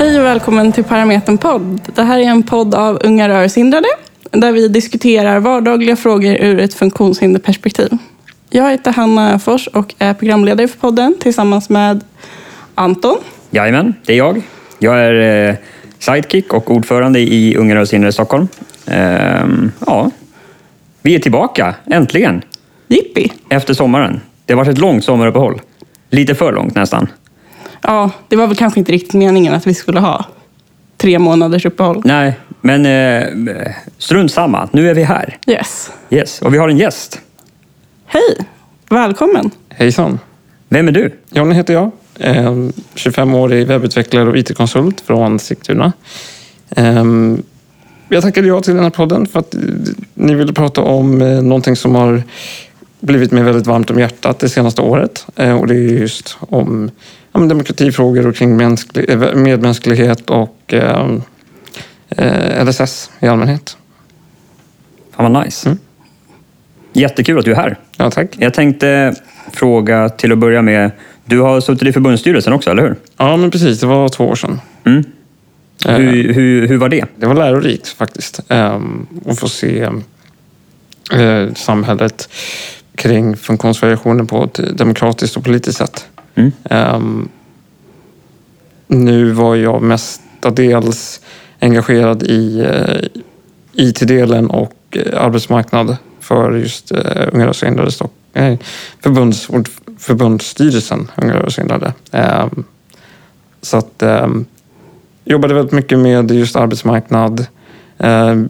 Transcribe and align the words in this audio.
Hej 0.00 0.18
och 0.18 0.24
välkommen 0.24 0.72
till 0.72 0.84
Parametern 0.84 1.38
podd. 1.38 1.80
Det 1.94 2.02
här 2.02 2.18
är 2.18 2.22
en 2.22 2.42
podd 2.42 2.74
av 2.74 3.00
unga 3.04 3.28
rörelsehindrade 3.28 3.88
där 4.30 4.52
vi 4.52 4.68
diskuterar 4.68 5.40
vardagliga 5.40 5.96
frågor 5.96 6.34
ur 6.34 6.60
ett 6.60 6.74
funktionshinderperspektiv. 6.74 7.88
Jag 8.50 8.70
heter 8.70 8.92
Hanna 8.92 9.38
Fors 9.38 9.66
och 9.66 9.94
är 9.98 10.14
programledare 10.14 10.68
för 10.68 10.78
podden 10.78 11.14
tillsammans 11.20 11.68
med 11.68 12.04
Anton. 12.74 13.18
Jajamän, 13.50 13.94
det 14.06 14.12
är 14.12 14.16
jag. 14.16 14.42
Jag 14.78 14.98
är 14.98 15.48
eh, 15.48 15.54
sidekick 15.98 16.52
och 16.52 16.70
ordförande 16.70 17.20
i 17.20 17.56
Unga 17.56 17.74
rörelsehindrade 17.74 18.12
Stockholm. 18.12 18.48
Ehm, 18.86 19.72
ja, 19.86 20.10
vi 21.02 21.14
är 21.14 21.18
tillbaka, 21.18 21.74
äntligen, 21.86 22.42
Jippi! 22.88 23.32
efter 23.48 23.74
sommaren. 23.74 24.20
Det 24.46 24.52
har 24.52 24.58
varit 24.58 24.72
ett 24.72 24.78
långt 24.78 25.04
sommaruppehåll. 25.04 25.60
Lite 26.10 26.34
för 26.34 26.52
långt 26.52 26.74
nästan. 26.74 27.08
Ja, 27.82 28.10
det 28.28 28.36
var 28.36 28.46
väl 28.46 28.56
kanske 28.56 28.80
inte 28.80 28.92
riktigt 28.92 29.14
meningen 29.14 29.54
att 29.54 29.66
vi 29.66 29.74
skulle 29.74 30.00
ha 30.00 30.24
tre 30.96 31.18
månaders 31.18 31.66
uppehåll. 31.66 32.02
Nej, 32.04 32.38
men 32.60 32.86
eh, 32.86 33.72
strunt 33.98 34.32
samma. 34.32 34.68
Nu 34.72 34.90
är 34.90 34.94
vi 34.94 35.02
här. 35.02 35.38
Yes. 35.46 35.90
Yes, 36.10 36.42
och 36.42 36.54
vi 36.54 36.58
har 36.58 36.68
en 36.68 36.78
gäst. 36.78 37.20
Hej! 38.06 38.46
Välkommen! 38.88 39.50
Hejsan! 39.68 40.18
Vem 40.68 40.88
är 40.88 40.92
du? 40.92 41.14
Jonny 41.30 41.54
heter 41.54 41.74
jag. 41.74 41.90
Eh, 42.18 42.52
25-årig 42.94 43.66
webbutvecklare 43.66 44.28
och 44.28 44.38
IT-konsult 44.38 45.00
från 45.00 45.38
Sigtuna. 45.38 45.92
Eh, 46.70 47.04
jag 48.08 48.22
tackade 48.22 48.48
ja 48.48 48.60
till 48.60 48.74
den 48.74 48.82
här 48.82 48.90
podden 48.90 49.26
för 49.26 49.38
att 49.38 49.54
eh, 49.54 49.60
ni 50.14 50.34
ville 50.34 50.52
prata 50.52 50.80
om 50.80 51.22
eh, 51.22 51.42
någonting 51.42 51.76
som 51.76 51.94
har 51.94 52.22
blivit 53.00 53.32
mig 53.32 53.42
väldigt 53.42 53.66
varmt 53.66 53.90
om 53.90 53.98
hjärtat 53.98 54.38
det 54.38 54.48
senaste 54.48 54.82
året. 54.82 55.26
Eh, 55.36 55.60
och 55.60 55.66
det 55.66 55.74
är 55.74 55.78
just 55.78 56.36
om 56.40 56.90
ja, 57.32 57.40
demokratifrågor 57.40 58.26
och 58.26 58.36
kring 58.36 58.56
mänsklig, 58.56 59.10
eh, 59.10 59.34
medmänsklighet 59.34 60.30
och 60.30 60.74
eh, 60.74 61.18
eh, 62.08 62.64
LSS 62.64 63.10
i 63.20 63.26
allmänhet. 63.26 63.76
Fan 65.16 65.32
vad 65.32 65.44
nice. 65.44 65.68
Mm. 65.68 65.78
Jättekul 66.92 67.38
att 67.38 67.44
du 67.44 67.52
är 67.52 67.56
här. 67.56 67.76
Ja, 67.96 68.10
tack. 68.10 68.28
Jag 68.38 68.54
tänkte 68.54 69.14
fråga 69.52 70.08
till 70.08 70.32
att 70.32 70.38
börja 70.38 70.62
med. 70.62 70.90
Du 71.24 71.40
har 71.40 71.60
suttit 71.60 71.88
i 71.88 71.92
förbundsstyrelsen 71.92 72.52
också, 72.52 72.70
eller 72.70 72.82
hur? 72.82 72.96
Ja, 73.16 73.36
men 73.36 73.50
precis. 73.50 73.80
Det 73.80 73.86
var 73.86 74.08
två 74.08 74.28
år 74.28 74.34
sedan. 74.34 74.60
Mm. 74.84 75.04
Eh, 75.86 75.96
Hur, 75.96 76.32
hur, 76.32 76.68
hur 76.68 76.76
var 76.76 76.88
det? 76.88 77.04
Det 77.16 77.26
var 77.26 77.34
lärorikt 77.34 77.88
faktiskt. 77.88 78.40
Um, 78.48 79.06
att 79.26 79.38
få 79.40 79.48
se 79.48 79.90
samhället 81.54 82.28
kring 82.94 83.36
funktionsvariationer 83.36 84.24
på 84.24 84.44
ett 84.44 84.78
demokratiskt 84.78 85.36
och 85.36 85.44
politiskt 85.44 85.78
sätt. 85.78 86.06
Mm. 86.34 86.52
Um, 86.70 87.28
nu 88.86 89.30
var 89.30 89.56
jag 89.56 89.82
mestadels 89.82 91.20
engagerad 91.60 92.22
i 92.22 92.60
eh, 92.60 92.66
uh, 92.66 93.22
IT-delen 93.72 94.50
och 94.50 94.74
eh, 94.90 95.24
arbetsmarknad 95.24 95.96
för 96.20 96.52
just 96.52 96.92
uh, 96.92 96.98
Unga 97.32 97.44
rörelsehindrade 97.44 97.90
Stock- 97.90 98.12
förbunds, 99.00 99.48
förbundsstyrelsen 99.98 101.10
Unga 101.16 101.34
rörelsehindrade. 101.34 101.92
Ehm, 102.12 102.64
så 103.62 103.76
att 103.76 104.02
um, 104.02 104.46
jobbade 105.24 105.54
väldigt 105.54 105.72
mycket 105.72 105.98
med 105.98 106.30
just 106.30 106.56
arbetsmarknad. 106.56 107.46
Uh, 108.04 108.44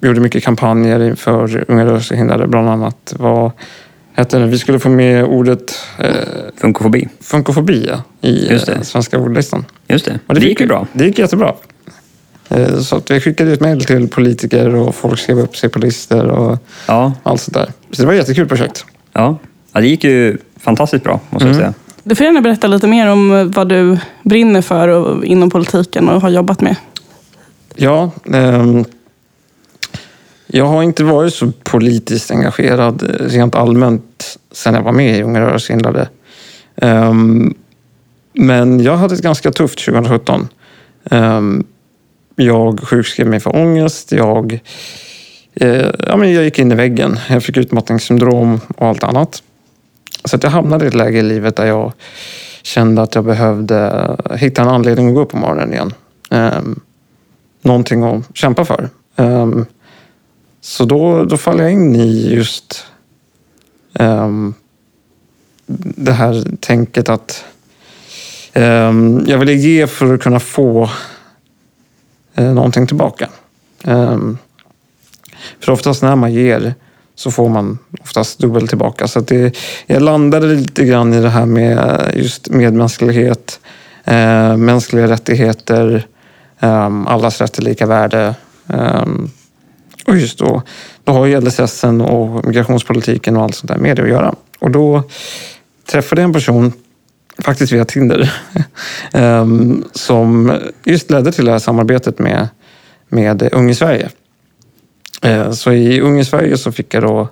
gjorde 0.00 0.20
mycket 0.20 0.44
kampanjer 0.44 1.14
för 1.14 1.64
unga 1.68 1.86
rörelsehindrade. 1.86 2.46
Bland 2.46 2.68
annat 2.68 3.14
var 3.18 3.52
hette 4.14 4.38
det? 4.38 4.46
Vi 4.46 4.58
skulle 4.58 4.78
få 4.78 4.88
med 4.88 5.24
ordet 5.24 5.74
eh, 5.98 6.10
Funkofobi? 6.56 7.08
funkofobi 7.20 7.86
ja, 7.88 8.02
i 8.28 8.48
Just 8.50 8.66
det. 8.66 8.72
eh, 8.72 8.80
svenska 8.82 9.18
ordlistan. 9.18 9.64
Just 9.88 10.04
det. 10.04 10.18
Och 10.26 10.34
det 10.34 10.40
fick 10.40 10.48
gick 10.50 10.60
ju 10.60 10.66
bra. 10.66 10.86
Det 10.92 11.04
gick 11.04 11.18
jättebra. 11.18 11.54
Eh, 12.48 12.78
så 12.78 12.96
att 12.96 13.10
vi 13.10 13.20
skickade 13.20 13.50
ut 13.52 13.60
mejl 13.60 13.84
till 13.84 14.08
politiker 14.08 14.74
och 14.74 14.94
folk 14.94 15.18
skrev 15.18 15.38
upp 15.38 15.56
sig 15.56 15.68
på 15.70 15.78
listor 15.78 16.24
och 16.26 16.58
Ja, 16.88 17.12
allt 17.22 17.40
sånt 17.40 17.54
där. 17.54 17.72
Så 17.92 18.02
det 18.02 18.06
var 18.06 18.12
ett 18.14 18.18
jättekul 18.18 18.48
projekt. 18.48 18.84
ja. 19.12 19.38
ja 19.72 19.80
det 19.80 19.86
gick 19.86 20.04
ju 20.04 20.38
fantastiskt 20.60 21.04
bra, 21.04 21.20
måste 21.30 21.48
Mm. 21.48 21.56
jag 21.58 21.64
säga. 21.64 21.74
Du 22.06 22.14
får 22.14 22.26
gärna 22.26 22.40
berätta 22.40 22.66
lite 22.66 22.86
mer 22.86 23.08
om 23.10 23.50
vad 23.54 23.68
du 23.68 23.98
brinner 24.22 24.62
för 24.62 24.88
och, 24.88 25.24
inom 25.24 25.50
politiken 25.50 26.08
och 26.08 26.20
har 26.22 26.28
jobbat 26.30 26.60
med. 26.60 26.76
Ja, 27.74 28.10
ehm, 28.32 28.84
jag 30.56 30.64
har 30.64 30.82
inte 30.82 31.04
varit 31.04 31.34
så 31.34 31.52
politiskt 31.62 32.30
engagerad 32.30 33.02
eh, 33.02 33.26
rent 33.26 33.54
allmänt 33.54 34.38
sen 34.52 34.74
jag 34.74 34.82
var 34.82 34.92
med 34.92 35.18
i 35.18 35.22
Unga 35.22 35.40
rörelsehindrade. 35.40 36.08
Ehm, 36.76 37.54
men 38.32 38.80
jag 38.80 38.96
hade 38.96 39.14
ett 39.14 39.22
ganska 39.22 39.50
tufft 39.50 39.84
2017. 39.84 40.48
Ehm, 41.10 41.64
jag 42.36 42.80
sjukskrev 42.80 43.26
mig 43.26 43.40
för 43.40 43.56
ångest. 43.56 44.12
Jag, 44.12 44.60
eh, 45.54 45.90
ja, 45.98 46.16
men 46.16 46.32
jag 46.32 46.44
gick 46.44 46.58
in 46.58 46.72
i 46.72 46.74
väggen. 46.74 47.18
Jag 47.28 47.42
fick 47.42 47.56
utmattningssyndrom 47.56 48.60
och 48.76 48.88
allt 48.88 49.04
annat. 49.04 49.42
Så 50.24 50.36
att 50.36 50.42
jag 50.42 50.50
hamnade 50.50 50.84
i 50.84 50.88
ett 50.88 50.94
läge 50.94 51.18
i 51.18 51.22
livet 51.22 51.56
där 51.56 51.66
jag 51.66 51.92
kände 52.62 53.02
att 53.02 53.14
jag 53.14 53.24
behövde 53.24 54.08
hitta 54.30 54.62
en 54.62 54.68
anledning 54.68 55.08
att 55.08 55.14
gå 55.14 55.20
upp 55.20 55.30
på 55.30 55.36
morgonen 55.36 55.72
igen. 55.72 55.94
Um, 56.30 56.80
någonting 57.62 58.02
att 58.02 58.36
kämpa 58.36 58.64
för. 58.64 58.88
Um, 59.16 59.66
så 60.64 60.84
då, 60.84 61.24
då 61.24 61.36
faller 61.36 61.62
jag 61.62 61.72
in 61.72 61.96
i 61.96 62.34
just 62.34 62.86
um, 63.92 64.54
det 65.96 66.12
här 66.12 66.44
tänket 66.60 67.08
att 67.08 67.44
um, 68.54 69.24
jag 69.26 69.38
ville 69.38 69.52
ge 69.52 69.86
för 69.86 70.14
att 70.14 70.22
kunna 70.22 70.40
få 70.40 70.90
uh, 72.38 72.54
någonting 72.54 72.86
tillbaka. 72.86 73.28
Um, 73.84 74.38
för 75.60 75.72
oftast 75.72 76.02
när 76.02 76.16
man 76.16 76.32
ger 76.32 76.74
så 77.14 77.30
får 77.30 77.48
man 77.48 77.78
oftast 78.00 78.38
dubbelt 78.38 78.68
tillbaka. 78.68 79.08
Så 79.08 79.18
att 79.18 79.28
det, 79.28 79.56
jag 79.86 80.02
landade 80.02 80.46
lite 80.46 80.84
grann 80.84 81.14
i 81.14 81.20
det 81.20 81.28
här 81.28 81.46
med 81.46 82.10
just 82.14 82.50
medmänsklighet, 82.50 83.60
eh, 84.04 84.56
mänskliga 84.56 85.08
rättigheter, 85.08 86.06
Um, 86.64 87.06
allas 87.06 87.40
rätt 87.40 87.52
till 87.52 87.64
lika 87.64 87.86
värde. 87.86 88.34
Um, 88.66 89.30
och 90.06 90.16
just 90.16 90.38
då, 90.38 90.62
då 91.04 91.12
har 91.12 91.26
ju 91.26 91.40
LSS 91.40 91.84
och 91.84 92.46
migrationspolitiken 92.46 93.36
och 93.36 93.42
allt 93.42 93.54
sånt 93.54 93.68
där 93.68 93.78
med 93.78 93.96
det 93.96 94.02
att 94.02 94.08
göra. 94.08 94.34
Och 94.58 94.70
då 94.70 95.02
träffade 95.86 96.20
jag 96.20 96.28
en 96.28 96.32
person, 96.32 96.72
faktiskt 97.38 97.72
via 97.72 97.84
Tinder, 97.84 98.32
ehm, 99.12 99.84
som 99.92 100.58
just 100.84 101.10
ledde 101.10 101.32
till 101.32 101.44
det 101.44 101.52
här 101.52 101.58
samarbetet 101.58 102.18
med, 102.18 102.48
med 103.08 103.48
Ung 103.52 103.70
i 103.70 103.74
Sverige. 103.74 104.08
Eh, 105.22 105.50
så 105.50 105.72
i 105.72 106.00
Ung 106.00 106.20
i 106.20 106.24
Sverige 106.24 106.58
så 106.58 106.72
fick 106.72 106.94
jag 106.94 107.02
då 107.02 107.28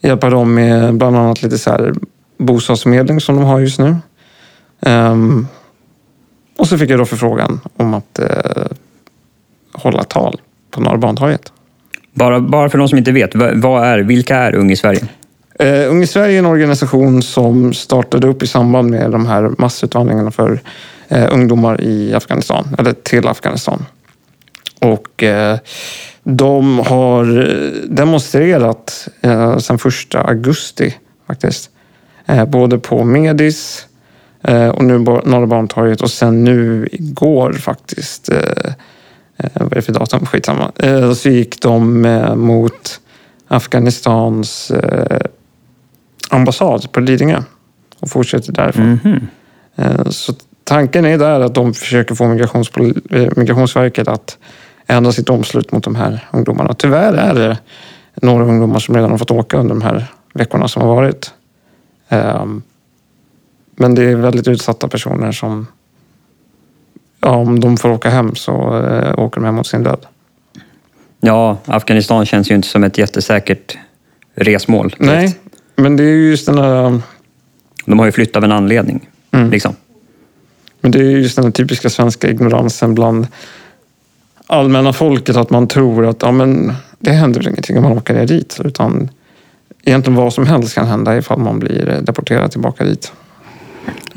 hjälpa 0.00 0.30
dem 0.30 0.54
med 0.54 0.94
bland 0.94 1.16
annat 1.16 1.42
lite 1.42 1.58
så 1.58 1.70
här 1.70 1.94
bostadsförmedling 2.38 3.20
som 3.20 3.36
de 3.36 3.44
har 3.44 3.60
just 3.60 3.78
nu. 3.78 3.96
Ehm, 4.80 5.46
och 6.56 6.68
så 6.68 6.78
fick 6.78 6.90
jag 6.90 6.98
då 6.98 7.04
förfrågan 7.04 7.60
om 7.76 7.94
att 7.94 8.18
eh, 8.18 8.66
hålla 9.72 10.04
tal 10.04 10.40
på 10.70 10.80
Norra 10.80 10.98
Bantorget. 10.98 11.52
Bara, 12.16 12.40
bara 12.40 12.68
för 12.68 12.78
de 12.78 12.88
som 12.88 12.98
inte 12.98 13.12
vet, 13.12 13.34
vad 13.54 13.84
är, 13.84 13.98
vilka 13.98 14.36
är 14.36 14.54
Ung 14.54 14.70
i 14.70 14.76
Sverige? 14.76 15.00
Eh, 15.58 15.90
Ung 15.90 16.02
i 16.02 16.06
Sverige 16.06 16.34
är 16.34 16.38
en 16.38 16.46
organisation 16.46 17.22
som 17.22 17.72
startade 17.72 18.26
upp 18.26 18.42
i 18.42 18.46
samband 18.46 18.90
med 18.90 19.10
de 19.10 19.26
här 19.26 19.50
massutvandringarna 19.58 20.30
för 20.30 20.60
eh, 21.08 21.28
ungdomar 21.32 21.80
i 21.80 22.14
Afghanistan, 22.14 22.76
eller 22.78 22.92
till 22.92 23.28
Afghanistan. 23.28 23.84
Och 24.80 25.22
eh, 25.22 25.58
de 26.22 26.78
har 26.78 27.38
eh, 27.38 27.72
demonstrerat 27.88 29.08
eh, 29.20 29.58
sedan 29.58 29.78
första 29.78 30.20
augusti 30.20 30.94
faktiskt. 31.26 31.70
Eh, 32.26 32.44
både 32.44 32.78
på 32.78 33.04
Medis 33.04 33.86
eh, 34.42 34.68
och 34.68 34.84
nu 34.84 34.98
Norra 34.98 35.46
Bantorget 35.46 36.02
och 36.02 36.10
sen 36.10 36.44
nu 36.44 36.88
igår 36.92 37.52
faktiskt. 37.52 38.28
Eh, 38.28 38.72
Eh, 39.36 39.50
vad 39.54 39.72
är 39.72 39.76
det 39.76 39.82
för 39.82 39.92
datum? 39.92 40.26
Skitsamma. 40.26 40.72
Eh, 40.76 41.12
så 41.12 41.28
gick 41.28 41.60
de 41.62 42.04
eh, 42.04 42.34
mot 42.34 43.00
Afghanistans 43.48 44.70
eh, 44.70 45.20
ambassad 46.30 46.92
på 46.92 47.00
Lidingö 47.00 47.42
och 48.00 48.10
fortsätter 48.10 48.52
därifrån. 48.52 49.00
Mhm. 49.04 49.26
Eh, 49.76 50.08
Så 50.08 50.32
tanken 50.64 51.04
är 51.04 51.18
där 51.18 51.40
att 51.40 51.54
de 51.54 51.74
försöker 51.74 52.14
få 52.14 52.26
Migrationsverket 53.36 54.08
att 54.08 54.38
ändra 54.86 55.12
sitt 55.12 55.30
omslut 55.30 55.72
mot 55.72 55.84
de 55.84 55.94
här 55.96 56.28
ungdomarna. 56.32 56.74
Tyvärr 56.74 57.12
är 57.12 57.34
det 57.34 57.58
några 58.22 58.44
ungdomar 58.44 58.78
som 58.78 58.94
redan 58.94 59.10
har 59.10 59.18
fått 59.18 59.30
åka 59.30 59.56
under 59.56 59.74
de 59.74 59.82
här 59.82 60.06
veckorna 60.34 60.68
som 60.68 60.82
har 60.82 60.94
varit. 60.94 61.30
Ehm, 62.08 62.62
Men 63.78 63.94
det 63.94 64.02
är 64.04 64.16
väldigt 64.16 64.48
utsatta 64.48 64.88
personer 64.88 65.32
som, 65.32 65.66
ja, 67.26 67.36
om 67.36 67.60
de 67.60 67.76
får 67.76 67.88
åka 67.88 68.10
hem 68.10 68.34
så 68.34 68.52
eh, 68.84 69.18
åker 69.18 69.40
de 69.40 69.44
hem 69.44 69.54
mot 69.54 69.66
sin 69.66 69.82
död. 69.82 70.06
Ja, 71.20 71.58
Afghanistan 71.64 72.26
känns 72.26 72.50
ju 72.50 72.54
inte 72.54 72.68
som 72.68 72.84
ett 72.84 72.98
jättesäkert 72.98 73.78
resmål. 74.34 74.88
direkt. 74.88 75.00
Nej, 75.00 75.36
men 75.76 75.96
det 75.96 76.02
är 76.02 76.14
ju 76.14 76.30
just 76.30 76.46
den 76.46 76.58
här 76.58 77.00
De 77.84 77.98
har 77.98 78.06
ju 78.06 78.12
flytt 78.12 78.36
av 78.36 78.44
en 78.44 78.52
anledning. 78.52 79.08
Mm. 79.30 79.50
Liksom. 79.50 79.76
Men 80.80 80.90
det 80.90 80.98
är 80.98 81.02
just 81.02 81.36
den 81.36 81.52
typiska 81.52 81.90
svenska 81.90 82.30
ignoransen 82.30 82.94
bland 82.94 83.26
allmänna 84.46 84.92
folket 84.92 85.36
att 85.36 85.50
man 85.50 85.68
tror 85.68 86.06
att 86.06 86.22
ja, 86.22 86.30
men 86.30 86.74
det 86.98 87.12
händer 87.12 87.40
väl 87.40 87.48
ingenting 87.48 87.76
om 87.76 87.82
man 87.82 87.92
åker 87.92 88.14
ner 88.14 88.26
dit. 88.26 88.60
Utan 88.64 89.10
egentligen 89.84 90.16
vad 90.16 90.32
som 90.32 90.46
helst 90.46 90.74
kan 90.74 90.86
hända 90.86 91.16
ifall 91.16 91.38
man 91.38 91.58
blir 91.58 92.00
deporterad 92.02 92.50
tillbaka 92.50 92.84
dit. 92.84 93.12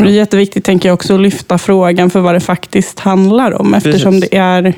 Det 0.06 0.12
är 0.12 0.16
jätteviktigt 0.16 0.66
tänker 0.66 0.90
jag 0.90 0.94
också 0.94 1.16
att 1.16 1.22
lyfta 1.22 1.58
frågan 1.58 2.10
för 2.10 2.20
vad 2.20 2.36
det 2.36 2.40
faktiskt 2.40 3.00
handlar 3.00 3.62
om 3.62 3.74
eftersom 3.74 4.14
Precis. 4.14 4.30
det 4.30 4.38
är, 4.38 4.74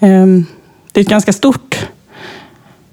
ehm, 0.00 0.46
det 0.92 1.00
är 1.00 1.02
ett 1.02 1.10
ganska 1.10 1.32
stort 1.32 1.86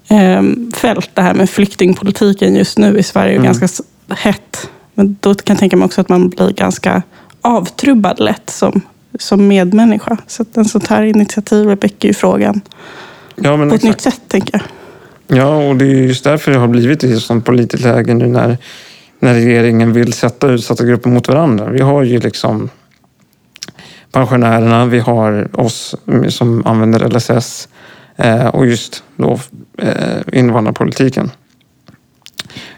ehm, 0.08 0.72
fält 0.76 1.10
det 1.14 1.22
här 1.22 1.34
med 1.34 1.50
flyktingpolitiken 1.50 2.54
just 2.54 2.78
nu 2.78 2.98
i 2.98 3.02
Sverige. 3.02 3.32
Mm. 3.32 3.44
ganska 3.44 3.68
hett. 4.08 4.70
Men 4.94 5.16
då 5.20 5.34
kan 5.34 5.54
jag 5.54 5.58
tänka 5.58 5.76
mig 5.76 5.86
också 5.86 6.00
att 6.00 6.08
man 6.08 6.28
blir 6.28 6.50
ganska 6.52 7.02
avtrubbad 7.40 8.20
lätt 8.20 8.50
som, 8.50 8.80
som 9.18 9.48
medmänniska. 9.48 10.16
Så 10.26 10.42
att 10.42 10.56
en 10.56 10.64
sånt 10.64 10.86
här 10.86 11.02
initiativ 11.02 11.66
väcker 11.66 12.08
ju 12.08 12.14
frågan 12.14 12.60
Ja, 13.36 13.56
på 13.56 13.62
ett 13.62 13.72
exakt. 13.72 13.84
nytt 13.84 14.00
sätt 14.00 14.20
tänker 14.28 14.52
jag. 14.58 14.62
Ja, 15.38 15.68
och 15.68 15.76
det 15.76 15.84
är 15.84 15.88
just 15.88 16.24
därför 16.24 16.52
det 16.52 16.58
har 16.58 16.68
blivit 16.68 17.04
ett 17.04 17.22
sånt 17.22 17.44
politiskt 17.44 17.84
läge 17.84 18.14
nu 18.14 18.26
när, 18.26 18.58
när 19.22 19.34
regeringen 19.34 19.92
vill 19.92 20.12
sätta 20.12 20.50
utsatta 20.50 20.84
grupper 20.84 21.10
mot 21.10 21.28
varandra. 21.28 21.70
Vi 21.70 21.80
har 21.80 22.02
ju 22.02 22.18
liksom 22.18 22.70
pensionärerna, 24.12 24.86
vi 24.86 24.98
har 24.98 25.60
oss 25.60 25.94
som 26.28 26.66
använder 26.66 27.08
LSS 27.08 27.68
eh, 28.16 28.46
och 28.46 28.66
just 28.66 29.04
då 29.16 29.38
eh, 29.78 30.38
invandrarpolitiken. 30.38 31.30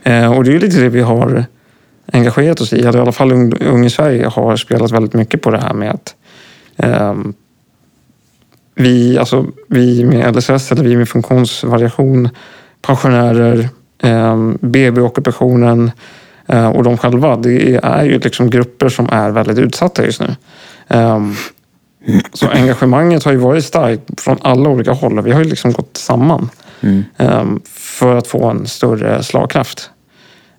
Eh, 0.02 0.32
och 0.32 0.44
det 0.44 0.55
är 0.55 0.61
lite 0.61 0.81
det 0.81 0.88
vi 0.88 1.00
har 1.00 1.44
engagerat 2.12 2.61
oss 2.61 2.73
i, 2.73 2.81
eller 2.81 2.99
i 2.99 3.00
alla 3.00 3.12
fall 3.12 3.32
Ung, 3.61 3.85
i 3.85 3.91
Sverige 3.91 4.26
har 4.26 4.56
spelat 4.56 4.91
väldigt 4.91 5.14
mycket 5.14 5.43
på 5.43 5.50
det 5.50 5.61
här 5.61 5.75
med 5.75 5.91
att 5.91 6.14
ehm, 6.76 7.35
vi, 8.75 9.19
alltså, 9.19 9.46
vi 9.69 10.05
med 10.05 10.37
LSS 10.37 10.73
eller 10.73 10.85
vi 10.85 10.96
med 10.96 11.08
funktionsvariation, 11.08 12.29
pensionärer, 12.82 13.69
ehm, 14.02 14.58
BB-ockupationen 14.61 15.91
och 16.46 16.82
de 16.82 16.96
själva. 16.99 17.37
Det 17.37 17.81
är 17.82 18.05
ju 18.05 18.19
liksom 18.19 18.50
grupper 18.50 18.88
som 18.88 19.08
är 19.12 19.31
väldigt 19.31 19.58
utsatta 19.58 20.05
just 20.05 20.20
nu. 20.20 20.37
Eh, 20.88 21.20
så 22.32 22.49
engagemanget 22.49 23.25
har 23.25 23.32
ju 23.32 23.38
varit 23.38 23.64
starkt 23.64 24.20
från 24.20 24.38
alla 24.43 24.69
olika 24.69 24.93
håll 24.93 25.19
och 25.19 25.26
vi 25.26 25.32
har 25.32 25.43
ju 25.43 25.50
liksom 25.50 25.73
gått 25.73 25.96
samman 25.96 26.49
Mm. 26.81 27.05
eh, 27.17 27.44
för 27.75 28.17
att 28.17 28.26
få 28.26 28.44
en 28.50 28.67
större 28.67 29.23
slagkraft. 29.23 29.91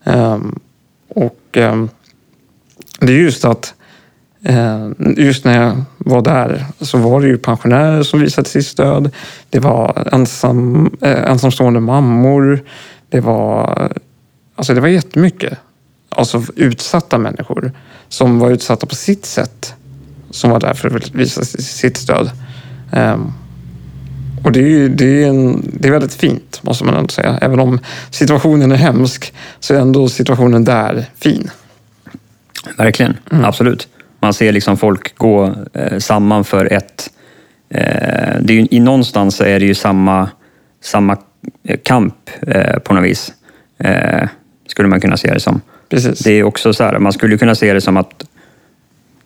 Eh, 0.03 0.37
och 1.09 1.39
eh, 1.57 1.85
det 2.99 3.13
är 3.13 3.17
just 3.19 3.45
att 3.45 3.73
Eh, 4.47 4.89
Just 5.17 5.45
när 5.45 5.61
jag 5.63 5.81
var 5.97 6.21
där 6.21 6.65
så 6.81 6.97
var 6.97 7.21
det 7.21 7.27
ju 7.27 7.37
pensionärer 7.37 8.03
som 8.03 8.19
visade 8.19 8.49
sitt 8.49 8.65
stöd. 8.65 9.11
Det 9.49 9.59
var 9.59 10.07
ensam, 10.11 10.91
eh, 11.01 11.31
ensamstående 11.31 11.79
mammor. 11.79 12.63
Det 13.09 13.19
var, 13.19 13.91
alltså 14.55 14.73
det 14.73 14.81
var 14.81 14.87
jättemycket. 14.87 15.57
Alltså 16.15 16.43
utsatta 16.55 17.17
människor 17.17 17.71
som 18.09 18.39
var 18.39 18.51
utsatta 18.51 18.85
på 18.85 18.95
sitt 18.95 19.25
sätt. 19.25 19.73
Som 20.29 20.49
var 20.49 20.59
där 20.59 20.73
för 20.73 20.95
att 20.95 21.15
visa 21.15 21.45
sitt 21.45 21.97
stöd. 21.97 22.31
Ehm, 22.91 23.33
och 24.43 24.51
det 24.51 24.59
är, 24.59 24.67
ju, 24.67 24.89
det, 24.89 25.23
är 25.23 25.27
en, 25.27 25.71
det 25.73 25.87
är 25.87 25.91
väldigt 25.91 26.13
fint, 26.13 26.59
måste 26.63 26.83
man 26.85 26.95
ändå 26.95 27.09
säga. 27.09 27.37
Även 27.41 27.59
om 27.59 27.79
situationen 28.11 28.71
är 28.71 28.75
hemsk 28.75 29.33
så 29.59 29.73
är 29.73 29.79
ändå 29.79 30.09
situationen 30.09 30.63
där 30.63 31.05
fin. 31.15 31.49
Verkligen, 32.77 33.17
absolut. 33.29 33.87
Man 34.19 34.33
ser 34.33 34.51
liksom 34.51 34.77
folk 34.77 35.17
gå 35.17 35.55
eh, 35.73 35.99
samman 35.99 36.43
för 36.43 36.73
ett... 36.73 37.09
Eh, 37.69 38.41
det 38.41 38.53
är 38.53 38.55
ju, 38.55 38.67
I 38.71 38.79
någonstans 38.79 39.41
är 39.41 39.59
det 39.59 39.65
ju 39.65 39.73
samma, 39.73 40.29
samma 40.83 41.17
eh, 41.63 41.79
kamp 41.83 42.29
eh, 42.41 42.79
på 42.79 42.93
något 42.93 43.03
vis. 43.03 43.33
Eh, 43.77 44.27
skulle 44.67 44.87
man 44.87 45.01
kunna 45.01 45.17
se 45.17 45.33
det 45.33 45.39
som. 45.39 45.61
Precis. 45.95 46.19
Det 46.19 46.31
är 46.31 46.43
också 46.43 46.73
så 46.73 46.83
här, 46.83 46.99
man 46.99 47.13
skulle 47.13 47.37
kunna 47.37 47.55
se 47.55 47.73
det 47.73 47.81
som 47.81 47.97
att... 47.97 48.25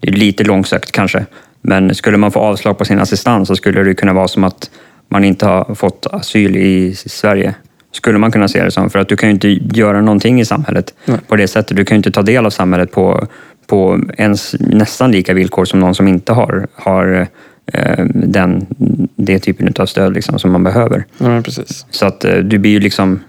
Det 0.01 0.09
är 0.09 0.13
lite 0.13 0.43
långsökt 0.43 0.91
kanske, 0.91 1.25
men 1.61 1.95
skulle 1.95 2.17
man 2.17 2.31
få 2.31 2.39
avslag 2.39 2.77
på 2.77 2.85
sin 2.85 2.99
assistans 2.99 3.47
så 3.47 3.55
skulle 3.55 3.83
det 3.83 3.93
kunna 3.93 4.13
vara 4.13 4.27
som 4.27 4.43
att 4.43 4.69
man 5.07 5.23
inte 5.23 5.45
har 5.45 5.75
fått 5.75 6.07
asyl 6.11 6.55
i 6.55 6.95
Sverige. 6.95 7.53
Skulle 7.91 8.17
man 8.17 8.31
kunna 8.31 8.47
se 8.47 8.63
det 8.63 8.71
som. 8.71 8.89
För 8.89 8.99
att 8.99 9.09
du 9.09 9.15
kan 9.15 9.29
ju 9.29 9.33
inte 9.33 9.77
göra 9.79 10.01
någonting 10.01 10.41
i 10.41 10.45
samhället 10.45 10.93
Nej. 11.05 11.17
på 11.27 11.35
det 11.35 11.47
sättet. 11.47 11.77
Du 11.77 11.85
kan 11.85 11.95
ju 11.95 11.97
inte 11.97 12.11
ta 12.11 12.21
del 12.21 12.45
av 12.45 12.49
samhället 12.49 12.91
på, 12.91 13.27
på 13.67 13.99
ens 14.17 14.55
nästan 14.59 15.11
lika 15.11 15.33
villkor 15.33 15.65
som 15.65 15.79
någon 15.79 15.95
som 15.95 16.07
inte 16.07 16.33
har, 16.33 16.67
har 16.73 17.27
eh, 17.73 18.05
den, 18.05 18.67
det 19.15 19.39
typen 19.39 19.73
av 19.79 19.85
stöd 19.85 20.13
liksom, 20.13 20.39
som 20.39 20.51
man 20.51 20.63
behöver. 20.63 21.05
Ja, 21.17 21.41
precis. 21.41 21.85
Så 21.89 22.05
att 22.05 22.25
eh, 22.25 22.35
du 22.35 22.57
blir 22.57 22.71
ju 22.71 22.79
liksom 22.79 23.19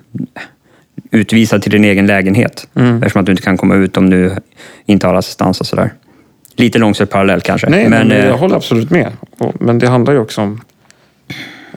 utvisad 1.11 1.63
till 1.63 1.73
din 1.73 1.85
egen 1.85 2.07
lägenhet. 2.07 2.67
Mm. 2.75 2.97
Eftersom 2.97 3.21
att 3.21 3.27
du 3.27 3.33
inte 3.33 3.43
kan 3.43 3.57
komma 3.57 3.75
ut 3.75 3.97
om 3.97 4.11
du 4.11 4.37
inte 4.87 5.07
har 5.07 5.15
assistans 5.15 5.61
och 5.61 5.67
sådär. 5.67 5.93
Lite 6.57 6.79
långsökt 6.79 7.13
parallell 7.13 7.41
kanske. 7.41 7.71
Nej, 7.71 7.89
men, 7.89 8.09
men, 8.09 8.17
jag 8.17 8.27
eh, 8.27 8.39
håller 8.39 8.57
absolut 8.57 8.91
med. 8.91 9.13
Men 9.61 9.79
det 9.79 9.89
handlar 9.89 10.13
ju 10.13 10.19
också 10.19 10.41
om 10.41 10.61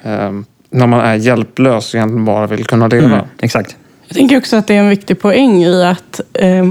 ehm, 0.03 0.45
när 0.69 0.88
man 0.88 1.00
är 1.00 1.15
hjälplös 1.15 1.94
och 1.94 1.95
egentligen 1.95 2.25
bara 2.25 2.47
vill 2.47 2.65
kunna 2.65 2.88
leva. 2.88 3.06
mm, 3.06 3.25
exakt. 3.39 3.75
Jag 4.07 4.18
tänker 4.18 4.38
också 4.38 4.56
att 4.56 4.68
det 4.68 4.75
är 4.75 4.80
en 4.80 4.89
viktig 4.89 5.19
poäng 5.19 5.63
i 5.63 5.83
att 5.83 6.21
eh, 6.33 6.63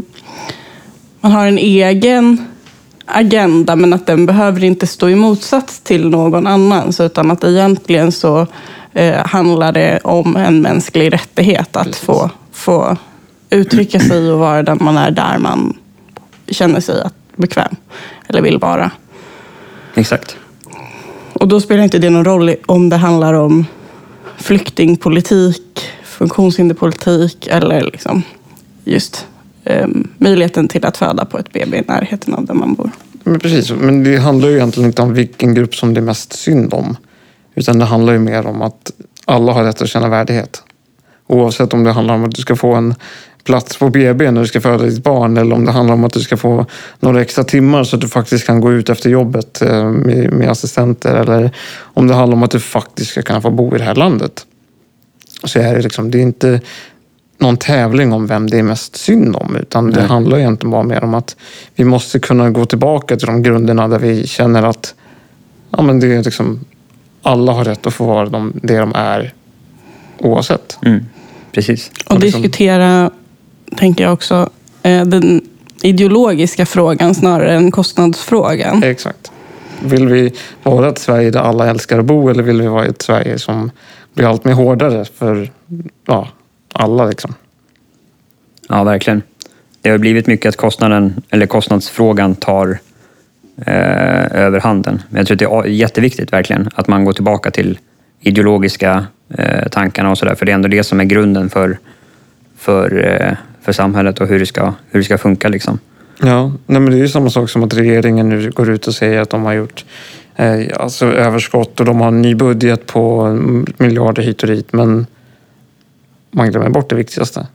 man 1.20 1.32
har 1.32 1.46
en 1.46 1.58
egen 1.58 2.46
agenda 3.06 3.76
men 3.76 3.92
att 3.92 4.06
den 4.06 4.26
behöver 4.26 4.64
inte 4.64 4.86
stå 4.86 5.08
i 5.08 5.14
motsats 5.14 5.80
till 5.80 6.08
någon 6.08 6.46
annans 6.46 7.00
utan 7.00 7.30
att 7.30 7.44
egentligen 7.44 8.12
så 8.12 8.46
eh, 8.92 9.26
handlar 9.26 9.72
det 9.72 9.98
om 10.04 10.36
en 10.36 10.62
mänsklig 10.62 11.12
rättighet 11.12 11.76
att 11.76 11.96
få, 11.96 12.30
få 12.62 12.96
uttrycka 13.50 14.00
sig 14.00 14.32
och 14.32 14.38
vara 14.38 14.62
den 14.62 14.78
man 14.80 14.96
är 14.96 15.10
där 15.10 15.38
man 15.38 15.76
känner 16.46 16.80
sig 16.80 17.04
bekväm 17.36 17.76
eller 18.26 18.42
vill 18.42 18.58
vara. 18.58 18.90
Exakt. 19.94 20.36
Och 21.32 21.48
då 21.48 21.60
spelar 21.60 21.82
inte 21.82 21.98
det 21.98 22.10
någon 22.10 22.24
roll 22.24 22.54
om 22.66 22.88
det 22.88 22.96
handlar 22.96 23.34
om 23.34 23.66
flyktingpolitik, 24.36 25.80
funktionshinderpolitik 26.04 27.46
eller 27.46 27.80
liksom 27.80 28.22
just 28.84 29.26
eh, 29.64 29.88
möjligheten 30.18 30.68
till 30.68 30.86
att 30.86 30.96
föda 30.96 31.24
på 31.24 31.38
ett 31.38 31.52
BB 31.52 31.76
i 31.76 31.82
närheten 31.88 32.34
av 32.34 32.46
där 32.46 32.54
man 32.54 32.74
bor. 32.74 32.90
Men 33.24 33.40
precis, 33.40 33.70
men 33.70 34.04
det 34.04 34.16
handlar 34.16 34.48
ju 34.48 34.54
egentligen 34.54 34.86
inte 34.86 35.02
om 35.02 35.14
vilken 35.14 35.54
grupp 35.54 35.74
som 35.74 35.94
det 35.94 36.00
är 36.00 36.02
mest 36.02 36.32
synd 36.32 36.74
om. 36.74 36.96
Utan 37.54 37.78
det 37.78 37.84
handlar 37.84 38.12
ju 38.12 38.18
mer 38.18 38.46
om 38.46 38.62
att 38.62 38.92
alla 39.24 39.52
har 39.52 39.64
rätt 39.64 39.82
att 39.82 39.88
känna 39.88 40.08
värdighet. 40.08 40.62
Oavsett 41.32 41.74
om 41.74 41.84
det 41.84 41.92
handlar 41.92 42.14
om 42.14 42.24
att 42.24 42.34
du 42.34 42.42
ska 42.42 42.56
få 42.56 42.74
en 42.74 42.94
plats 43.44 43.76
på 43.76 43.90
BB 43.90 44.30
när 44.30 44.40
du 44.40 44.46
ska 44.46 44.60
föda 44.60 44.84
ditt 44.84 45.02
barn 45.02 45.36
eller 45.36 45.54
om 45.54 45.64
det 45.64 45.72
handlar 45.72 45.94
om 45.94 46.04
att 46.04 46.12
du 46.12 46.20
ska 46.20 46.36
få 46.36 46.66
några 47.00 47.22
extra 47.22 47.44
timmar 47.44 47.84
så 47.84 47.96
att 47.96 48.02
du 48.02 48.08
faktiskt 48.08 48.46
kan 48.46 48.60
gå 48.60 48.72
ut 48.72 48.88
efter 48.88 49.10
jobbet 49.10 49.62
eh, 49.62 49.84
med, 49.84 50.32
med 50.32 50.50
assistenter 50.50 51.14
eller 51.14 51.50
om 51.80 52.06
det 52.06 52.14
handlar 52.14 52.36
om 52.36 52.42
att 52.42 52.50
du 52.50 52.60
faktiskt 52.60 53.10
ska 53.10 53.22
kunna 53.22 53.40
få 53.40 53.50
bo 53.50 53.74
i 53.74 53.78
det 53.78 53.84
här 53.84 53.94
landet. 53.94 54.46
Så 55.44 55.58
är 55.58 55.74
det 55.74 55.82
liksom, 55.82 56.10
det 56.10 56.18
är 56.18 56.22
inte 56.22 56.60
någon 57.38 57.56
tävling 57.56 58.12
om 58.12 58.26
vem 58.26 58.50
det 58.50 58.58
är 58.58 58.62
mest 58.62 58.96
synd 58.96 59.36
om 59.36 59.56
utan 59.56 59.90
det 59.90 60.00
Nej. 60.00 60.08
handlar 60.08 60.38
egentligen 60.38 60.70
bara 60.70 60.82
mer 60.82 61.04
om 61.04 61.14
att 61.14 61.36
vi 61.74 61.84
måste 61.84 62.18
kunna 62.18 62.50
gå 62.50 62.64
tillbaka 62.64 63.16
till 63.16 63.26
de 63.26 63.42
grunderna 63.42 63.88
där 63.88 63.98
vi 63.98 64.26
känner 64.26 64.62
att 64.62 64.94
ja, 65.70 65.82
men 65.82 66.00
det 66.00 66.14
är 66.14 66.24
liksom, 66.24 66.60
alla 67.22 67.52
har 67.52 67.64
rätt 67.64 67.86
att 67.86 67.94
få 67.94 68.06
vara 68.06 68.28
de, 68.28 68.52
det 68.62 68.78
de 68.78 68.92
är 68.94 69.34
oavsett. 70.18 70.78
Mm. 70.82 71.04
Precis. 71.52 71.90
Och 72.04 72.12
Och 72.12 72.20
liksom- 72.20 72.42
diskutera, 72.42 73.10
tänker 73.76 74.04
jag 74.04 74.12
också, 74.12 74.50
eh, 74.82 75.04
den 75.04 75.40
ideologiska 75.82 76.66
frågan 76.66 77.14
snarare 77.14 77.54
än 77.54 77.70
kostnadsfrågan. 77.70 78.82
Exakt. 78.82 79.32
Vill 79.84 80.08
vi 80.08 80.32
vara 80.62 80.88
ett 80.88 80.98
Sverige 80.98 81.30
där 81.30 81.40
alla 81.40 81.70
älskar 81.70 81.98
att 81.98 82.04
bo 82.04 82.28
eller 82.28 82.42
vill 82.42 82.62
vi 82.62 82.68
vara 82.68 82.86
ett 82.86 83.02
Sverige 83.02 83.38
som 83.38 83.70
blir 84.14 84.26
allt 84.26 84.44
mer 84.44 84.52
hårdare 84.52 85.04
för 85.04 85.50
ja, 86.06 86.28
alla? 86.72 87.06
Liksom? 87.06 87.34
Ja, 88.68 88.84
verkligen. 88.84 89.22
Det 89.80 89.90
har 89.90 89.98
blivit 89.98 90.26
mycket 90.26 90.48
att 90.48 90.56
kostnaden, 90.56 91.22
eller 91.30 91.46
kostnadsfrågan 91.46 92.34
tar 92.34 92.78
eh, 93.66 94.36
överhanden. 94.42 95.02
Men 95.08 95.18
jag 95.18 95.26
tror 95.26 95.58
att 95.58 95.64
det 95.64 95.70
är 95.70 95.72
jätteviktigt 95.72 96.32
verkligen 96.32 96.70
att 96.74 96.88
man 96.88 97.04
går 97.04 97.12
tillbaka 97.12 97.50
till 97.50 97.78
ideologiska 98.20 99.06
Eh, 99.38 99.68
tankarna 99.68 100.10
och 100.10 100.18
sådär. 100.18 100.34
För 100.34 100.46
det 100.46 100.52
är 100.52 100.54
ändå 100.54 100.68
det 100.68 100.84
som 100.84 101.00
är 101.00 101.04
grunden 101.04 101.50
för, 101.50 101.78
för, 102.56 103.04
eh, 103.04 103.36
för 103.62 103.72
samhället 103.72 104.20
och 104.20 104.26
hur 104.26 104.38
det 104.38 104.46
ska, 104.46 104.72
hur 104.90 105.00
det 105.00 105.04
ska 105.04 105.18
funka. 105.18 105.48
Liksom. 105.48 105.78
Ja, 106.20 106.52
nej, 106.66 106.80
men 106.80 106.90
det 106.90 106.96
är 106.96 106.98
ju 106.98 107.08
samma 107.08 107.30
sak 107.30 107.50
som 107.50 107.64
att 107.64 107.74
regeringen 107.74 108.28
nu 108.28 108.50
går 108.50 108.70
ut 108.70 108.86
och 108.86 108.94
säger 108.94 109.20
att 109.20 109.30
de 109.30 109.44
har 109.44 109.52
gjort 109.52 109.84
eh, 110.36 110.60
alltså 110.76 111.06
överskott 111.06 111.80
och 111.80 111.86
de 111.86 112.00
har 112.00 112.08
en 112.08 112.22
ny 112.22 112.34
budget 112.34 112.86
på 112.86 113.28
miljarder 113.76 114.22
hit 114.22 114.42
och 114.42 114.48
dit. 114.48 114.72
Men 114.72 115.06
man 116.30 116.50
glömmer 116.50 116.70
bort 116.70 116.90
det 116.90 116.96
viktigaste. 116.96 117.46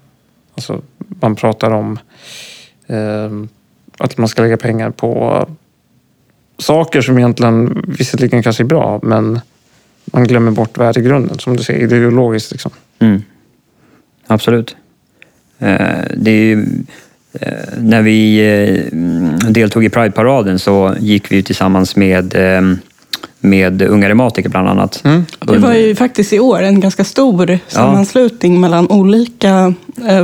Alltså, 0.55 0.81
man 1.19 1.35
pratar 1.35 1.71
om 1.71 1.99
eh, 2.87 3.31
att 3.97 4.17
man 4.17 4.27
ska 4.27 4.41
lägga 4.41 4.57
pengar 4.57 4.89
på 4.89 5.45
saker 6.57 7.01
som 7.01 7.17
egentligen 7.17 7.83
visserligen 7.87 8.43
kanske 8.43 8.63
är 8.63 8.65
bra, 8.65 8.99
men 9.03 9.39
man 10.11 10.23
glömmer 10.23 10.51
bort 10.51 10.77
värdegrunden, 10.77 11.39
som 11.39 11.57
du 11.57 11.63
säger, 11.63 11.83
ideologiskt. 11.83 12.51
Liksom. 12.51 12.71
Mm. 12.99 13.21
Absolut. 14.27 14.75
Eh, 15.59 15.77
det 16.17 16.31
är 16.31 16.35
ju, 16.35 16.65
eh, 17.33 17.51
när 17.77 18.01
vi 18.01 18.39
eh, 18.39 18.97
deltog 19.51 19.85
i 19.85 19.89
Pride-paraden 19.89 20.59
så 20.59 20.95
gick 20.99 21.31
vi 21.31 21.43
tillsammans 21.43 21.95
med, 21.95 22.35
med 23.39 23.81
Unga 23.81 24.09
Reumatiker 24.09 24.49
bland 24.49 24.69
annat. 24.69 25.01
Mm. 25.05 25.25
Det 25.39 25.57
var 25.57 25.73
ju 25.73 25.95
faktiskt 25.95 26.33
i 26.33 26.39
år 26.39 26.61
en 26.61 26.79
ganska 26.79 27.03
stor 27.03 27.59
sammanslutning 27.67 28.61
mellan 28.61 28.91
olika 28.91 29.73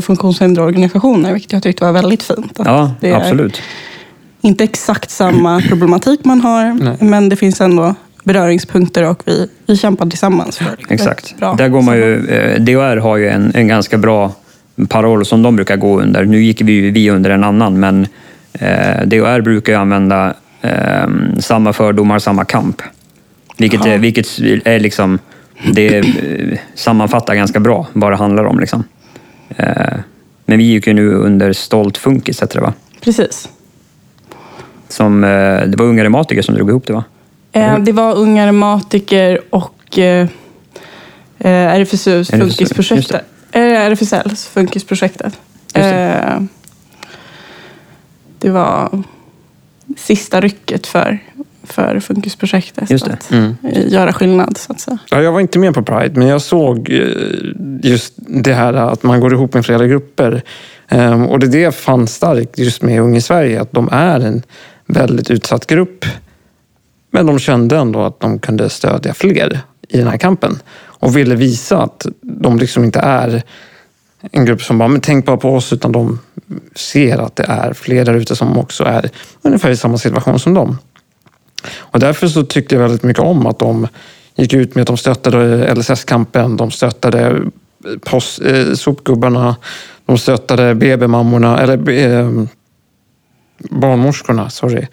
funktionshinderorganisationer, 0.02 1.34
vilket 1.34 1.52
jag 1.52 1.64
tyckte 1.64 1.84
var 1.84 1.92
väldigt 1.92 2.24
fint. 2.24 2.60
Att 2.60 2.68
Ja, 2.68 2.94
det 3.00 3.10
är 3.10 3.16
absolut. 3.16 3.62
inte 4.42 4.64
exakt 4.64 5.10
samma 5.10 5.62
problematik 5.70 6.26
man 6.26 6.42
har, 6.42 6.74
Nej. 6.74 6.98
men 7.00 7.30
det 7.30 7.36
finns 7.36 7.62
ändå 7.62 7.96
beröringspunkter 8.24 9.10
och 9.10 9.24
vi, 9.26 9.48
vi 9.66 9.78
kämpar 9.78 10.06
tillsammans 10.06 10.58
för 10.58 10.78
Exakt. 10.90 11.38
bra 11.38 11.54
Där 11.54 11.70
går 11.70 11.82
man 11.82 11.98
ju, 11.98 12.28
eh, 12.28 12.62
DHR 12.62 12.98
har 12.98 13.18
ju 13.18 13.30
en, 13.30 13.52
en 13.56 13.68
ganska 13.68 13.98
bra 13.98 14.32
paroll 14.90 15.26
som 15.26 15.42
de 15.42 15.56
brukar 15.56 15.78
gå 15.78 16.02
under. 16.02 16.26
Nu 16.26 16.44
gick 16.44 16.62
vi, 16.62 16.92
vi 16.92 17.10
under 17.10 17.30
en 17.30 17.44
annan, 17.44 17.80
men 17.80 18.08
eh, 18.54 19.06
DHR 19.06 19.42
brukar 19.42 19.74
ju 19.74 19.80
använda 19.80 20.34
eh, 20.62 21.08
samma 21.40 21.74
fördomar, 21.74 22.20
samma 22.20 22.46
kamp. 22.46 22.82
Vilket, 23.58 23.86
är, 23.86 23.98
vilket 23.98 24.28
är 24.66 24.80
liksom, 24.80 25.20
det 25.74 25.98
eh, 25.98 26.60
sammanfattar 26.76 27.36
ganska 27.36 27.60
bra 27.60 27.88
vad 27.94 28.12
det 28.12 28.16
handlar 28.16 28.44
om. 28.44 28.60
Liksom. 28.60 28.84
Eh, 29.58 29.98
men 30.46 30.58
vi 30.58 30.64
gick 30.64 30.88
ju 30.88 30.94
nu 30.94 31.14
under 31.14 31.54
Stolt 31.54 31.98
Funkis, 31.98 32.42
heter 32.42 32.56
det 32.56 32.62
va? 32.62 32.74
Precis. 33.02 33.50
Som, 34.88 35.24
eh, 35.24 35.30
det 35.68 35.76
var 35.78 35.86
Unga 35.86 36.04
Reumatiker 36.04 36.42
som 36.42 36.56
drog 36.56 36.70
ihop 36.70 36.88
det 36.88 36.94
va? 36.94 37.04
Eh, 37.54 37.80
det 37.80 37.92
var 37.92 38.16
Unga 38.16 38.48
Reumatiker 38.48 39.40
och 39.50 40.00
eh, 40.00 40.28
eh, 41.40 41.50
RFSUs 41.80 42.08
just 42.08 42.32
funkisprojektet. 42.32 43.22
Eh, 43.52 43.62
RFSLs 43.62 44.46
funkisprojektet. 44.48 45.40
Just 45.76 45.86
Eh, 45.94 46.40
det 48.40 48.50
var 48.50 49.04
sista 49.98 50.42
rycket 50.42 50.88
för, 50.88 51.20
för 51.64 52.00
funkisprojektet. 52.00 52.90
Just 52.90 53.06
det. 53.06 53.14
Att 53.14 53.32
Mm. 53.32 53.56
göra 53.88 54.14
skillnad, 54.14 54.58
så 54.58 54.72
att 54.72 54.80
säga. 54.80 54.98
Ja, 55.10 55.22
jag 55.22 55.32
var 55.32 55.40
inte 55.40 55.60
med 55.60 55.74
på 55.74 55.84
Pride, 55.84 56.20
men 56.20 56.28
jag 56.28 56.42
såg 56.42 56.90
just 57.82 58.14
det 58.18 58.54
här 58.54 58.74
att 58.74 59.04
man 59.04 59.20
går 59.20 59.34
ihop 59.34 59.54
med 59.54 59.66
flera 59.66 59.88
grupper. 59.88 60.42
Ehm, 60.90 61.26
Och 61.26 61.40
det 61.40 61.46
är 61.46 61.52
det 61.52 61.60
jag 61.60 61.76
fann 61.76 62.08
starkt 62.08 62.58
just 62.60 62.82
med 62.82 63.02
Ung 63.02 63.16
i 63.16 63.22
Sverige, 63.22 63.62
att 63.62 63.72
de 63.72 63.90
är 63.92 64.20
en 64.20 64.44
väldigt 64.86 65.32
utsatt 65.32 65.68
grupp. 65.68 66.06
Men 67.14 67.26
de 67.26 67.40
kände 67.40 67.78
ändå 67.78 68.02
att 68.02 68.20
de 68.20 68.40
kunde 68.40 68.70
stödja 68.70 69.14
fler 69.14 69.62
i 69.90 69.98
den 69.98 70.08
här 70.08 70.18
kampen. 70.18 70.60
Och 70.86 71.18
ville 71.18 71.36
visa 71.36 71.82
att 71.82 72.06
de 72.22 72.58
liksom 72.58 72.84
inte 72.84 73.00
är 73.00 73.44
en 74.32 74.46
grupp 74.46 74.62
som 74.62 74.78
bara, 74.78 74.88
men 74.88 75.02
tänk 75.02 75.26
bara 75.26 75.38
på 75.38 75.56
oss, 75.56 75.74
utan 75.74 75.92
de 75.92 76.20
ser 76.76 77.18
att 77.18 77.36
det 77.36 77.44
är 77.44 77.74
fler 77.74 78.06
där 78.06 78.14
ute 78.14 78.36
som 78.36 78.58
också 78.58 78.84
är 78.84 79.10
ungefär 79.42 79.70
i 79.70 79.78
samma 79.78 79.98
situation 79.98 80.40
som 80.40 80.54
dem. 80.54 80.78
Och 81.78 82.00
därför 82.00 82.28
så 82.28 82.44
tyckte 82.44 82.76
jag 82.76 82.82
väldigt 82.82 83.04
mycket 83.04 83.24
om 83.24 83.48
att 83.48 83.60
de 83.60 83.88
gick 84.36 84.54
ut 84.54 84.76
med 84.76 84.82
att 84.82 84.88
de 84.88 84.98
stöttade 84.98 85.76
LSS-kampen, 85.76 86.58
de 86.58 86.72
stöttade 86.72 87.42
post, 88.02 88.42
eh, 88.42 88.74
sopgubbarna, 88.74 89.56
de 90.06 90.18
stöttade 90.18 90.76
BB-mammorna, 90.76 91.60
eller 91.60 91.90
eh, 91.90 92.44
barnmorskorna, 93.58 94.50
sorry, 94.50 94.88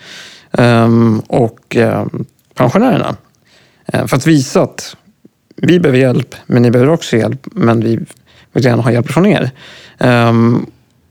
Ehm, 0.53 1.21
och 1.21 1.77
ehm, 1.77 2.25
pensionärerna. 2.55 3.17
Ehm, 3.87 4.09
för 4.09 4.17
att 4.17 4.27
visa 4.27 4.63
att 4.63 4.97
vi 5.57 5.81
behöver 5.81 5.99
hjälp, 5.99 6.35
men 6.47 6.63
ni 6.63 6.71
behöver 6.71 6.93
också 6.93 7.17
hjälp, 7.17 7.47
men 7.53 7.81
vi 7.81 8.01
vill 8.53 8.65
gärna 8.65 8.83
ha 8.83 8.93
hjälp 8.93 9.11
från 9.11 9.27
er. 9.27 9.51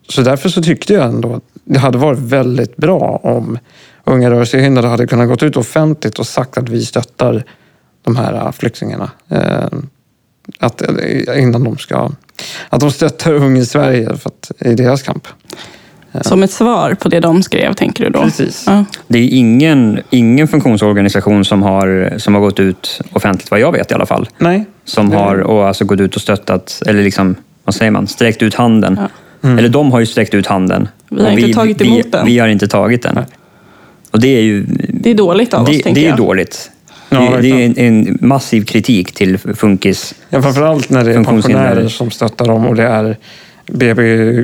Så 0.10 0.22
därför 0.22 0.50
så 0.50 0.64
tyckte 0.64 0.94
jag 0.94 1.06
ändå 1.06 1.34
att 1.34 1.44
det 1.64 1.80
hade 1.80 1.98
varit 1.98 2.20
väldigt 2.20 2.78
bra 2.78 3.20
om 3.24 3.60
unga 4.04 4.32
rörelsehindrade 4.32 4.88
hade 4.88 5.08
kunnat 5.08 5.28
gått 5.28 5.44
ut 5.44 5.58
offentligt 5.58 6.20
och 6.20 6.28
sagt 6.28 6.58
att 6.58 6.70
vi 6.70 6.86
stöttar 6.86 7.44
de 8.04 8.16
här 8.16 8.34
äh, 8.34 8.52
flyktingarna. 8.52 9.12
Att, 10.60 10.82
äh, 10.82 11.42
innan 11.42 11.64
de 11.64 11.78
ska... 11.78 12.12
Att 12.70 12.80
de 12.80 12.92
stöttar 12.92 13.34
Ung 13.34 13.58
i 13.58 13.66
Sverige 13.66 14.18
för 14.18 14.30
att, 14.30 14.52
i 14.60 14.74
deras 14.74 15.04
kamp. 15.04 15.28
Som 16.22 16.44
ett 16.44 16.52
svar 16.52 16.94
på 16.94 17.10
det 17.10 17.20
de 17.20 17.44
skrev, 17.44 17.74
tänker 17.74 18.04
du 18.04 18.10
då? 18.10 18.22
Precis. 18.22 18.64
Ja. 18.68 18.86
Det 19.08 19.20
är 19.20 19.28
ingen, 19.34 20.00
ingen 20.10 20.48
funktionsorganisation 20.48 21.46
som 21.46 21.62
har, 21.64 22.14
som 22.18 22.34
har 22.34 22.42
gått 22.42 22.60
ut 22.60 23.02
offentligt, 23.14 23.52
vad 23.52 23.60
jag 23.60 23.72
vet 23.72 23.92
i 23.92 23.94
alla 23.94 24.06
fall, 24.06 24.30
Nej. 24.38 24.66
som 24.86 25.12
har 25.12 25.36
och 25.40 25.68
alltså 25.68 25.86
gått 25.86 26.00
ut 26.00 26.16
och 26.16 26.22
stöttat, 26.22 26.82
eller 26.86 27.04
liksom, 27.04 27.36
vad 27.64 27.76
säger 27.76 27.92
man, 27.92 28.08
sträckt 28.08 28.42
ut 28.42 28.54
handen. 28.56 29.00
Eller 29.42 29.70
de 29.70 29.92
har 29.92 30.00
ju 30.00 30.06
sträckt 30.06 30.34
ut 30.34 30.48
handen. 30.48 30.88
Vi 31.10 31.22
har 31.24 31.32
Och 31.34 31.40
inte 31.40 31.54
tagit 31.54 31.82
emot 31.82 32.06
vi, 32.06 32.10
den. 32.10 32.26
Vi 32.26 32.40
har 32.40 32.48
inte 32.48 32.68
tagit 32.68 33.02
den. 33.04 33.20
Och 34.12 34.20
det 34.20 34.28
är 34.38 34.42
ju 34.42 34.66
Det 34.90 35.10
är 35.10 35.16
dåligt 35.16 35.54
av 35.54 35.64
oss, 35.64 35.70
det, 35.70 35.84
tänker 35.84 36.02
det 36.02 36.08
är 36.08 36.10
jag. 36.10 36.18
dåligt. 36.18 36.72
Ja, 37.10 37.20
det, 37.20 37.42
det 37.42 37.50
är 37.50 37.66
en, 37.66 37.78
en 37.78 38.18
massiv 38.22 38.66
kritik 38.66 39.12
till 39.12 39.38
funkis. 39.38 40.16
Ja, 40.30 40.42
framförallt 40.42 40.90
när 40.90 41.04
det 41.04 41.14
är 41.14 41.24
pensionärer 41.24 41.88
som 41.88 42.12
stöttar 42.12 42.46
dem 42.46 42.66
och 42.66 42.76
det 42.76 42.84
är 42.84 43.18
BB, 43.72 44.02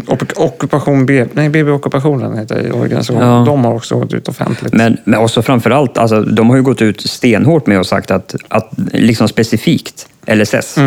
ock- 0.07 0.33
ockupation, 0.39 1.05
BB, 1.05 1.29
nej, 1.33 1.49
BB-ockupationen 1.49 2.37
heter 2.37 2.75
organisationen. 2.75 3.27
Ja. 3.27 3.43
De 3.45 3.65
har 3.65 3.73
också 3.75 3.95
gått 3.99 4.13
ut 4.13 4.27
offentligt. 4.27 4.73
Men, 4.73 4.97
men 5.03 5.19
också 5.19 5.41
framförallt, 5.41 5.97
alltså, 5.97 6.21
de 6.21 6.49
har 6.49 6.55
ju 6.57 6.63
gått 6.63 6.81
ut 6.81 7.01
stenhårt 7.01 7.67
med 7.67 7.79
och 7.79 7.85
sagt 7.85 8.11
att, 8.11 8.35
att 8.47 8.71
liksom 8.93 9.27
specifikt 9.27 10.07
LSS. 10.27 10.77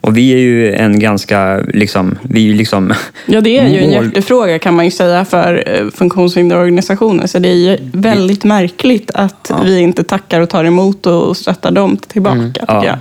Och 0.00 0.16
vi 0.16 0.32
är 0.32 0.38
ju 0.38 0.74
en 0.74 0.98
ganska, 0.98 1.60
liksom, 1.74 2.18
vi 2.22 2.40
är 2.44 2.48
ju 2.48 2.54
liksom... 2.54 2.92
Ja, 3.26 3.40
det 3.40 3.58
är 3.58 3.68
ju 3.68 3.78
en 3.78 3.90
hjärtefråga 3.90 4.58
kan 4.58 4.74
man 4.74 4.84
ju 4.84 4.90
säga 4.90 5.24
för 5.24 5.64
eh, 5.66 5.90
funktionshinderorganisationer. 5.90 7.26
Så 7.26 7.38
det 7.38 7.48
är 7.48 7.54
ju 7.54 7.78
väldigt 7.92 8.44
märkligt 8.44 9.10
att 9.14 9.50
vi 9.64 9.78
inte 9.80 10.04
tackar 10.04 10.40
och 10.40 10.48
tar 10.48 10.64
emot 10.64 11.06
och 11.06 11.36
stöttar 11.36 11.70
dem 11.70 11.96
tillbaka, 11.96 12.42
tycker 12.52 12.84
Ja, 12.84 12.98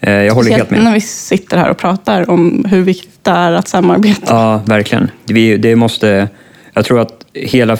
jag. 0.00 0.10
Eh, 0.12 0.22
jag 0.22 0.34
håller 0.34 0.50
helt 0.50 0.70
med. 0.70 0.84
när 0.84 0.94
vi 0.94 1.00
sitter 1.00 1.56
här 1.56 1.70
och 1.70 1.76
pratar 1.78 2.30
om 2.30 2.64
hur 2.68 2.82
viktigt 2.82 3.24
det 3.24 3.30
är 3.30 3.52
att 3.52 3.68
samarbeta. 3.68 4.34
Ja, 4.34 4.60
verkligen. 4.66 5.10
Vi, 5.26 5.56
det 5.56 5.76
måste, 5.76 6.28
jag 6.74 6.84
tror 6.84 7.00
att 7.00 7.12
hela 7.34 7.76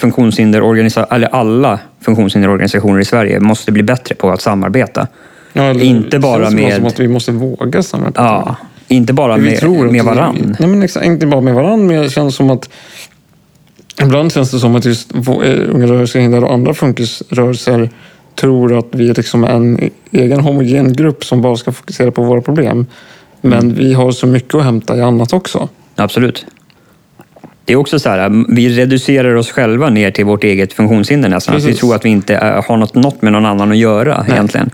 eller 1.11 1.29
alla 1.35 1.79
funktionshinderorganisationer 2.01 3.01
i 3.01 3.05
Sverige 3.05 3.41
måste 3.41 3.73
bli 3.73 3.83
bättre 3.83 4.15
på 4.15 4.31
att 4.31 4.41
samarbeta. 4.41 5.07
Ja, 5.53 5.63
eller- 5.63 5.85
inte 5.85 6.19
bara 6.19 6.51
känns 6.51 6.55
som 6.75 6.83
med- 6.83 6.87
att 6.87 7.01
vi 7.01 7.09
måste 7.09 7.33
våga 7.33 7.83
samarbeta. 7.83 8.23
Ja, 8.23 8.57
inte 8.89 9.13
bara 9.13 9.37
Vi 9.37 9.51
med, 9.51 9.61
tror 9.61 9.91
med 9.91 10.05
varann. 10.05 10.57
Nej, 10.59 10.69
men 10.69 10.83
exakt, 10.83 11.07
inte 11.07 11.27
bara 11.27 11.41
med 11.41 11.55
varann, 11.55 11.87
men 11.87 12.03
det 12.03 12.11
känns 12.11 12.35
som 12.37 12.51
att 12.51 12.69
Ibland 14.03 14.33
känns 14.33 14.51
det 14.51 14.59
som 14.59 14.77
att 14.77 14.85
just 14.85 15.15
eh, 15.15 15.21
Unga 15.69 15.87
rörelsehindrade 15.87 16.47
och 16.47 16.53
andra 16.53 16.75
funkisrörelser 16.75 17.91
tror 18.41 18.79
att 18.79 18.87
vi 18.91 19.11
är 19.11 19.15
liksom 19.15 19.45
en 19.45 19.91
egen 20.11 20.41
homogen 20.41 20.93
grupp 20.93 21.25
som 21.25 21.43
bara 21.43 21.57
ska 21.57 21.73
fokusera 21.73 22.11
på 22.11 22.23
våra 22.23 22.41
problem. 22.41 22.87
Men 23.41 23.59
Mm. 23.59 23.75
vi 23.75 23.93
har 23.95 24.11
så 24.13 24.27
mycket 24.27 24.55
att 24.55 24.65
hämta 24.65 24.97
i 24.97 25.01
annat 25.03 25.33
också. 25.33 25.69
Absolut. 25.97 26.47
Det 27.65 27.73
är 27.73 27.77
också 27.77 27.99
så 27.99 28.09
här, 28.09 28.45
vi 28.55 28.69
reducerar 28.69 29.35
oss 29.35 29.51
själva 29.51 29.91
ner 29.91 30.11
till 30.11 30.25
vårt 30.25 30.45
eget 30.45 30.73
funktionshinder 30.73 31.29
nästan. 31.29 31.57
Att 31.57 31.63
vi 31.63 31.67
Precis. 31.67 31.81
tror 31.81 31.95
att 31.95 32.05
vi 32.05 32.09
inte 32.09 32.63
har 32.69 32.77
något, 32.77 32.95
något 32.95 33.23
med 33.23 33.33
någon 33.33 33.47
annan 33.47 33.71
att 33.71 33.77
göra 33.77 34.25
egentligen. 34.29 34.71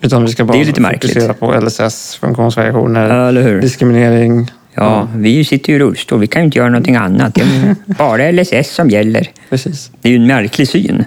Utan 0.00 0.24
vi 0.24 0.28
ska 0.32 0.44
bara 0.44 0.52
Det 0.58 0.62
är 0.62 0.64
lite 0.64 0.80
märkligt. 0.80 1.12
fokusera 1.12 1.34
på 1.34 1.60
LSS, 1.60 2.14
funktionsvariationer, 2.20 3.60
diskriminering. 3.60 4.50
Ja, 4.74 5.08
vi 5.16 5.44
sitter 5.44 5.70
ju 5.72 5.76
i 5.76 5.78
rullstol, 5.78 6.20
vi 6.20 6.26
kan 6.26 6.42
ju 6.42 6.46
inte 6.46 6.58
göra 6.58 6.68
någonting 6.68 6.96
annat. 6.96 7.34
Det 7.34 7.40
är 7.40 7.74
bara 7.98 8.30
LSS 8.32 8.74
som 8.74 8.90
gäller. 8.90 9.28
Precis. 9.50 9.90
Det 10.00 10.08
är 10.08 10.12
ju 10.12 10.16
en 10.18 10.26
märklig 10.26 10.68
syn. 10.68 11.04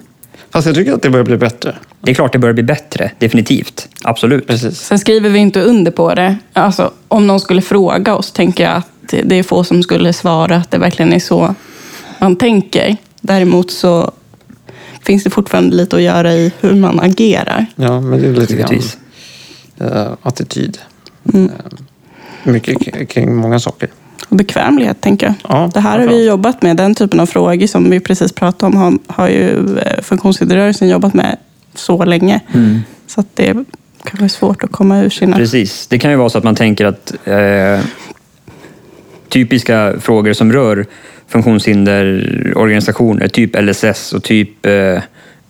Fast 0.52 0.68
jag 0.68 0.76
tycker 0.76 0.94
att 0.94 1.02
det 1.02 1.10
börjar 1.10 1.26
bli 1.26 1.38
bättre. 1.38 1.76
Det 2.02 2.12
är 2.12 2.16
klart 2.16 2.34
det 2.34 2.40
börjar 2.40 2.54
bli 2.54 2.64
bättre, 2.64 3.12
definitivt. 3.18 3.88
Absolut. 4.04 4.48
Precis. 4.48 4.80
Sen 4.80 5.00
skriver 5.00 5.30
vi 5.30 5.40
inte 5.40 5.62
under 5.62 5.92
på 5.92 6.14
det. 6.14 6.38
Alltså, 6.54 6.92
om 7.08 7.28
någon 7.28 7.40
skulle 7.40 7.62
fråga 7.62 8.16
oss 8.16 8.32
tänker 8.32 8.64
jag 8.64 8.74
att 8.74 9.14
det 9.24 9.36
är 9.36 9.44
få 9.44 9.64
som 9.64 9.84
skulle 9.84 10.14
svara 10.14 10.56
att 10.56 10.72
det 10.72 10.78
verkligen 10.78 11.14
är 11.14 11.20
så 11.20 11.56
man 12.20 12.36
tänker. 12.36 12.98
Däremot 13.22 13.72
så 13.72 14.12
finns 15.04 15.24
det 15.24 15.30
fortfarande 15.30 15.76
lite 15.76 15.96
att 15.96 16.02
göra 16.02 16.34
i 16.34 16.52
hur 16.60 16.76
man 16.76 17.00
agerar. 17.00 17.66
Ja, 17.76 18.02
men 18.02 18.22
det 18.22 18.28
är 18.28 18.34
lite 18.34 18.56
grann 18.56 18.82
eh, 19.80 20.14
attityd. 20.22 20.78
Mm. 21.34 21.46
Eh, 21.46 22.52
mycket 22.52 23.10
kring 23.10 23.36
många 23.36 23.60
saker. 23.60 23.90
Och 24.30 24.36
bekvämlighet, 24.36 25.02
tänker 25.02 25.26
jag. 25.26 25.36
Ja, 25.50 25.70
det 25.74 25.80
här 25.80 26.00
har 26.00 26.08
vi 26.08 26.28
jobbat 26.28 26.62
med. 26.62 26.78
Den 26.78 26.96
typen 26.96 27.20
av 27.20 27.26
frågor 27.26 27.68
som 27.68 27.90
vi 27.90 28.00
precis 28.00 28.34
pratade 28.34 28.76
om 28.76 28.82
har, 28.82 28.98
har 29.08 29.28
ju 29.28 29.80
eh, 29.80 30.02
funktionshinderrörelsen 30.02 30.90
jobbat 30.90 31.14
med 31.14 31.38
så 31.76 32.06
länge. 32.06 32.40
Så 33.08 33.22
att 33.22 33.36
det 33.36 33.54
kan 34.04 34.20
vara 34.20 34.30
svårt 34.30 34.64
att 34.64 34.72
komma 34.72 35.00
ur 35.00 35.10
sina... 35.10 35.38
Precis. 35.38 35.88
Det 35.88 36.00
kan 36.00 36.12
ju 36.12 36.18
vara 36.18 36.30
så 36.30 36.38
att 36.38 36.44
man 36.44 36.56
tänker 36.56 36.86
att 36.86 37.14
eh, 37.24 37.80
typiska 39.30 39.94
frågor 40.00 40.34
som 40.34 40.54
rör 40.54 40.86
funktionshinderorganisationer, 41.28 43.28
typ 43.28 43.62
LSS 43.62 44.14
och 44.14 44.24
typ 44.24 44.66
eh, 44.66 45.00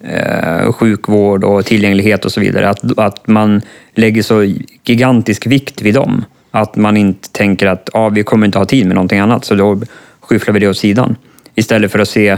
eh, 0.04 0.72
sjukvård 0.72 1.44
och 1.44 1.66
tillgänglighet 1.66 2.25
och 2.25 2.32
så 2.32 2.40
vidare. 2.40 2.70
Att, 2.70 3.00
att 3.00 3.28
man 3.28 3.62
lägger 3.96 4.24
så 4.24 4.44
gigantisk 4.84 5.48
vikt 5.48 5.82
vid 5.82 5.94
dem. 5.94 6.25
Att 6.51 6.75
man 6.75 6.98
inte 6.98 7.29
tänker 7.31 7.67
att 7.67 7.89
ah, 7.93 8.10
vi 8.10 8.24
kommer 8.24 8.46
inte 8.46 8.58
ha 8.58 8.65
tid 8.65 8.86
med 8.86 8.96
någonting 8.96 9.20
annat, 9.20 9.46
så 9.46 9.55
då 9.55 9.81
skyfflar 10.20 10.53
vi 10.53 10.60
det 10.60 10.67
åt 10.67 10.77
sidan. 10.77 11.15
Istället 11.55 11.91
för 11.91 12.00
att 12.00 12.10
se 12.10 12.38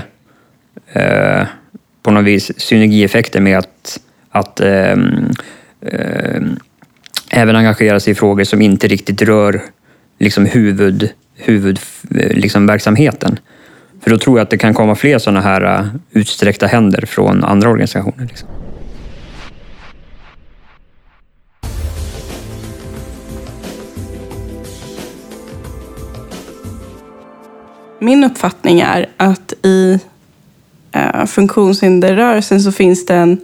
eh, 0.93 1.43
på 2.03 2.11
något 2.11 2.25
vis 2.25 2.59
synergieffekter 2.59 3.41
med 3.41 3.57
att, 3.57 3.99
att 4.29 4.59
eh, 4.59 4.91
eh, 5.81 6.41
även 7.31 7.55
engagera 7.55 7.99
sig 7.99 8.11
i 8.11 8.15
frågor 8.15 8.43
som 8.43 8.61
inte 8.61 8.87
riktigt 8.87 9.21
rör 9.21 9.61
liksom 10.19 10.45
huvud, 10.45 11.09
huvudverksamheten. 11.35 12.41
Liksom 12.41 12.67
verksamheten. 12.67 13.39
För 14.03 14.09
då 14.09 14.17
tror 14.17 14.37
jag 14.37 14.43
att 14.43 14.49
det 14.49 14.57
kan 14.57 14.73
komma 14.73 14.95
fler 14.95 15.17
sådana 15.17 15.41
här 15.41 15.79
eh, 15.79 15.85
utsträckta 16.11 16.67
händer 16.67 17.05
från 17.05 17.43
andra 17.43 17.69
organisationer. 17.69 18.27
Liksom. 18.27 18.49
Min 28.03 28.23
uppfattning 28.23 28.79
är 28.79 29.09
att 29.17 29.53
i 29.63 29.99
eh, 30.91 31.25
funktionshinderrörelsen 31.25 32.61
så 32.61 32.71
finns 32.71 33.05
det 33.05 33.15
en 33.15 33.41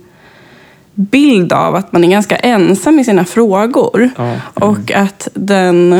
bild 0.93 1.53
av 1.53 1.75
att 1.75 1.91
man 1.91 2.03
är 2.03 2.07
ganska 2.07 2.35
ensam 2.35 2.99
i 2.99 3.03
sina 3.03 3.25
frågor. 3.25 4.09
Ja. 4.17 4.23
Mm. 4.23 4.39
Och 4.53 4.91
att 4.91 5.27
den 5.33 5.93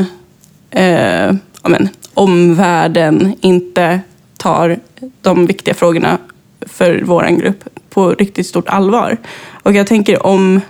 eh, 0.69 1.35
men, 1.67 1.89
omvärlden 2.13 3.35
inte 3.41 3.99
tar 4.37 4.79
de 5.21 5.45
viktiga 5.45 5.73
frågorna 5.73 6.17
för 6.61 7.01
vår 7.05 7.23
grupp 7.23 7.63
på 7.89 8.11
riktigt 8.11 8.47
stort 8.47 8.69
allvar. 8.69 9.17
Och 9.63 9.73
jag 9.73 9.87
tänker 9.87 10.25
om 10.25 10.61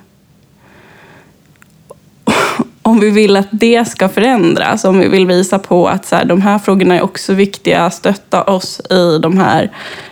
om 2.89 2.99
vi 2.99 3.09
vill 3.09 3.35
att 3.35 3.47
det 3.51 3.87
ska 3.87 4.09
förändras, 4.09 4.85
om 4.85 4.99
vi 4.99 5.07
vill 5.07 5.27
visa 5.27 5.59
på 5.59 5.87
att 5.87 6.05
så 6.05 6.15
här, 6.15 6.25
de 6.25 6.41
här 6.41 6.59
frågorna 6.59 6.95
är 6.95 7.01
också 7.01 7.33
viktiga, 7.33 7.89
stötta 7.89 8.43
oss 8.43 8.81
i 8.89 9.19
de 9.21 9.37
här 9.37 9.71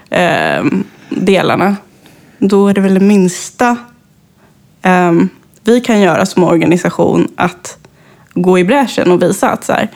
eh, 0.10 0.65
delarna, 1.10 1.75
då 2.38 2.67
är 2.67 2.74
det 2.74 2.81
väl 2.81 2.93
det 2.93 3.00
minsta 3.00 3.77
eh, 4.81 5.12
vi 5.63 5.81
kan 5.81 6.01
göra 6.01 6.25
som 6.25 6.43
organisation 6.43 7.27
att 7.36 7.77
gå 8.34 8.60
i 8.60 8.63
bräschen 8.63 9.12
och 9.12 9.22
visa 9.22 9.50
att 9.50 9.63
så 9.63 9.74
här, 9.74 9.89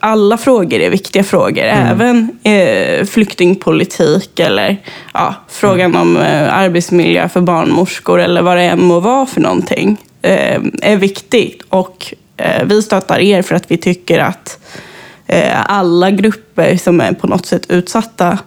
alla 0.00 0.38
frågor 0.38 0.80
är 0.80 0.90
viktiga 0.90 1.24
frågor, 1.24 1.64
även 1.64 2.30
eh, 2.42 3.04
flyktingpolitik 3.04 4.40
eller 4.40 4.76
ja, 5.14 5.34
frågan 5.48 5.96
om 5.96 6.16
eh, 6.16 6.54
arbetsmiljö 6.54 7.28
för 7.28 7.40
barnmorskor 7.40 8.20
eller 8.20 8.42
vad 8.42 8.56
det 8.56 8.62
än 8.62 8.84
må 8.84 9.00
vara 9.00 9.26
för 9.26 9.40
någonting 9.40 9.98
är 10.22 10.96
viktigt. 10.96 11.62
Och 11.68 12.14
eh, 12.36 12.64
vi 12.64 12.82
stöttar 12.82 13.18
er 13.18 13.42
för 13.42 13.54
att 13.54 13.70
vi 13.70 13.76
tycker 13.76 14.18
att 14.18 14.58
eh, 15.26 15.70
alla 15.70 16.10
grupper 16.10 16.76
som 16.76 17.00
är 17.00 17.12
på 17.12 17.26
något 17.26 17.46
sätt 17.46 17.62
utsatta 17.70 18.38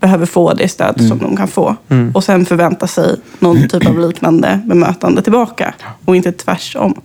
behöver 0.00 0.26
få 0.26 0.52
det 0.54 0.68
stöd 0.68 1.08
som 1.08 1.18
de 1.18 1.36
kan 1.36 1.48
få. 1.48 1.76
Och 2.14 2.24
sen 2.24 2.46
förvänta 2.46 2.86
sig 2.86 3.16
någon 3.38 3.68
typ 3.68 3.86
av 3.86 3.98
liknande 3.98 4.60
bemötande 4.64 5.22
tillbaka 5.22 5.74
och 6.04 6.16
inte 6.16 6.32
tvärsom. 6.32 7.00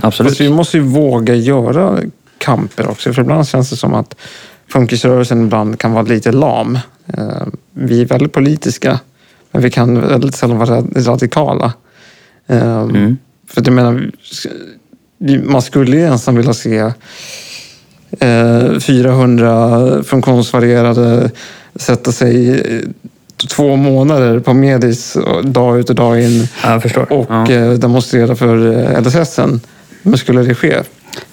Absolut. 0.00 0.30
Fast 0.32 0.40
vi 0.40 0.50
måste 0.50 0.76
ju 0.76 0.82
våga 0.82 1.34
göra 1.34 1.98
kamper 2.38 2.90
också. 2.90 3.12
För 3.12 3.22
ibland 3.22 3.46
känns 3.48 3.70
det 3.70 3.76
som 3.76 3.94
att 3.94 4.16
funkisrörelsen 4.68 5.44
ibland 5.44 5.78
kan 5.78 5.92
vara 5.92 6.02
lite 6.02 6.32
lam. 6.32 6.78
Eh, 7.06 7.42
Vi 7.72 8.00
är 8.02 8.06
väldigt 8.06 8.32
politiska, 8.32 8.98
men 9.52 9.62
vi 9.62 9.70
kan 9.70 10.00
väldigt 10.08 10.34
sällan 10.34 10.58
vara 10.58 10.70
rad- 10.76 11.06
radikala. 11.06 11.72
Eh, 12.46 12.88
För 13.48 13.60
att 13.60 13.66
jag 13.66 13.74
menar, 13.74 14.10
man 15.44 15.62
skulle 15.62 15.96
ju 15.96 16.10
nästan 16.10 16.36
vilja 16.36 16.54
se 16.54 16.78
eh, 18.20 18.78
400 18.80 20.02
funktionsvarierade 20.04 21.30
sätta 21.74 22.12
sig 22.12 22.62
två 23.50 23.76
månader 23.76 24.40
på 24.40 24.54
Medis 24.54 25.16
dag 25.42 25.78
ut 25.78 25.90
och 25.90 25.96
dag 25.96 26.22
in 26.22 26.48
och 27.10 27.26
Ja. 27.30 27.50
eh, 27.50 27.72
demonstrera 27.72 28.36
för 28.36 28.72
eh, 28.92 29.02
LSS. 29.02 29.38
Men 30.02 30.18
skulle 30.18 30.42
det 30.42 30.54
ske? 30.54 30.74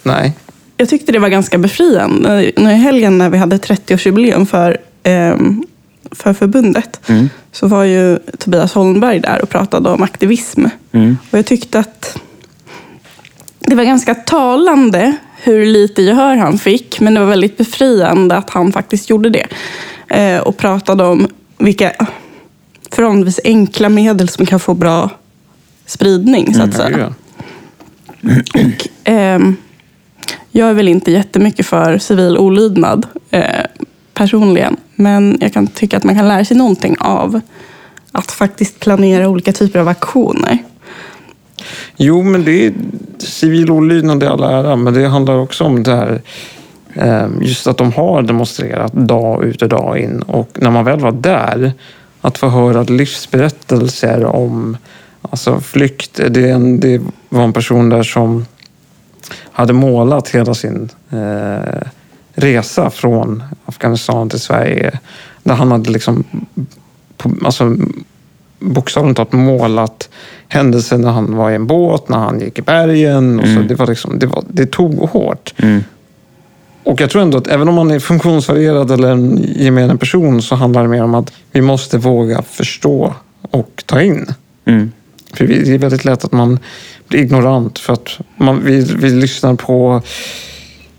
Nej. 0.03 0.33
Jag 0.77 0.89
tyckte 0.89 1.11
det 1.11 1.19
var 1.19 1.29
ganska 1.29 1.57
befriande. 1.57 2.51
Nu 2.57 2.71
i 2.71 2.75
helgen 2.75 3.17
när 3.17 3.29
vi 3.29 3.37
hade 3.37 3.57
30-årsjubileum 3.57 4.45
för, 4.45 4.77
ehm, 5.03 5.63
för 6.11 6.33
förbundet 6.33 7.09
Mm. 7.09 7.29
så 7.51 7.67
var 7.67 7.83
ju 7.83 8.19
Tobias 8.37 8.73
Holmberg 8.73 9.19
där 9.19 9.41
och 9.41 9.49
pratade 9.49 9.89
om 9.89 10.03
aktivism. 10.03 10.65
Mm. 10.91 11.17
Och 11.31 11.37
jag 11.37 11.45
tyckte 11.45 11.79
att 11.79 12.17
det 13.59 13.75
var 13.75 13.83
ganska 13.83 14.15
talande 14.15 15.15
hur 15.43 15.65
lite 15.65 16.01
gehör 16.01 16.35
han 16.35 16.57
fick, 16.57 16.99
men 16.99 17.13
det 17.13 17.19
var 17.19 17.27
väldigt 17.27 17.57
befriande 17.57 18.35
att 18.37 18.49
han 18.49 18.71
faktiskt 18.71 19.09
gjorde 19.09 19.29
det. 19.29 19.47
Eh, 20.07 20.39
och 20.39 20.57
pratade 20.57 21.03
om 21.03 21.27
vilka 21.57 21.91
förhållandevis 22.91 23.39
enkla 23.43 23.89
medel 23.89 24.29
som 24.29 24.45
kan 24.45 24.59
få 24.59 24.73
bra 24.73 25.09
spridning, 25.85 26.53
så 26.53 26.61
att 26.61 26.73
säga. 26.73 26.97
Ja, 26.99 28.31
Och, 28.53 28.87
ehm, 29.03 29.55
jag 30.51 30.69
är 30.69 30.73
väl 30.73 30.87
inte 30.87 31.11
jättemycket 31.11 31.65
för 31.65 31.97
civil 31.97 32.37
olydnad 32.37 33.07
eh, 33.31 33.65
personligen. 34.13 34.77
Men 35.01 35.37
jag 35.41 35.53
kan 35.53 35.67
tycka 35.67 35.97
att 35.97 36.03
man 36.03 36.15
kan 36.15 36.27
lära 36.27 36.45
sig 36.45 36.57
någonting 36.57 36.95
av 36.99 37.41
att 38.11 38.31
faktiskt 38.31 38.79
planera 38.79 39.29
olika 39.29 39.53
typer 39.53 39.79
av 39.79 39.87
aktioner. 39.87 40.57
Jo, 41.97 42.23
men 42.23 42.45
det 42.45 42.65
är 42.65 42.73
civil 43.17 43.71
olydnad 43.71 44.23
i 44.23 44.25
all 44.25 44.43
ära, 44.43 44.75
men 44.75 44.93
det 44.93 45.07
handlar 45.07 45.37
också 45.37 45.63
om 45.63 45.83
det 45.83 45.95
här 45.95 46.21
ehm, 46.93 47.41
just 47.41 47.67
att 47.67 47.77
de 47.77 47.91
har 47.93 48.21
demonstrerat 48.21 48.93
dag 48.93 49.43
ut 49.43 49.61
och 49.61 49.69
dag 49.69 49.99
in 49.99 50.21
och 50.21 50.49
när 50.53 50.71
man 50.71 50.85
väl 50.85 50.99
var 50.99 51.11
där 51.11 51.73
att 52.21 52.37
få 52.37 52.47
höra 52.47 52.83
livsberättelser 52.83 54.25
om 54.25 54.77
alltså 55.21 55.59
flykt. 55.59 56.19
Det, 56.29 56.49
en, 56.49 56.79
det 56.79 57.01
var 57.29 57.43
en 57.43 57.53
person 57.53 57.89
där 57.89 58.03
som 58.03 58.45
hade 59.51 59.73
målat 59.73 60.29
hela 60.29 60.53
sin 60.53 60.89
eh, 61.09 61.87
resa 62.41 62.89
från 62.89 63.43
Afghanistan 63.65 64.29
till 64.29 64.39
Sverige. 64.39 64.99
Där 65.43 65.53
han 65.53 65.71
hade 65.71 65.89
liksom 65.89 66.23
alltså, 67.43 67.75
bokstavligt 68.59 69.17
talat 69.17 69.33
målat 69.33 70.09
händelser 70.47 70.97
när 70.97 71.11
han 71.11 71.35
var 71.35 71.51
i 71.51 71.55
en 71.55 71.67
båt, 71.67 72.09
när 72.09 72.17
han 72.17 72.39
gick 72.39 72.59
i 72.59 72.61
bergen. 72.61 73.39
Och 73.39 73.47
så. 73.47 73.61
Det, 73.61 73.75
var 73.75 73.87
liksom, 73.87 74.19
det, 74.19 74.25
var, 74.25 74.43
det 74.47 74.71
tog 74.71 75.09
hårt. 75.09 75.53
Mm. 75.57 75.83
Och 76.83 77.01
jag 77.01 77.09
tror 77.09 77.21
ändå 77.21 77.37
att 77.37 77.47
även 77.47 77.69
om 77.69 77.75
man 77.75 77.91
är 77.91 77.99
funktionsvarierad 77.99 78.91
eller 78.91 79.11
en 79.11 79.37
gemene 79.55 79.97
person 79.97 80.41
så 80.41 80.55
handlar 80.55 80.81
det 80.81 80.89
mer 80.89 81.03
om 81.03 81.15
att 81.15 81.33
vi 81.51 81.61
måste 81.61 81.97
våga 81.97 82.41
förstå 82.41 83.13
och 83.41 83.83
ta 83.85 84.01
in. 84.01 84.33
Mm. 84.65 84.91
För 85.33 85.47
det 85.47 85.73
är 85.73 85.77
väldigt 85.77 86.05
lätt 86.05 86.25
att 86.25 86.31
man 86.31 86.59
blir 87.07 87.19
ignorant 87.19 87.79
för 87.79 87.93
att 87.93 88.09
man, 88.37 88.61
vi, 88.65 88.81
vi 88.95 89.09
lyssnar 89.09 89.55
på 89.55 90.01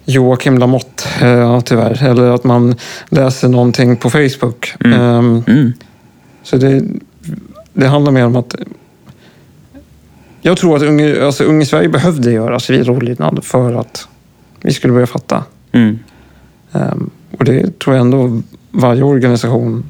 Joakim 0.05 0.59
Lamotte, 0.59 1.27
eh, 1.27 1.61
tyvärr. 1.61 2.03
Eller 2.05 2.31
att 2.31 2.45
man 2.45 2.75
läser 3.09 3.49
någonting 3.49 3.97
på 3.97 4.11
Facebook. 4.11 4.75
Ehm, 4.85 5.43
Mm. 5.47 5.73
så 6.43 6.57
det, 6.57 6.83
det 7.73 7.87
handlar 7.87 8.13
mer 8.13 8.27
om 8.27 8.37
att... 8.37 8.55
Jag 10.41 10.57
tror 10.57 10.77
att 10.77 10.83
Unge, 10.83 11.25
alltså 11.27 11.45
Unge 11.45 11.67
Sverige 11.67 11.89
behövde 11.89 12.33
göra 12.33 12.61
civil 12.61 12.91
olydnad 12.91 13.45
för 13.45 13.75
att 13.75 14.09
vi 14.61 14.73
skulle 14.73 14.93
börja 14.93 15.07
fatta. 15.07 15.45
Mm. 15.73 15.99
Ehm, 16.73 17.11
och 17.39 17.45
det 17.45 17.79
tror 17.79 17.97
jag 17.97 18.01
ändå 18.01 18.43
varje 18.71 19.03
organisation 19.03 19.85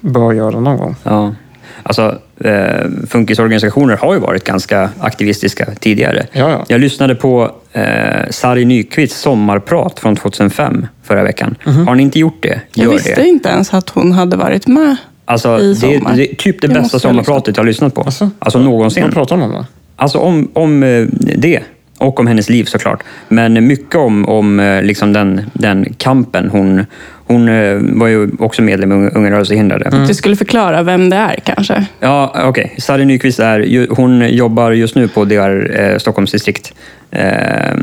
bör 0.00 0.32
göra 0.32 0.60
någon 0.60 0.76
gång. 0.76 0.96
Ja. 1.02 1.34
Alltså, 1.82 2.18
eh, 2.40 2.90
funkisorganisationer 3.08 3.96
har 3.96 4.14
ju 4.14 4.20
varit 4.20 4.44
ganska 4.44 4.90
aktivistiska 5.00 5.66
tidigare. 5.80 6.26
Ja, 6.32 6.50
ja. 6.50 6.64
Jag 6.68 6.80
lyssnade 6.80 7.14
på 7.14 7.50
eh, 7.72 7.82
Sari 8.30 8.64
Nyqvists 8.64 9.20
sommarprat 9.20 10.00
från 10.00 10.16
2005 10.16 10.86
förra 11.02 11.22
veckan. 11.22 11.54
Har 11.86 11.94
ni 11.94 12.02
inte 12.02 12.18
gjort 12.18 12.42
det, 12.42 12.60
Jag 12.74 12.84
gör 12.84 12.92
visste 12.92 13.14
det. 13.14 13.26
inte 13.28 13.48
ens 13.48 13.74
att 13.74 13.90
hon 13.90 14.12
hade 14.12 14.36
varit 14.36 14.66
med. 14.66 14.96
Alltså, 15.24 15.58
i 15.60 15.68
det, 15.68 15.74
sommar. 15.76 16.12
är- 16.12 16.16
det 16.16 16.32
är 16.32 16.34
typ 16.36 16.60
det 16.60 16.66
Det 16.66 16.74
bästa 16.74 16.78
jag 16.78 16.82
lyssna 16.82 16.98
sommarpratet 16.98 17.56
jag 17.56 17.62
har 17.64 17.66
lyssnat 17.68 17.94
på. 17.94 18.00
Alltså? 18.02 18.30
Alltså 18.38 18.58
någonsin. 18.58 19.02
Vad 19.02 19.12
pratar 19.14 19.36
de 19.36 19.42
om 19.42 19.50
då? 19.52 19.66
Alltså 19.96 20.18
om, 20.18 20.50
om 20.52 20.82
eh, 20.82 21.06
det. 21.36 21.60
Och 21.98 22.20
om 22.20 22.26
hennes 22.26 22.48
liv 22.50 22.64
såklart. 22.64 23.02
Men 23.28 23.66
mycket 23.66 23.94
om, 23.96 24.28
om 24.28 24.60
eh, 24.60 24.82
liksom 24.82 25.12
den, 25.12 25.40
den 25.52 25.94
kampen. 25.98 26.48
Hon, 26.50 26.86
hon 27.26 27.48
eh, 27.48 27.76
var 27.80 28.06
ju 28.06 28.30
också 28.38 28.62
medlem 28.62 28.92
i 29.06 29.10
Unga 29.10 29.30
rörelsehindrade. 29.30 30.04
Du 30.06 30.14
skulle 30.14 30.36
förklara 30.36 30.82
vem 30.82 31.10
det 31.10 31.16
är 31.16 31.36
kanske? 31.44 31.86
Ja, 32.00 32.34
okej. 32.44 32.74
Sari 32.78 33.04
Nyqvist 33.04 33.38
är, 33.40 33.86
hon 33.94 34.28
jobbar 34.28 34.70
just 34.70 34.94
nu 34.94 35.08
på 35.08 35.24
DR 35.24 35.80
eh, 35.80 35.98
Stockholms 35.98 36.32
distrikt. 36.32 36.74
Eh, 37.10 37.74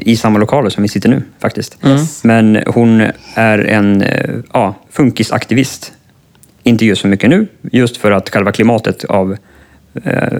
I 0.00 0.16
samma 0.16 0.38
lokaler 0.38 0.70
som 0.70 0.82
vi 0.82 0.88
sitter 0.88 1.08
nu 1.08 1.22
faktiskt. 1.40 1.78
Men 2.22 2.62
hon 2.66 3.02
är 3.34 3.58
en 3.58 4.02
eh, 4.02 4.30
ja, 4.52 4.74
funkisaktivist. 4.90 5.92
Inte 6.62 6.86
just 6.86 7.02
så 7.02 7.08
mycket 7.08 7.30
nu, 7.30 7.46
just 7.72 7.96
för 7.96 8.10
att 8.10 8.30
själva 8.30 8.52
klimatet 8.52 9.04
av 9.04 9.36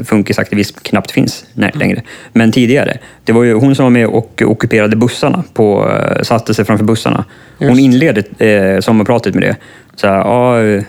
funkisaktivism 0.04 0.78
knappt 0.82 1.10
finns 1.10 1.44
nej, 1.54 1.70
längre. 1.74 2.02
Men 2.32 2.52
tidigare, 2.52 2.98
det 3.24 3.32
var 3.32 3.44
ju 3.44 3.54
hon 3.54 3.74
som 3.74 3.84
var 3.84 3.90
med 3.90 4.06
och 4.06 4.42
ockuperade 4.46 4.96
bussarna, 4.96 5.44
på, 5.54 5.90
eh, 5.90 6.22
satte 6.22 6.54
sig 6.54 6.64
framför 6.64 6.84
bussarna. 6.84 7.24
Hon 7.58 7.68
Just. 7.68 7.80
inledde 7.80 8.46
eh, 8.46 8.80
sommarpratet 8.80 9.34
med 9.34 9.42
det. 9.42 9.56
Så 9.94 10.06
här, 10.06 10.16
ja, 10.16 10.62
eh, 10.62 10.82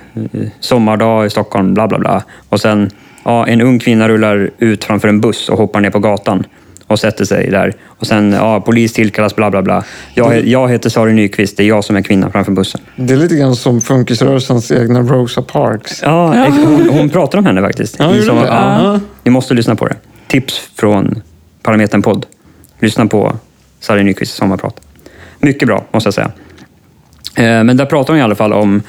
sommardag 0.59 1.25
i 1.25 1.29
Stockholm, 1.29 1.73
bla 1.73 1.87
bla 1.87 1.99
bla. 1.99 2.23
Och 2.49 2.61
sen, 2.61 2.89
ja, 3.23 3.47
en 3.47 3.61
ung 3.61 3.79
kvinna 3.79 4.09
rullar 4.09 4.49
ut 4.57 4.83
framför 4.83 5.07
en 5.07 5.21
buss 5.21 5.49
och 5.49 5.57
hoppar 5.57 5.81
ner 5.81 5.89
på 5.89 5.99
gatan 5.99 6.43
och 6.89 6.99
sätter 6.99 7.25
sig 7.25 7.49
där. 7.51 7.73
Och 7.85 8.07
sen, 8.07 8.31
ja, 8.31 8.61
polis 8.61 8.93
tillkallas, 8.93 9.35
bla 9.35 9.51
bla 9.51 9.61
bla. 9.61 9.83
Jag, 10.13 10.45
jag 10.45 10.69
heter 10.69 10.89
Sari 10.89 11.13
Nyqvist, 11.13 11.57
det 11.57 11.63
är 11.63 11.67
jag 11.67 11.83
som 11.83 11.95
är 11.95 12.01
kvinnan 12.01 12.31
framför 12.31 12.51
bussen. 12.51 12.81
Det 12.95 13.13
är 13.13 13.17
lite 13.17 13.35
grann 13.35 13.55
som 13.55 13.81
funkisrörelsens 13.81 14.71
egna 14.71 15.01
Rosa 15.01 15.41
Parks. 15.41 16.01
Ja, 16.03 16.45
hon, 16.49 16.89
hon 16.89 17.09
pratar 17.09 17.37
om 17.37 17.45
henne 17.45 17.61
faktiskt. 17.61 17.95
Ja, 17.99 18.13
sommar- 18.21 18.41
det? 18.41 18.47
ja. 18.47 18.99
Ni 19.23 19.31
måste 19.31 19.53
lyssna 19.53 19.75
på 19.75 19.87
det. 19.87 19.95
Tips 20.27 20.69
från 20.75 21.21
Parametern 21.63 22.01
podd. 22.01 22.25
Lyssna 22.79 23.05
på 23.05 23.35
Sari 23.79 24.03
Nyqvists 24.03 24.35
sommarprat. 24.37 24.79
Mycket 25.39 25.67
bra, 25.67 25.85
måste 25.91 26.07
jag 26.07 26.13
säga. 26.13 26.31
Eh, 27.35 27.63
Men 27.63 27.77
där 27.77 27.85
pratar 27.85 28.13
hon 28.13 28.19
i 28.19 28.23
alla 28.23 28.35
fall 28.35 28.53
om 28.53 28.81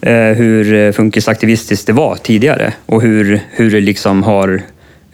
eh, 0.00 0.14
hur 0.14 0.74
eh, 0.74 0.92
funkisaktivistiskt 0.92 1.86
det 1.86 1.92
var 1.92 2.16
tidigare 2.16 2.72
och 2.86 3.02
hur, 3.02 3.40
hur 3.50 3.70
det 3.70 3.80
liksom 3.80 4.22
har 4.22 4.62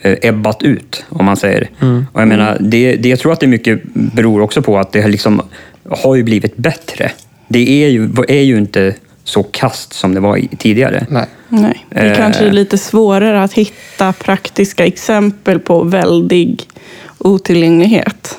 ebbat 0.03 0.63
ut, 0.63 1.05
om 1.09 1.25
man 1.25 1.37
säger. 1.37 1.71
Och 2.13 2.21
jag 2.21 2.29
menar, 2.29 2.57
det, 2.61 2.97
det, 2.97 3.09
jag 3.09 3.19
tror 3.19 3.33
att 3.33 3.41
det 3.41 3.47
mycket 3.47 3.81
beror 3.95 4.41
också 4.41 4.63
på 4.63 4.79
att 4.79 4.93
det 4.93 5.01
har, 5.03 5.09
liksom, 5.09 5.43
har 5.91 6.15
ju 6.15 6.23
blivit 6.23 6.57
bättre. 6.57 7.11
Det 7.49 7.85
är 7.85 7.89
ju, 7.89 8.09
är 8.29 8.43
ju 8.43 8.59
inte 8.59 8.95
så 9.25 9.43
kast 9.43 9.93
som 9.93 10.15
det 10.15 10.21
var 10.21 10.41
tidigare. 10.59 11.07
Nej. 11.11 11.27
Nej, 11.49 11.87
det 11.91 12.01
Eh. 12.11 12.17
kanske 12.17 12.45
är 12.45 12.51
lite 12.53 12.79
svårare 12.79 13.43
att 13.43 13.53
hitta 13.53 14.13
praktiska 14.13 14.87
exempel 14.87 15.59
på 15.59 15.85
väldig 15.85 16.67
otillgänglighet. 17.19 18.39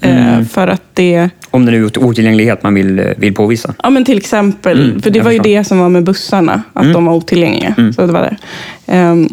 Eh, 0.00 0.28
Mm. 0.32 0.46
För 0.46 0.68
att 0.68 0.82
det, 0.94 1.30
Om 1.50 1.64
det 1.66 1.72
nu 1.72 1.84
är 1.84 1.98
otillgänglighet 2.04 2.62
man 2.62 2.74
vill, 2.74 2.98
eh, 2.98 3.04
vill 3.16 3.34
påvisa. 3.34 3.74
ja 3.82 3.90
men 3.90 4.04
till 4.04 4.16
exempel, 4.18 4.90
Mm, 4.90 5.02
för 5.02 5.10
det 5.10 5.20
var 5.20 5.30
ju 5.30 5.38
förstår. 5.38 5.54
det 5.56 5.64
som 5.64 5.78
var 5.78 5.88
med 5.88 6.04
bussarna, 6.04 6.62
att 6.72 6.82
Mm. 6.82 6.92
de 6.92 7.04
var 7.04 7.14
otillgängliga. 7.14 7.74
Mm. 7.78 7.92
Så 7.92 8.06
det 8.06 8.12
var 8.12 8.20
det. 8.20 8.36
Ehm, 8.92 9.28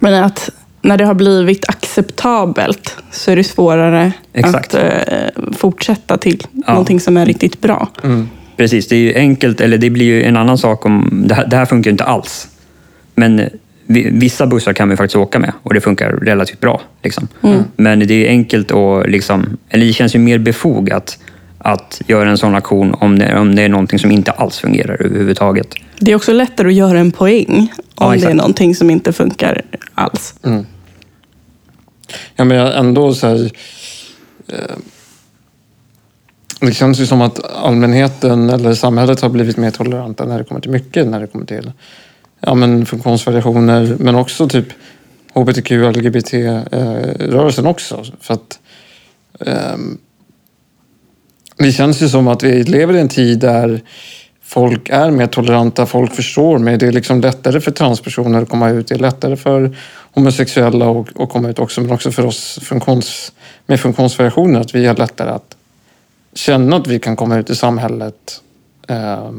men 0.00 0.24
att 0.24 0.50
när 0.82 0.96
det 0.96 1.04
har 1.04 1.14
blivit 1.14 1.68
acceptabelt 1.68 2.96
så 3.10 3.30
är 3.30 3.36
det 3.36 3.44
svårare 3.44 4.12
Exakt. 4.32 4.74
att 4.74 4.82
eh, 5.08 5.18
fortsätta 5.56 6.16
till 6.18 6.42
Ja. 6.52 6.72
någonting 6.72 7.00
som 7.00 7.16
är 7.16 7.26
riktigt 7.26 7.60
bra. 7.60 7.88
Mm. 8.04 8.28
Precis, 8.56 8.88
det 8.88 8.96
är 8.96 9.00
ju 9.00 9.14
enkelt, 9.14 9.60
eller 9.60 9.78
det 9.78 9.90
blir 9.90 10.06
ju 10.06 10.22
en 10.24 10.36
annan 10.36 10.58
sak 10.58 10.86
om... 10.86 11.22
Det 11.28 11.34
här, 11.34 11.46
det 11.46 11.56
här 11.56 11.64
funkar 11.66 11.90
inte 11.90 12.04
alls. 12.04 12.48
Men 13.14 13.40
eh, 13.40 13.46
vi- 13.86 14.10
vissa 14.12 14.46
bussar 14.46 14.72
kan 14.72 14.88
vi 14.88 14.96
faktiskt 14.96 15.16
åka 15.16 15.38
med 15.38 15.52
och 15.62 15.74
det 15.74 15.80
funkar 15.80 16.10
relativt 16.12 16.60
bra. 16.60 16.80
Liksom. 17.02 17.28
Men 17.76 17.98
det 17.98 18.26
är 18.26 18.28
enkelt 18.28 18.70
och 18.70 19.08
liksom, 19.08 19.56
eller 19.68 19.86
det 19.86 19.92
känns 19.92 20.14
ju 20.14 20.18
mer 20.18 20.38
befogat 20.38 21.18
att 21.64 22.02
göra 22.06 22.30
en 22.30 22.38
sån 22.38 22.54
aktion 22.54 22.94
om 22.94 23.18
det, 23.18 23.38
om 23.38 23.54
det 23.54 23.62
är 23.62 23.68
någonting 23.68 23.98
som 23.98 24.10
inte 24.10 24.30
alls 24.30 24.58
fungerar 24.58 25.02
överhuvudtaget. 25.02 25.74
Det 25.98 26.12
är 26.12 26.16
också 26.16 26.32
lättare 26.32 26.68
att 26.68 26.74
göra 26.74 26.98
en 26.98 27.12
poäng 27.12 27.72
Ja, 27.98 28.06
om 28.06 28.18
det 28.18 28.26
är 28.26 28.34
någonting 28.34 28.74
som 28.74 28.90
inte 28.90 29.12
funkar 29.12 29.62
alls. 29.94 30.34
Mm. 30.42 30.66
Ja, 32.36 32.44
men 32.44 32.56
jag 32.56 32.78
ändå 32.78 33.14
så 33.14 33.26
här... 33.26 33.50
Eh, 34.48 34.76
det 36.60 36.72
känns 36.72 37.00
ju 37.00 37.06
som 37.06 37.20
att 37.20 37.44
allmänheten 37.44 38.50
eller 38.50 38.74
samhället 38.74 39.20
har 39.20 39.28
blivit 39.28 39.56
mer 39.56 39.70
toleranta 39.70 40.24
när 40.24 40.38
det 40.38 40.44
kommer 40.44 40.60
till 40.60 40.70
mycket. 40.70 41.06
När 41.06 41.20
det 41.20 41.26
kommer 41.26 41.46
till 41.46 41.72
ja, 42.40 42.54
men 42.54 42.86
funktionsvariationer, 42.86 43.96
men 43.98 44.14
också 44.14 44.48
typ 44.48 44.66
hbtq, 45.34 45.70
LGBT-rörelsen 45.70 47.66
också. 47.66 48.04
För 48.20 48.34
att 48.34 48.58
ehm, 49.40 49.98
det 51.56 51.72
känns 51.72 52.02
ju 52.02 52.08
som 52.08 52.28
att 52.28 52.42
vi 52.42 52.62
lever 52.62 52.94
i 52.94 53.00
en 53.00 53.08
tid 53.08 53.38
där 53.38 53.80
folk 54.42 54.88
är 54.88 55.10
mer 55.10 55.26
toleranta, 55.26 55.86
folk 55.86 56.14
förstår 56.14 56.58
mig. 56.58 56.76
Det 56.76 56.86
är 56.86 56.92
liksom 56.92 57.20
lättare 57.20 57.60
för 57.60 57.70
transpersoner 57.70 58.42
att 58.42 58.48
komma 58.48 58.70
ut. 58.70 58.88
Det 58.88 58.94
är 58.94 58.98
lättare 58.98 59.36
för 59.36 59.76
homosexuella 60.14 60.90
att, 60.90 61.28
komma 61.28 61.48
ut 61.48 61.58
också, 61.58 61.80
men 61.80 61.90
också 61.90 62.10
för 62.10 62.26
oss 62.26 62.58
funktions, 62.62 63.32
med 63.66 63.80
funktionsvariationer. 63.80 64.60
Att 64.60 64.74
vi 64.74 64.86
har 64.86 64.96
lättare 64.96 65.30
att 65.30 65.56
känna 66.34 66.76
att 66.76 66.86
vi 66.86 66.98
kan 66.98 67.16
komma 67.16 67.38
ut 67.38 67.50
i 67.50 67.54
samhället 67.54 68.40
eh, 68.88 69.30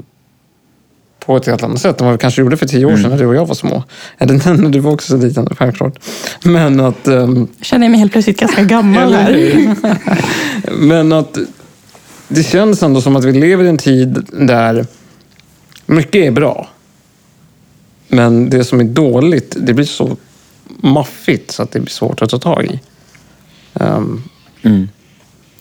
på 1.26 1.38
ett 1.38 1.46
helt 1.46 1.64
annat 1.64 1.82
sätt 1.82 2.02
än 2.02 2.06
vad 2.06 2.16
vi 2.16 2.20
kanske 2.20 2.42
gjorde 2.42 2.58
för 2.58 2.66
tio 2.66 2.86
år 2.86 2.98
sedan 2.98 3.10
när 3.10 3.18
du 3.18 3.26
och 3.26 3.36
jag 3.36 3.46
var 3.46 3.56
små. 3.56 3.84
Eller 4.18 4.58
när 4.62 4.70
du 4.70 4.80
var 4.80 4.92
också 4.92 5.08
så 5.08 5.18
liten, 5.18 5.56
självklart. 5.56 6.00
Men 6.44 6.80
att... 6.80 7.08
ehm, 7.08 7.48
Känner 7.62 7.86
jag 7.86 7.92
mig 7.92 8.00
helt 8.00 8.12
plötsligt 8.12 8.40
ganska 8.40 8.64
gammal 8.64 9.14
här. 9.14 9.76
Men 10.78 11.12
att 11.12 11.38
det 12.28 12.44
känns 12.44 12.84
ändå 12.84 13.02
som 13.02 13.16
att 13.16 13.24
vi 13.26 13.32
lever 13.34 13.64
i 13.64 13.70
en 13.70 13.78
tid 13.78 14.28
där 14.32 14.86
mycket 15.86 16.16
är 16.16 16.32
bra. 16.32 16.70
Men 18.08 18.50
det 18.50 18.64
som 18.64 18.80
är 18.80 18.84
dåligt, 18.84 19.56
det 19.60 19.74
blir 19.74 19.86
så 19.86 20.18
maffigt 20.68 21.52
så 21.52 21.64
att 21.64 21.72
det 21.72 21.80
blir 21.80 21.90
svårt 21.92 22.22
att 22.22 22.30
ta 22.30 22.40
tag 22.40 22.66
i. 22.66 22.80
Ehm, 23.74 24.24
Mm. 24.62 24.90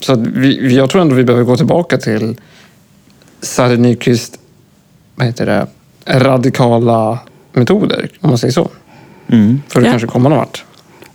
så 0.01 0.15
vi- 0.35 0.77
jag 0.77 0.91
tror 0.91 1.03
ändå 1.03 1.15
vi 1.15 1.25
behöver 1.25 1.45
gå 1.45 1.57
tillbaka 1.57 1.99
till 1.99 2.37
Sari 3.41 3.77
Nyqvist, 3.77 4.39
vad 5.15 5.27
heter 5.27 5.47
det, 5.47 5.67
radikala 6.07 7.19
metoder, 7.53 8.11
om 8.21 8.29
man 8.31 8.39
säger 8.39 8.53
så. 8.53 8.71
Mm. 9.29 9.63
För 9.69 9.81
att 9.81 9.87
Ja. 9.87 9.93
kanske 9.93 10.09
komma 10.09 10.29
någon 10.29 10.39
vart. 10.39 10.65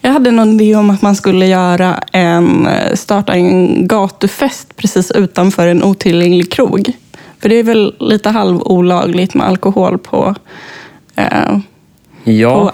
Jag 0.07 0.13
hade 0.13 0.31
någon 0.31 0.61
idé 0.61 0.75
om 0.75 0.89
att 0.89 1.01
man 1.01 1.15
skulle 1.15 1.47
göra 1.47 2.03
en, 2.11 2.67
starta 2.93 3.33
en 3.33 3.87
gatufest 3.87 4.75
precis 4.75 5.11
utanför 5.11 5.67
en 5.67 5.83
otillgänglig 5.83 6.51
krog. 6.51 6.91
För 7.39 7.49
det 7.49 7.55
är 7.55 7.63
väl 7.63 7.95
lite 7.99 8.29
halvolagligt 8.29 9.33
med 9.33 9.47
alkohol 9.47 9.97
på, 9.97 10.35
eh, 11.15 11.57
Ja, 12.23 12.53
på 12.55 12.71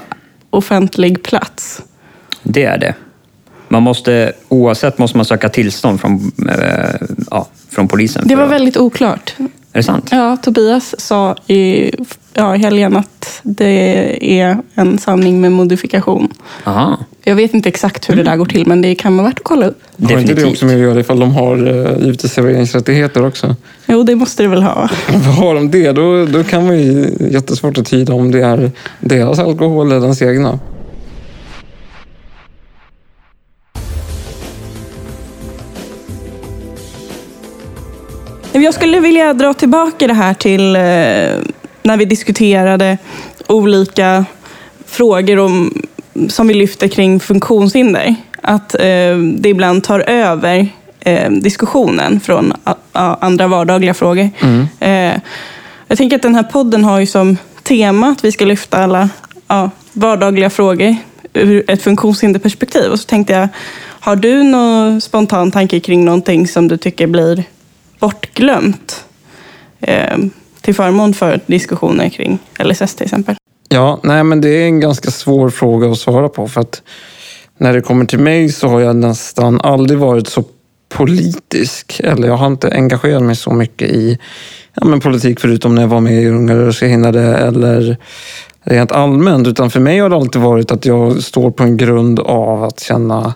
offentlig 0.57 1.23
plats. 1.23 1.81
det 2.43 2.63
är 2.63 2.77
det. 2.77 2.95
Man 3.67 3.83
måste, 3.83 4.33
oavsett 4.49 4.97
måste 4.97 5.17
man 5.17 5.25
söka 5.25 5.49
tillstånd 5.49 6.01
från, 6.01 6.31
eh, 6.49 7.07
ja, 7.31 7.47
från 7.69 7.87
polisen. 7.87 8.27
Det 8.27 8.35
var 8.35 8.43
att- 8.43 8.51
väldigt 8.51 8.77
oklart. 8.77 9.33
Är 9.39 9.45
det 9.79 9.83
sant? 9.83 10.09
Ja, 10.11 10.37
Tobias 10.37 10.95
sa 11.01 11.35
i 11.47 11.91
ja, 12.33 12.55
i 12.55 12.59
helgen 12.59 12.95
att 12.97 13.12
det 13.43 14.41
är 14.41 14.57
en 14.75 14.97
sanning 14.97 15.41
med 15.41 15.51
modifikation. 15.51 16.33
Aha. 16.63 16.97
Jag 17.23 17.35
vet 17.35 17.53
inte 17.53 17.69
exakt 17.69 18.09
hur 18.09 18.15
det 18.15 18.23
där 18.23 18.35
går 18.35 18.45
till, 18.45 18.67
men 18.67 18.81
det 18.81 18.95
kan 18.95 19.17
vara 19.17 19.27
värt 19.27 19.39
att 19.39 19.43
kolla 19.43 19.65
upp. 19.65 19.81
Har 20.03 20.19
inte 20.19 20.33
det 20.33 20.45
också 20.45 20.65
med 20.65 20.75
att 20.75 20.81
göra 20.81 20.99
ifall 20.99 21.19
de 21.19 21.31
har 21.31 21.67
uh, 21.67 22.07
uteserveringsrättigheter 22.07 23.25
också? 23.25 23.55
Jo, 23.87 24.03
det 24.03 24.15
måste 24.15 24.43
det 24.43 24.49
väl 24.49 24.63
ha. 24.63 24.89
Har 25.39 25.55
de 25.55 25.71
det, 25.71 25.91
då, 25.91 26.25
då 26.25 26.43
kan 26.43 26.67
man 26.67 26.79
ju 26.79 27.11
jättesvårt 27.31 27.77
att 27.77 27.85
tyda 27.85 28.13
om 28.13 28.31
det 28.31 28.41
är 28.41 28.71
deras 28.99 29.39
alkohol 29.39 29.91
eller 29.91 30.01
ens 30.01 30.21
egna. 30.21 30.59
Jag 38.51 38.73
skulle 38.73 38.99
vilja 38.99 39.33
dra 39.33 39.53
tillbaka 39.53 40.07
det 40.07 40.13
här 40.13 40.33
till 40.33 40.75
eh, 40.75 40.81
när 41.83 41.97
vi 41.97 42.05
diskuterade 42.05 42.97
olika 43.47 44.25
frågor 44.85 45.39
om, 45.39 45.81
som 46.29 46.47
vi 46.47 46.53
lyfter 46.53 46.87
kring 46.87 47.19
funktionshinder. 47.19 48.15
Att 48.41 48.75
eh, 48.75 49.17
det 49.17 49.49
ibland 49.49 49.83
tar 49.83 49.99
över 49.99 50.67
eh, 50.99 51.31
diskussionen 51.31 52.19
från 52.19 52.53
a, 52.63 52.75
a, 52.91 53.17
andra 53.21 53.47
vardagliga 53.47 53.93
frågor. 53.93 54.29
Eh, 54.79 55.13
jag 55.87 55.97
tänker 55.97 56.15
att 56.15 56.21
den 56.21 56.35
här 56.35 56.43
podden 56.43 56.83
har 56.83 56.99
ju 56.99 57.05
som 57.05 57.37
tema 57.63 58.07
att 58.07 58.25
vi 58.25 58.31
ska 58.31 58.45
lyfta 58.45 58.77
alla 58.77 59.09
ja, 59.47 59.69
vardagliga 59.93 60.49
frågor 60.49 60.95
ur 61.33 61.71
ett 61.71 61.81
funktionshinderperspektiv. 61.81 62.91
Och 62.91 62.99
så 62.99 63.05
tänkte 63.05 63.33
jag, 63.33 63.47
har 63.99 64.15
du 64.15 64.43
någon 64.43 65.01
spontan 65.01 65.51
tanke 65.51 65.79
kring 65.79 66.05
någonting 66.05 66.47
som 66.47 66.67
du 66.67 66.77
tycker 66.77 67.07
blir 67.07 67.43
bortglömt 67.99 69.05
eh, 69.81 70.17
till 70.63 70.75
förmån 70.75 71.13
för 71.13 71.39
diskussioner 71.45 72.09
kring 72.09 72.39
LSS 72.63 72.95
till 72.95 73.03
exempel? 73.03 73.35
Ja, 73.69 73.99
nej 74.03 74.23
men 74.23 74.41
det 74.41 74.49
är 74.49 74.65
en 74.65 74.79
ganska 74.79 75.11
svår 75.11 75.49
fråga 75.49 75.91
att 75.91 75.97
svara 75.97 76.29
på 76.29 76.47
för 76.47 76.61
att 76.61 76.81
när 77.57 77.73
det 77.73 77.81
kommer 77.81 78.05
till 78.05 78.19
mig 78.19 78.51
så 78.51 78.67
har 78.67 78.79
jag 78.79 78.95
nästan 78.95 79.61
aldrig 79.61 79.99
varit 79.99 80.27
så 80.27 80.43
politisk. 80.89 82.01
Eller 82.03 82.27
jag 82.27 82.37
har 82.37 82.47
inte 82.47 82.73
engagerat 82.73 83.23
mig 83.23 83.35
så 83.35 83.53
mycket 83.53 83.89
i 83.89 84.17
ja, 84.73 84.85
men 84.85 84.99
politik 84.99 85.39
förutom 85.39 85.75
när 85.75 85.81
jag 85.81 85.89
var 85.89 86.01
med 86.01 86.23
i 86.23 86.27
Unga 86.27 86.55
rörelsehindrade 86.55 87.37
eller 87.37 87.97
rent 88.63 88.91
allmänt. 88.91 89.47
Utan 89.47 89.69
för 89.69 89.79
mig 89.79 89.99
har 89.99 90.09
det 90.09 90.15
alltid 90.15 90.41
varit 90.41 90.71
att 90.71 90.85
jag 90.85 91.23
står 91.23 91.51
på 91.51 91.63
en 91.63 91.77
grund 91.77 92.19
av 92.19 92.63
att 92.63 92.79
känna 92.79 93.33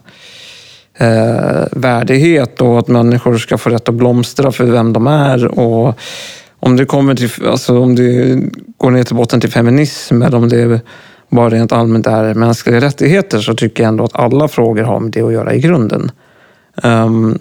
eh, 0.97 1.65
värdighet 1.71 2.61
och 2.61 2.79
att 2.79 2.87
människor 2.87 3.37
ska 3.37 3.57
få 3.57 3.69
rätt 3.69 3.89
att 3.89 3.95
blomstra 3.95 4.51
för 4.51 4.65
vem 4.65 4.93
de 4.93 5.07
är. 5.07 5.59
Och, 5.59 5.99
om 6.59 6.75
det 6.77 6.85
kommer 6.85 7.15
till, 7.15 7.29
alltså 7.47 7.79
om 7.79 7.95
det 7.95 8.39
går 8.77 8.91
ner 8.91 9.03
till 9.03 9.15
botten 9.15 9.41
till 9.41 9.51
feminism 9.51 10.21
eller 10.21 10.37
om 10.37 10.49
det 10.49 10.81
bara 11.29 11.49
rent 11.49 11.71
allmänt 11.71 12.07
är 12.07 12.33
mänskliga 12.33 12.81
rättigheter 12.81 13.39
så 13.39 13.53
tycker 13.53 13.83
jag 13.83 13.89
ändå 13.89 14.03
att 14.03 14.15
alla 14.15 14.47
frågor 14.47 14.83
har 14.83 14.99
med 14.99 15.11
det 15.11 15.21
att 15.21 15.33
göra 15.33 15.53
i 15.53 15.59
grunden. 15.59 16.11
Um, 16.83 17.39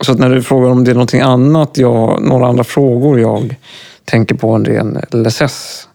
så 0.00 0.12
att 0.12 0.18
när 0.18 0.30
du 0.30 0.42
frågar 0.42 0.70
om 0.70 0.84
det 0.84 0.90
är 0.90 0.94
någonting 0.94 1.20
annat, 1.20 1.78
jag, 1.78 2.22
några 2.22 2.46
andra 2.46 2.64
frågor 2.64 3.20
jag 3.20 3.56
tänker 4.04 4.34
på 4.34 4.50
än 4.50 4.64
ren 4.64 4.98
LSS 5.10 5.88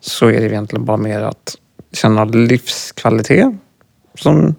så 0.00 0.26
är 0.26 0.40
det 0.40 0.46
egentligen 0.46 0.84
bara 0.84 0.96
mer 0.96 1.20
att 1.20 1.56
känna 1.92 2.24
livskvalitet 2.24 3.54
som 4.14 4.54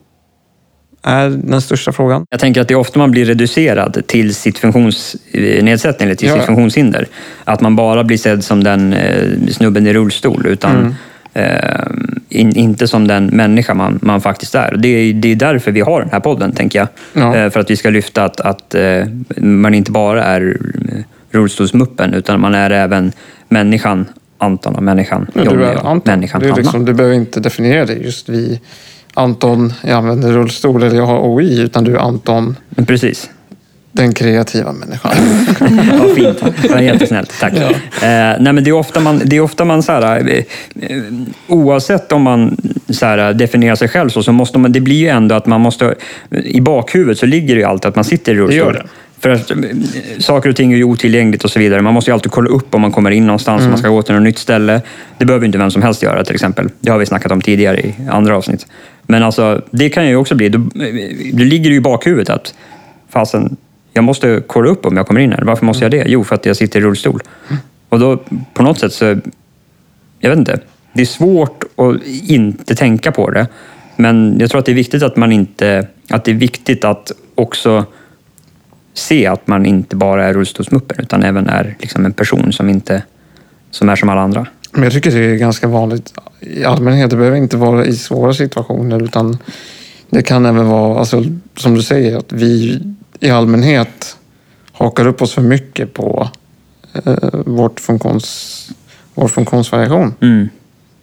är 1.03 1.29
den 1.29 1.61
största 1.61 1.91
frågan. 1.91 2.25
Jag 2.29 2.39
tänker 2.39 2.61
att 2.61 2.67
det 2.67 2.73
är 2.73 2.75
ofta 2.79 2.99
man 2.99 3.11
blir 3.11 3.25
reducerad 3.25 4.01
till 4.07 4.35
sitt 4.35 4.57
funktionsnedsättning 4.57 6.05
eller 6.07 6.15
till 6.15 6.27
Ja. 6.27 6.35
sitt 6.35 6.43
funktionshinder. 6.45 7.07
Att 7.43 7.61
man 7.61 7.75
bara 7.75 8.03
blir 8.03 8.17
sedd 8.17 8.43
som 8.43 8.63
den 8.63 8.93
eh, 8.93 9.27
snubben 9.51 9.87
i 9.87 9.93
rullstol 9.93 10.45
utan 10.47 10.75
Mm. 10.75 10.93
eh, 11.33 11.85
in, 12.29 12.55
inte 12.55 12.87
som 12.87 13.07
den 13.07 13.25
människa 13.25 13.73
man, 13.73 13.99
man 14.01 14.21
faktiskt 14.21 14.55
är. 14.55 14.75
Det 14.79 14.87
är. 14.87 15.13
Det 15.13 15.31
är 15.31 15.35
därför 15.35 15.71
vi 15.71 15.81
har 15.81 16.01
den 16.01 16.09
här 16.11 16.19
podden, 16.19 16.51
tänker 16.51 16.79
jag. 16.79 16.87
Ja. 17.13 17.35
Eh, 17.35 17.49
för 17.49 17.59
att 17.59 17.69
vi 17.69 17.75
ska 17.77 17.89
lyfta 17.89 18.23
att, 18.23 18.39
att 18.39 18.75
eh, 18.75 19.03
man 19.37 19.73
inte 19.73 19.91
bara 19.91 20.23
är 20.23 20.57
eh, 20.89 21.03
rullstolsmuppen 21.31 22.13
utan 22.13 22.39
man 22.41 22.55
är 22.55 22.69
även 22.71 23.11
människan 23.49 24.05
Anton 24.37 24.75
och 24.75 24.83
människan 24.83 25.27
Johnny 25.35 25.49
du 25.57 25.63
är 25.65 25.75
och 25.77 25.89
Anton. 25.91 26.13
människan 26.15 26.41
Hanna. 26.41 26.55
liksom, 26.55 26.85
du 26.85 26.93
behöver 26.93 27.15
inte 27.15 27.39
definiera 27.39 27.85
dig 27.85 28.03
just 28.03 28.29
vi 28.29 28.59
Anton, 29.13 29.73
jag 29.81 29.91
använder 29.91 30.31
rullstol 30.31 30.83
eller 30.83 30.95
jag 30.95 31.05
har 31.05 31.19
OI, 31.19 31.61
utan 31.61 31.83
du 31.83 31.95
är 31.95 31.99
Anton, 31.99 32.55
Precis. 32.87 33.29
den 33.91 34.13
kreativa 34.13 34.71
människan. 34.71 35.11
Ja, 35.91 36.15
fint. 36.15 36.43
Det 36.61 36.69
var 36.69 36.79
jättesnällt. 36.79 37.33
Tack. 37.39 37.53
Eh, 37.53 37.69
nej, 38.01 38.53
men 38.53 38.63
det 38.63 38.69
är 38.69 38.73
ofta 38.73 38.99
man, 38.99 39.21
det 39.25 39.35
är 39.35 39.41
ofta 39.41 39.65
man 39.65 39.83
så 39.83 39.91
här, 39.91 40.29
eh, 40.29 40.43
eh, 40.89 41.03
oavsett 41.47 42.11
om 42.11 42.21
man 42.21 42.57
så 42.89 43.05
här, 43.05 43.33
definierar 43.33 43.75
sig 43.75 43.87
själv 43.87 44.09
så, 44.09 44.23
så 44.23 44.31
måste 44.31 44.59
man, 44.59 44.71
det 44.71 44.79
blir 44.79 44.95
ju 44.99 45.07
ändå 45.07 45.35
att 45.35 45.45
man 45.45 45.61
måste, 45.61 45.95
i 46.31 46.61
bakhuvudet 46.61 47.17
så 47.17 47.25
ligger 47.25 47.55
det 47.55 47.61
ju 47.61 47.67
alltid 47.67 47.89
att 47.89 47.95
man 47.95 48.05
sitter 48.05 48.31
i 48.31 48.35
rullstol. 48.35 48.49
Det 48.49 48.65
gör 48.65 48.73
det. 48.73 48.89
För 49.23 49.29
att 49.29 49.51
eh, 49.51 49.57
saker 50.19 50.49
och 50.49 50.55
ting 50.55 50.73
är 50.73 50.77
ju 50.77 50.83
otillgängligt 50.83 51.43
och 51.43 51.51
så 51.51 51.59
vidare. 51.59 51.81
Man 51.81 51.93
måste 51.93 52.11
ju 52.11 52.13
alltid 52.13 52.31
kolla 52.31 52.49
upp 52.49 52.75
om 52.75 52.81
man 52.81 52.91
kommer 52.91 53.11
in 53.11 53.27
någonstans, 53.27 53.63
om 53.63 53.69
man 53.69 53.77
ska 53.77 53.89
gå 53.89 54.01
till 54.01 54.13
något 54.13 54.23
nytt 54.23 54.37
ställe. 54.39 54.81
Det 55.17 55.25
behöver 55.25 55.45
inte 55.45 55.57
vem 55.57 55.71
som 55.71 55.81
helst 55.81 56.03
göra 56.03 56.23
till 56.23 56.33
exempel. 56.33 56.69
Det 56.79 56.91
har 56.91 56.97
vi 56.97 57.05
snackat 57.05 57.31
om 57.31 57.41
tidigare 57.41 57.79
i 57.79 57.95
andra 58.11 58.37
avsnitt. 58.37 58.65
Men 59.07 59.23
alltså, 59.23 59.61
det 59.71 59.89
kan 59.89 60.07
ju 60.07 60.15
också 60.15 60.35
bli, 60.35 60.49
då, 60.49 60.57
det 61.33 61.43
ligger 61.43 61.69
ju 61.69 61.75
i 61.75 61.81
bakhuvudet 61.81 62.29
att 62.29 62.55
fasen, 63.09 63.57
jag 63.93 64.03
måste 64.03 64.43
kolla 64.47 64.69
upp 64.69 64.85
om 64.85 64.97
jag 64.97 65.07
kommer 65.07 65.21
in 65.21 65.31
här. 65.31 65.43
Varför 65.43 65.65
måste 65.65 65.85
jag 65.85 65.91
det? 65.91 66.03
Jo, 66.07 66.23
för 66.23 66.35
att 66.35 66.45
jag 66.45 66.55
sitter 66.55 66.79
i 66.79 66.83
rullstol. 66.83 67.21
Och 67.89 67.99
då 67.99 68.23
på 68.53 68.63
något 68.63 68.79
sätt 68.79 68.93
så, 68.93 69.05
jag 70.19 70.29
vet 70.29 70.39
inte. 70.39 70.59
Det 70.93 71.01
är 71.01 71.05
svårt 71.05 71.63
att 71.75 72.07
inte 72.27 72.75
tänka 72.75 73.11
på 73.11 73.29
det. 73.29 73.47
Men 73.95 74.37
jag 74.39 74.49
tror 74.49 74.59
att 74.59 74.65
det 74.65 74.71
är 74.71 74.75
viktigt 74.75 75.03
att 75.03 75.15
man 75.15 75.31
inte, 75.31 75.87
att 76.09 76.25
det 76.25 76.31
är 76.31 76.35
viktigt 76.35 76.85
att 76.85 77.11
också 77.35 77.85
se 78.93 79.27
att 79.27 79.47
man 79.47 79.65
inte 79.65 79.95
bara 79.95 80.25
är 80.25 80.33
rullstolsmuppen 80.33 80.97
utan 80.99 81.23
även 81.23 81.47
är 81.47 81.75
liksom 81.79 82.05
en 82.05 82.13
person 82.13 82.53
som 82.53 82.69
inte 82.69 83.03
som 83.71 83.89
är 83.89 83.95
som 83.95 84.09
alla 84.09 84.21
andra. 84.21 84.47
Men 84.73 84.83
jag 84.83 84.93
tycker 84.93 85.11
det 85.11 85.25
är 85.25 85.35
ganska 85.35 85.67
vanligt 85.67 86.13
i 86.39 86.63
allmänhet. 86.63 87.09
Det 87.09 87.15
behöver 87.15 87.37
inte 87.37 87.57
vara 87.57 87.85
i 87.85 87.95
svåra 87.95 88.33
situationer 88.33 89.03
utan 89.03 89.37
det 90.09 90.21
kan 90.21 90.45
även 90.45 90.67
vara, 90.67 90.99
alltså, 90.99 91.23
som 91.57 91.75
du 91.75 91.81
säger, 91.81 92.17
att 92.17 92.31
vi 92.31 92.81
i 93.19 93.29
allmänhet 93.29 94.17
hakar 94.71 95.07
upp 95.07 95.21
oss 95.21 95.33
för 95.33 95.41
mycket 95.41 95.93
på 95.93 96.29
eh, 97.05 97.15
vårt 97.45 97.79
funktions, 97.79 98.69
vår 99.15 99.27
funktionsvariation. 99.27 100.13
Mm. 100.21 100.49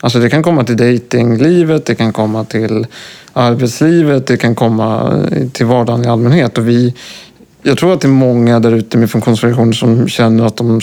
Alltså 0.00 0.18
det 0.18 0.30
kan 0.30 0.42
komma 0.42 0.64
till 0.64 0.76
datinglivet, 0.76 1.86
det 1.86 1.94
kan 1.94 2.12
komma 2.12 2.44
till 2.44 2.86
arbetslivet, 3.32 4.26
det 4.26 4.36
kan 4.36 4.54
komma 4.54 5.18
till 5.52 5.66
vardagen 5.66 6.04
i 6.04 6.08
allmänhet. 6.08 6.58
Och 6.58 6.68
vi, 6.68 6.94
jag 7.62 7.78
tror 7.78 7.92
att 7.92 8.00
det 8.00 8.08
är 8.08 8.10
många 8.10 8.60
där 8.60 8.72
ute 8.72 8.98
med 8.98 9.10
funktionsvariationer 9.10 9.72
som 9.72 10.08
känner 10.08 10.46
att 10.46 10.56
de 10.56 10.80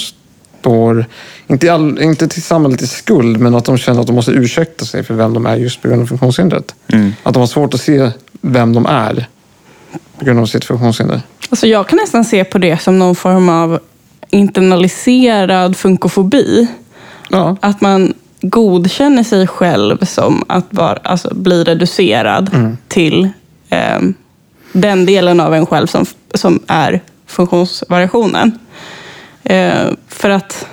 står, 0.60 1.06
inte, 1.48 1.74
all, 1.74 2.02
inte 2.02 2.28
till 2.28 2.43
samhället 2.43 2.82
i 2.82 2.88
skuld, 2.88 3.39
men 3.39 3.56
att 3.56 3.65
de 3.65 3.78
känner 3.78 4.02
att 4.02 4.08
de 4.08 4.15
måste 4.15 4.32
ursäkta 4.32 4.86
sig 4.86 5.04
för 5.04 5.13
vem 5.13 5.34
de 5.34 5.46
är 5.46 5.56
just 5.56 5.82
på 5.82 5.88
grund 5.88 6.02
av 6.02 6.06
funktionshindret. 6.06 6.76
Mm. 6.88 7.13
Att 7.24 7.34
de 7.34 7.39
har 7.39 7.48
svårt 7.48 7.74
att 7.74 7.82
se 7.82 8.12
vem 8.41 8.74
de 8.74 8.86
är 8.86 9.28
på 10.20 10.26
grund 10.26 10.39
av 10.39 10.46
sitt 10.46 10.65
funktionshinder. 10.65 11.22
Alltså 11.50 11.67
jag 11.67 11.88
kan 11.88 11.98
nästan 11.98 12.26
se 12.26 12.43
på 12.43 12.58
det 12.58 12.82
som 12.82 13.00
någon 13.00 13.15
form 13.15 13.50
av 13.50 13.80
internaliserad 14.30 15.78
funkofobi. 15.78 16.67
Ja, 17.30 17.58
Att 17.62 17.82
man 17.82 18.13
godkänner 18.41 19.24
sig 19.24 19.48
själv 19.48 20.06
som 20.06 20.43
att 20.48 20.65
vara, 20.70 21.00
alltså, 21.04 21.36
bli 21.36 21.63
reducerad 21.63 22.78
till 22.88 23.30
eh, 23.70 24.00
den 24.74 25.06
delen 25.06 25.39
av 25.39 25.54
en 25.54 25.65
själv 25.65 25.88
som, 25.88 26.06
som 26.34 26.60
är 26.67 27.02
funktionsvariationen. 27.26 28.60
Eh, 29.49 29.88
för 30.07 30.29
att 30.29 30.67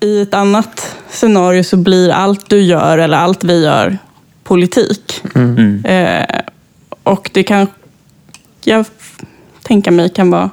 i 0.00 0.20
ett 0.22 0.34
annat 0.34 0.96
scenario 1.10 1.64
så 1.64 1.76
blir 1.76 2.10
allt 2.10 2.50
du 2.50 2.60
gör 2.60 2.98
eller 2.98 3.18
allt 3.18 3.44
vi 3.44 3.64
gör 3.64 3.98
politik. 4.44 5.22
Mm. 5.34 5.84
Eh, 5.84 6.40
och 7.02 7.30
det 7.32 7.42
kan 7.42 7.66
jag 8.64 8.86
tänka 9.62 9.90
mig 9.90 10.08
kan 10.08 10.30
vara 10.30 10.50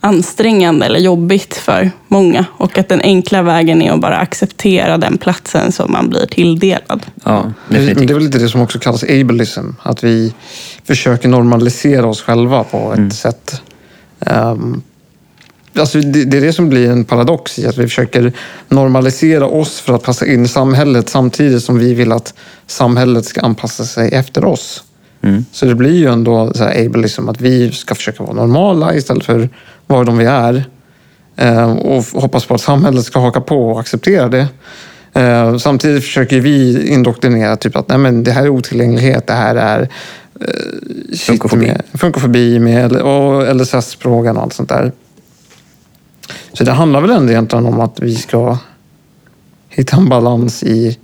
ansträngande 0.00 0.86
eller 0.86 0.98
jobbigt 0.98 1.54
för 1.54 1.90
många. 2.08 2.44
Och 2.52 2.78
att 2.78 2.88
den 2.88 3.00
enkla 3.00 3.42
vägen 3.42 3.82
är 3.82 3.92
att 3.92 4.00
bara 4.00 4.16
acceptera 4.16 4.98
den 4.98 5.18
platsen 5.18 5.72
som 5.72 5.92
man 5.92 6.08
blir 6.08 6.26
tilldelad. 6.26 7.06
Ja, 7.24 7.42
men 7.42 7.52
det 7.68 7.78
definitivt. 7.78 8.10
är 8.10 8.14
väl 8.14 8.22
lite 8.22 8.38
det 8.38 8.48
som 8.48 8.60
också 8.60 8.78
kallas 8.78 9.02
ableism. 9.02 9.66
Att 9.82 10.04
vi 10.04 10.34
försöker 10.84 11.28
normalisera 11.28 12.06
oss 12.06 12.22
själva 12.22 12.64
på 12.64 12.94
ett 12.94 13.14
sätt. 13.14 13.62
Um, 14.18 14.82
alltså 15.76 16.00
det, 16.00 16.24
det 16.24 16.36
är 16.36 16.40
det 16.40 16.52
som 16.52 16.68
blir 16.68 16.90
en 16.90 17.04
paradox 17.04 17.58
i 17.58 17.66
att 17.66 17.78
vi 17.78 17.82
försöker 17.82 18.32
normalisera 18.68 19.46
oss 19.46 19.80
för 19.80 19.94
att 19.94 20.02
passa 20.02 20.26
in 20.26 20.44
i 20.44 20.48
samhället 20.48 21.08
samtidigt 21.08 21.62
som 21.62 21.78
vi 21.78 21.94
vill 21.94 22.12
att 22.12 22.34
samhället 22.66 23.24
ska 23.24 23.40
anpassa 23.40 23.84
sig 23.84 24.08
efter 24.08 24.44
oss. 24.44 24.84
Mm. 25.22 25.44
Så 25.52 25.66
det 25.66 25.74
blir 25.74 25.94
ju 25.94 26.06
ändå 26.06 26.52
så 26.54 26.64
här 26.64 26.86
ableism, 26.86 27.28
att 27.28 27.40
vi 27.40 27.72
ska 27.72 27.94
försöka 27.94 28.22
vara 28.22 28.34
normala 28.34 28.94
istället 28.94 29.24
för 29.24 29.48
vara 29.86 30.04
de 30.04 30.18
vi 30.18 30.24
är. 30.24 30.64
Eh, 31.36 31.72
och 31.72 32.04
hoppas 32.04 32.44
på 32.44 32.54
att 32.54 32.60
samhället 32.60 33.04
ska 33.04 33.20
haka 33.20 33.40
på 33.40 33.70
och 33.70 33.80
acceptera 33.80 34.28
det. 34.28 34.46
Eh, 35.14 35.56
samtidigt 35.56 36.04
försöker 36.04 36.40
vi 36.40 36.86
indoktrinera 36.88 37.56
typ 37.56 37.76
att 37.76 37.88
nej, 37.88 37.98
men 37.98 38.24
det 38.24 38.32
här 38.32 38.42
är 38.44 38.48
otillgänglighet, 38.48 39.26
det 39.26 39.32
här 39.32 39.56
är 39.56 39.88
eh, 40.40 41.16
Funkofobi. 41.16 41.66
med, 41.66 41.82
funkofobi 41.94 42.58
med 42.58 42.92
och 42.92 43.56
LSS-frågan 43.56 44.36
och 44.36 44.42
allt 44.42 44.52
sånt 44.52 44.68
där. 44.68 44.92
Så 46.52 46.64
det 46.64 46.72
handlar 46.72 47.00
väl 47.00 47.10
ändå 47.10 47.32
egentligen 47.32 47.66
om 47.66 47.80
att 47.80 48.00
vi 48.00 48.14
ska 48.16 48.58
hitta 49.68 49.96
en 49.96 50.08
balans 50.08 50.62
i 50.62 50.98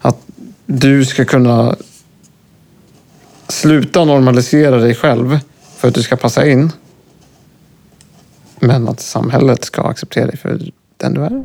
att 0.00 0.18
du 0.66 1.04
ska 1.04 1.24
kunna 1.24 1.76
sluta 3.48 4.04
normalisera 4.04 4.76
dig 4.76 4.94
själv 4.94 5.38
för 5.76 5.88
att 5.88 5.94
du 5.94 6.02
ska 6.02 6.16
passa 6.16 6.46
in. 6.46 6.72
Men 8.60 8.88
att 8.88 9.00
samhället 9.00 9.64
ska 9.64 9.82
acceptera 9.82 10.26
dig 10.26 10.36
för 10.36 10.60
den 10.96 11.14
du 11.14 11.24
är. 11.24 11.44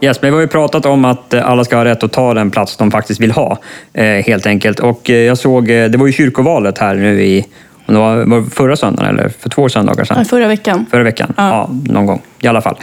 Yes, 0.00 0.22
men 0.22 0.30
vi 0.30 0.34
har 0.34 0.40
ju 0.40 0.48
pratat 0.48 0.86
om 0.86 1.04
att 1.04 1.34
eh, 1.34 1.50
alla 1.50 1.64
ska 1.64 1.76
ha 1.76 1.84
rätt 1.84 2.02
att 2.02 2.12
ta 2.12 2.34
den 2.34 2.50
plats 2.50 2.76
de 2.76 2.90
faktiskt 2.90 3.20
vill 3.20 3.30
ha, 3.30 3.58
eh, 3.92 4.04
helt 4.04 4.46
enkelt. 4.46 4.80
Och 4.80 5.10
eh, 5.10 5.16
jag 5.16 5.38
såg, 5.38 5.66
det 5.66 5.96
var 5.96 6.06
ju 6.06 6.12
kyrkovalet 6.12 6.78
här 6.78 6.94
nu 6.94 7.22
i, 7.22 7.46
om 7.86 7.94
det 7.94 8.00
var, 8.00 8.50
förra 8.50 8.76
söndagen 8.76 9.18
eller 9.18 9.28
för 9.28 9.50
två 9.50 9.68
söndagar 9.68 10.04
sedan? 10.04 10.24
Förra 10.24 10.48
veckan. 10.48 10.86
Förra 10.90 11.02
veckan? 11.02 11.34
Ja. 11.36 11.48
Ja. 11.48 11.70
någon 11.92 12.06
gång 12.06 12.22
i 12.40 12.46
alla 12.46 12.60
fall. 12.60 12.76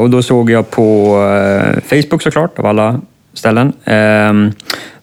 Och 0.00 0.10
då 0.10 0.22
såg 0.22 0.50
jag 0.50 0.70
på 0.70 1.16
Facebook 1.90 2.22
såklart, 2.22 2.58
av 2.58 2.66
alla 2.66 3.00
ställen, 3.34 3.72
eh, 3.84 4.32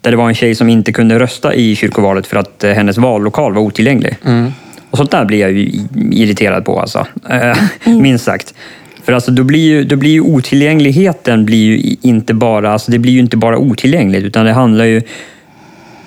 där 0.01 0.11
det 0.11 0.15
var 0.15 0.27
en 0.27 0.35
tjej 0.35 0.55
som 0.55 0.69
inte 0.69 0.91
kunde 0.91 1.19
rösta 1.19 1.53
i 1.53 1.75
kyrkovalet 1.75 2.27
för 2.27 2.37
att 2.37 2.63
hennes 2.63 2.97
vallokal 2.97 3.53
var 3.53 3.61
otillgänglig. 3.61 4.17
Och 4.89 4.97
sånt 4.97 5.11
där 5.11 5.25
blir 5.25 5.39
jag 5.39 5.51
ju 5.51 5.71
irriterad 6.11 6.65
på 6.65 6.79
alltså, 6.79 7.07
eh, 7.29 7.57
minst 8.01 8.25
sagt. 8.25 8.53
För 9.05 9.13
alltså, 9.13 9.31
då 9.31 9.43
blir 9.43 9.59
ju, 9.59 9.83
då 9.83 9.95
blir 9.95 10.11
ju 10.11 10.21
otillgängligheten 10.21 11.45
blir 11.45 11.77
ju 11.77 11.95
inte 12.01 12.33
bara, 12.33 12.71
alltså, 12.71 12.91
det 12.91 12.99
blir 12.99 13.11
ju 13.11 13.19
inte 13.19 13.37
bara 13.37 13.57
otillgängligt, 13.57 14.25
utan 14.25 14.45
det 14.45 14.53
handlar 14.53 14.85
ju 14.85 15.01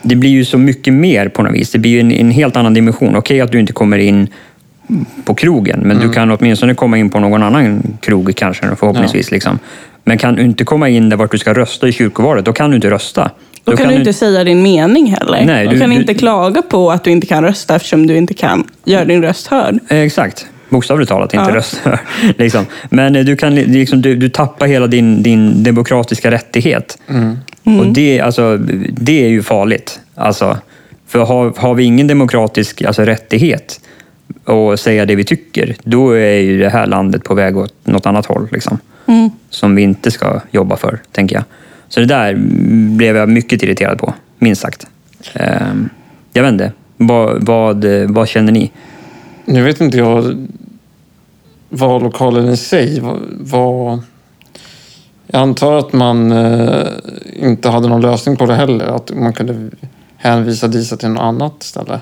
det 0.03 0.17
blir 0.17 0.31
ju 0.31 0.45
så 0.45 0.59
mycket 0.59 0.95
mer 0.95 1.29
på 1.29 1.43
något 1.43 1.55
vis. 1.55 1.71
Det 1.71 1.79
blir 1.79 1.91
ju 1.91 2.01
en, 2.01 2.13
en 2.13 2.31
helt 2.31 2.57
annan 2.57 2.75
dimension. 2.75 3.17
Okej 3.17 3.41
att 3.41 3.53
du 3.53 3.61
inte 3.61 3.73
kommer 3.73 3.99
in 3.99 4.29
på 5.25 5.35
krogen, 5.35 5.81
men 5.81 5.99
du 5.99 6.13
kan 6.13 6.31
åtminstone 6.31 6.75
komma 6.75 6.99
in 6.99 7.11
på 7.11 7.21
någon 7.21 7.43
annan 7.43 7.83
krog 8.01 8.37
kanske, 8.37 8.77
förhoppningsvis. 8.77 9.31
Liksom. 9.31 9.59
Men 10.05 10.19
kan 10.19 10.35
du 10.35 10.43
inte 10.43 10.65
komma 10.65 10.89
in 10.89 11.09
där 11.09 11.17
vart 11.17 11.31
du 11.31 11.39
ska 11.39 11.55
rösta 11.55 11.89
i 11.89 11.93
kyrkovalet, 11.93 12.45
då 12.45 12.53
kan 12.53 12.71
du 12.71 12.77
inte 12.77 12.91
rösta. 12.91 13.31
Då, 13.65 13.77
kan, 13.77 13.89
du 13.89 13.95
inte 13.95 14.13
säga 14.13 14.45
din 14.45 14.63
mening 14.63 15.07
heller. 15.07 15.45
Nej, 15.47 15.67
du, 15.67 15.75
du- 15.75 15.81
kan 15.81 15.91
du- 15.91 15.97
inte 15.97 16.15
klaga 16.15 16.63
på 16.63 16.91
att 16.91 17.05
du 17.05 17.11
inte 17.11 17.27
kan 17.27 17.45
rösta 17.45 17.77
eftersom 17.77 18.07
du 18.07 18.17
inte 18.17 18.35
kan 18.35 18.65
göra 18.85 19.05
din 19.05 19.23
röst 19.23 19.47
hörd. 19.47 19.79
Exakt. 19.89 20.47
Bokstavligt 20.69 21.09
talat, 21.11 21.35
inte 21.35 21.51
Ja. 21.51 21.57
rösta. 21.57 21.99
liksom. 22.39 22.67
Men 22.91 23.17
eh, 23.17 23.25
du, 23.25 23.37
kan, 23.37 23.55
li- 23.55 23.67
liksom, 23.67 24.03
du, 24.03 24.17
du 24.17 24.29
tappar 24.29 24.67
hela 24.67 24.87
din, 24.87 25.23
din 25.23 25.63
demokratiska 25.63 26.31
rättighet. 26.31 26.99
Och 27.63 27.87
det, 27.87 28.21
alltså, 28.21 28.57
det 28.91 29.25
är 29.25 29.29
ju 29.29 29.43
farligt. 29.43 30.01
Alltså, 30.15 30.59
för 31.07 31.19
har, 31.19 31.53
har 31.57 31.75
vi 31.75 31.85
ingen 31.85 32.07
demokratisk 32.07 32.83
alltså, 32.83 33.03
rättighet 33.03 33.81
att 34.45 34.81
säga 34.81 35.07
det 35.07 35.15
vi 35.15 35.25
tycker, 35.25 35.77
då 35.85 36.11
är 36.11 36.39
ju 36.41 36.59
det 36.59 36.71
här 36.71 36.87
landet 36.87 37.25
på 37.25 37.35
väg 37.35 37.57
åt 37.57 37.75
något 37.85 38.07
annat 38.07 38.27
håll. 38.27 38.49
Liksom, 38.53 38.79
Mm. 39.07 39.31
Som 39.51 39.75
vi 39.75 39.83
inte 39.83 40.11
ska 40.11 40.41
jobba 40.51 40.77
för, 40.77 40.99
tänker 41.13 41.37
jag. 41.37 41.45
Så 41.89 42.01
det 42.01 42.07
där 42.07 42.35
blev 42.97 43.17
jag 43.17 43.29
mycket 43.29 43.63
irriterad 43.63 43.99
på, 43.99 44.15
minst 44.39 44.63
sagt. 44.63 44.87
Ehm, 45.35 45.89
jag 46.33 46.43
vet 46.43 46.53
inte. 46.53 46.73
Vad, 46.97 47.45
vad, 47.47 47.85
vad 48.09 48.29
känner 48.29 48.53
ni? 48.53 48.71
Nu 49.49 49.63
vet 49.63 49.81
inte 49.81 49.99
jag 49.99 50.47
vad 51.69 52.03
lokalen 52.03 52.49
i 52.49 52.57
sig 52.57 53.01
var. 53.41 53.99
jag 55.27 55.41
antar 55.43 55.79
att 55.79 55.93
man 55.93 56.33
eh, 56.33 56.87
inte 57.37 57.69
hade 57.69 57.89
någon 57.89 58.01
lösning 58.01 58.37
på 58.37 58.47
det 58.47 58.55
heller. 58.55 58.85
Att 58.87 59.11
man 59.15 59.33
kunde 59.33 59.71
hänvisa 60.17 60.69
Disa 60.69 60.97
till 60.97 61.09
något 61.09 61.21
annat 61.23 61.63
ställe. 61.63 62.01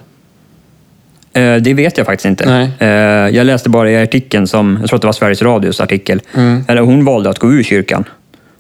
Eh, 1.33 1.57
Det 1.57 1.75
vet 1.75 1.97
jag 1.99 2.07
faktiskt 2.07 2.27
inte. 2.27 2.47
Nej. 2.47 2.71
Eh, 2.79 2.89
Jag 3.37 3.47
läste 3.47 3.69
bara 3.71 3.91
i 3.91 4.03
artikeln, 4.03 4.47
som, 4.47 4.77
jag 4.81 4.89
tror 4.89 4.97
att 4.97 5.03
det 5.03 5.09
var 5.09 5.13
Sveriges 5.13 5.43
Radios 5.43 5.81
artikel, 5.81 6.21
Mm. 6.35 6.65
eller 6.69 6.83
hon 6.83 7.05
valde 7.05 7.31
att 7.31 7.39
gå 7.39 7.53
ur 7.53 7.63
kyrkan 7.63 8.05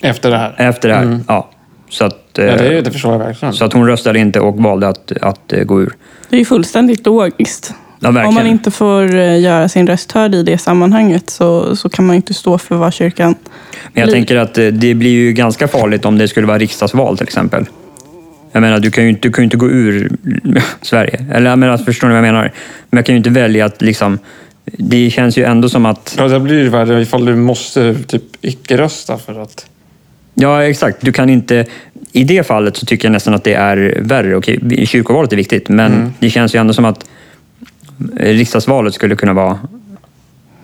Efter 0.02 0.30
det 0.30 0.36
här. 0.38 0.54
efter 0.58 0.88
det 0.88 0.94
här. 0.94 1.02
Mm. 1.02 1.20
Ja. 1.28 1.50
Så, 1.90 2.04
att, 2.04 2.22
Ja, 2.32 2.42
det, 2.56 2.80
det 2.80 2.90
förstår 2.90 3.12
jag 3.12 3.18
verkligen. 3.18 3.54
så 3.54 3.64
att 3.64 3.72
hon 3.72 3.86
röstade 3.86 4.18
inte 4.18 4.40
och 4.40 4.56
valde 4.56 4.88
att, 4.88 5.12
att 5.22 5.52
gå 5.64 5.82
ur. 5.82 5.92
Det 6.30 6.36
är 6.36 6.38
ju 6.38 6.44
fullständigt 6.44 7.06
logiskt. 7.06 7.74
Ja. 8.14 8.26
Om 8.26 8.34
man 8.34 8.46
inte 8.46 8.70
får 8.70 9.14
eh, 9.14 9.40
göra 9.40 9.68
sin 9.68 9.86
röst 9.86 10.12
hörd 10.12 10.34
i 10.34 10.42
det 10.42 10.58
sammanhanget 10.58 11.30
så, 11.30 11.76
så 11.76 11.88
kan 11.88 12.06
man 12.06 12.14
ju 12.14 12.16
inte 12.16 12.34
stå 12.34 12.58
för 12.58 12.76
vad 12.76 12.92
kyrkan 12.94 13.34
Men 13.92 14.00
jag 14.00 14.06
blir. 14.06 14.14
tänker 14.14 14.36
att 14.36 14.58
eh, 14.58 14.66
det 14.66 14.94
blir 14.94 15.10
ju 15.10 15.32
ganska 15.32 15.68
farligt 15.68 16.04
om 16.04 16.18
det 16.18 16.28
skulle 16.28 16.46
vara 16.46 16.58
riksdagsval 16.58 17.16
till 17.18 17.26
exempel. 17.26 17.64
Jag 18.52 18.60
menar, 18.60 18.78
du 18.80 18.90
kan 18.90 19.04
ju 19.04 19.10
inte, 19.10 19.28
du 19.28 19.32
kan 19.32 19.42
ju 19.42 19.44
inte 19.44 19.56
gå 19.56 19.70
ur 19.70 20.10
Sverige. 20.82 21.24
Eller 21.32 21.50
jag 21.50 21.58
menar, 21.58 21.78
förstår 21.78 22.08
ni 22.08 22.14
vad 22.14 22.18
jag 22.18 22.32
menar? 22.32 22.52
Men 22.90 22.98
jag 22.98 23.06
kan 23.06 23.12
ju 23.14 23.16
inte 23.16 23.30
välja 23.30 23.64
att 23.64 23.82
liksom... 23.82 24.18
Det 24.64 25.10
känns 25.10 25.38
ju 25.38 25.44
ändå 25.44 25.68
som 25.68 25.86
att... 25.86 26.14
Ja, 26.18 26.28
det 26.28 26.40
blir 26.40 26.58
ju 26.62 26.68
värre 26.68 27.02
ifall 27.02 27.24
du 27.24 27.36
måste 27.36 27.94
typ 27.94 28.22
icke-rösta 28.40 29.18
för 29.18 29.42
att... 29.42 29.66
Ja, 30.34 30.64
exakt. 30.64 30.98
Du 31.00 31.12
kan 31.12 31.30
inte... 31.30 31.64
I 32.12 32.24
det 32.24 32.46
fallet 32.46 32.76
så 32.76 32.86
tycker 32.86 33.08
jag 33.08 33.12
nästan 33.12 33.34
att 33.34 33.44
det 33.44 33.54
är 33.54 33.98
värre. 34.00 34.36
Okej, 34.36 34.86
kyrkovalet 34.86 35.32
är 35.32 35.36
viktigt, 35.36 35.68
men 35.68 35.92
Mm. 35.92 36.12
det 36.18 36.30
känns 36.30 36.54
ju 36.54 36.58
ändå 36.60 36.74
som 36.74 36.84
att 36.84 37.04
riksdagsvalet 38.16 38.94
skulle 38.94 39.16
kunna 39.16 39.32
vara 39.32 39.58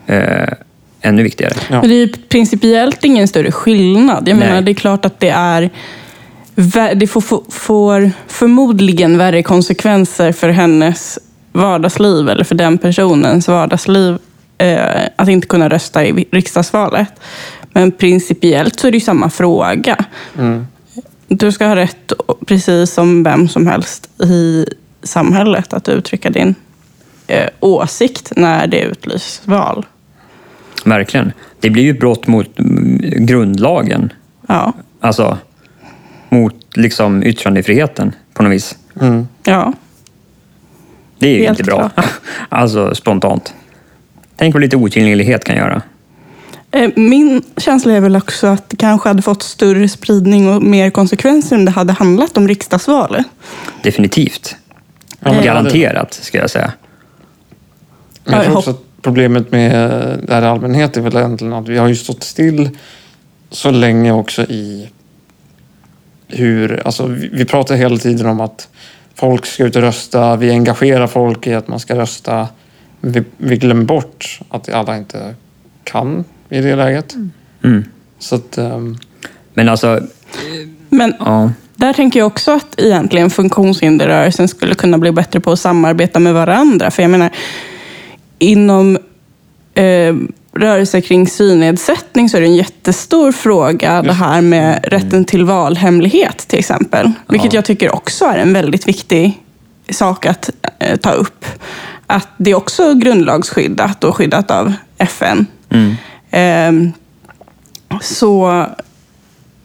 eh, 0.06 0.48
ännu 1.00 1.22
viktigare. 1.22 1.54
Ja. 1.70 1.80
Men 1.80 1.88
det 1.88 1.94
är 1.94 2.06
ju 2.06 2.08
principiellt 2.08 3.04
ingen 3.04 3.28
större 3.28 3.52
skillnad. 3.52 4.28
Jag 4.28 4.38
Nej. 4.38 4.48
menar, 4.48 4.62
det 4.62 4.72
är 4.72 4.74
klart 4.74 5.04
att 5.04 5.20
det 5.20 5.30
är 5.30 5.70
det 6.94 7.06
får, 7.06 7.20
får, 7.20 7.42
får 7.50 8.10
förmodligen 8.26 9.18
värre 9.18 9.42
konsekvenser 9.42 10.32
för 10.32 10.48
hennes 10.48 11.18
vardagsliv 11.52 12.28
eller 12.28 12.44
för 12.44 12.54
den 12.54 12.78
personens 12.78 13.48
vardagsliv 13.48 14.18
eh, 14.58 15.02
att 15.16 15.28
inte 15.28 15.46
kunna 15.46 15.68
rösta 15.68 16.06
i 16.06 16.28
riksdagsvalet. 16.30 17.12
Men 17.72 17.92
principiellt 17.92 18.80
så 18.80 18.86
är 18.86 18.90
det 18.90 18.96
ju 18.96 19.04
samma 19.04 19.30
fråga. 19.30 20.04
Mm. 20.38 20.66
Du 21.28 21.52
ska 21.52 21.66
ha 21.66 21.76
rätt, 21.76 22.12
precis 22.46 22.92
som 22.92 23.22
vem 23.22 23.48
som 23.48 23.66
helst 23.66 24.20
i 24.20 24.66
samhället, 25.02 25.72
att 25.72 25.88
uttrycka 25.88 26.30
din 26.30 26.54
eh, 27.32 27.48
åsikt 27.60 28.32
när 28.36 28.66
det 28.66 28.80
utlysas 28.80 29.42
val. 29.44 29.86
Verkligen. 30.84 31.32
Det 31.60 31.70
blir 31.70 31.82
ju 31.82 31.92
brott 31.92 32.26
mot 32.26 32.58
mm, 32.58 33.26
grundlagen. 33.26 34.12
Ja. 34.46 34.72
Alltså, 35.00 35.38
mot 36.28 36.54
liksom 36.76 37.22
yttrandefriheten 37.22 38.12
på 38.34 38.42
något 38.42 38.52
vis. 38.52 38.76
Mm. 39.00 39.28
ja. 39.44 39.72
Det 41.18 41.28
är 41.28 41.32
ju 41.34 41.38
Helt 41.46 41.58
inte 41.60 41.70
bra. 41.70 41.88
klart. 41.94 42.06
Alltså 42.48 42.94
spontant. 42.94 43.54
Tänk 44.36 44.54
vad 44.54 44.60
lite 44.60 44.76
otillgänglighet 44.76 45.44
kan 45.44 45.56
göra. 45.56 45.82
Eh, 46.70 46.90
Min 46.96 47.42
känsla 47.56 47.92
är 47.92 48.00
väl 48.00 48.16
också 48.16 48.46
att 48.46 48.70
det 48.70 48.76
kanske 48.76 49.08
hade 49.08 49.22
fått 49.22 49.42
större 49.42 49.88
spridning 49.88 50.48
och 50.48 50.62
mer 50.62 50.90
konsekvenser 50.90 51.56
om 51.56 51.64
det 51.64 51.70
hade 51.70 51.92
handlat 51.92 52.36
om 52.36 52.48
riksdagsvalet. 52.48 53.26
Definitivt. 53.82 54.56
Ja, 55.20 55.32
men- 55.32 55.44
Garanterat, 55.44 56.14
ska 56.14 56.38
jag 56.38 56.50
säga. 56.50 56.72
Men 58.24 58.34
jag 58.34 58.40
Ja, 58.40 58.44
tror 58.44 58.58
också 58.58 58.70
att 58.70 58.82
problemet 59.02 59.52
med 59.52 59.70
det 60.22 60.34
här 60.34 60.42
i 60.42 60.46
allmänhet 60.46 60.96
är 60.96 61.00
väl 61.00 61.16
egentligen 61.16 61.52
att 61.52 61.68
vi 61.68 61.78
har 61.78 61.88
ju 61.88 61.96
stått 61.96 62.22
still 62.22 62.70
så 63.50 63.70
länge 63.70 64.12
också 64.12 64.42
i 64.42 64.88
hur, 66.28 66.82
alltså 66.84 67.06
vi, 67.06 67.28
vi 67.32 67.44
pratar 67.44 67.74
hela 67.74 67.96
tiden 67.96 68.26
om 68.26 68.40
att 68.40 68.68
folk 69.14 69.46
ska 69.46 69.64
ut 69.64 69.76
och 69.76 69.82
rösta, 69.82 70.36
vi 70.36 70.50
engagerar 70.50 71.06
folk 71.06 71.46
i 71.46 71.54
att 71.54 71.68
man 71.68 71.80
ska 71.80 71.94
rösta. 71.96 72.48
Vi, 73.00 73.24
vi 73.36 73.56
glömmer 73.56 73.84
bort 73.84 74.40
att 74.48 74.68
alla 74.68 74.96
inte 74.96 75.34
kan 75.84 76.24
i 76.48 76.60
det 76.60 76.76
läget. 76.76 77.14
Mm. 77.64 77.84
Så 78.18 78.34
att, 78.34 78.58
ehm, 78.58 78.98
Men 79.54 79.68
alltså, 79.68 80.00
Men 80.88 81.14
ja. 81.18 81.52
där 81.74 81.92
tänker 81.92 82.20
jag 82.20 82.26
också 82.26 82.52
att 82.52 82.80
egentligen 82.80 83.30
funktionshinderrörelsen 83.30 84.48
skulle 84.48 84.74
kunna 84.74 84.98
bli 84.98 85.12
bättre 85.12 85.40
på 85.40 85.52
att 85.52 85.58
samarbeta 85.60 86.18
med 86.18 86.34
varandra. 86.34 86.90
För 86.90 87.02
jag 87.02 87.10
menar, 87.10 87.30
inom 88.42 88.98
eh, 89.74 90.14
rörelser 90.52 91.00
kring 91.00 91.26
synnedsättning 91.26 92.28
så 92.28 92.36
är 92.36 92.40
det 92.40 92.46
en 92.46 92.56
jättestor 92.56 93.32
fråga 93.32 94.02
det 94.02 94.12
här 94.12 94.40
med 94.40 94.84
rätten 94.84 95.24
till 95.24 95.44
valhemlighet 95.44 96.38
till 96.38 96.58
exempel. 96.58 97.12
Vilket 97.28 97.52
Ja. 97.52 97.58
jag 97.58 97.64
tycker 97.64 97.94
också 97.94 98.24
är 98.24 98.38
en 98.38 98.52
väldigt 98.52 98.88
viktig 98.88 99.42
sak 99.90 100.26
att 100.26 100.50
eh, 100.78 100.96
ta 100.96 101.12
upp. 101.12 101.44
Att 102.06 102.28
det 102.36 102.50
är 102.50 102.54
också 102.54 102.94
grundlagsskyddat 102.94 104.04
och 104.04 104.16
skyddat 104.16 104.50
av 104.50 104.72
FN. 104.98 105.46
Mm. 105.70 105.94
Ehm, 106.30 106.92
så 108.00 108.66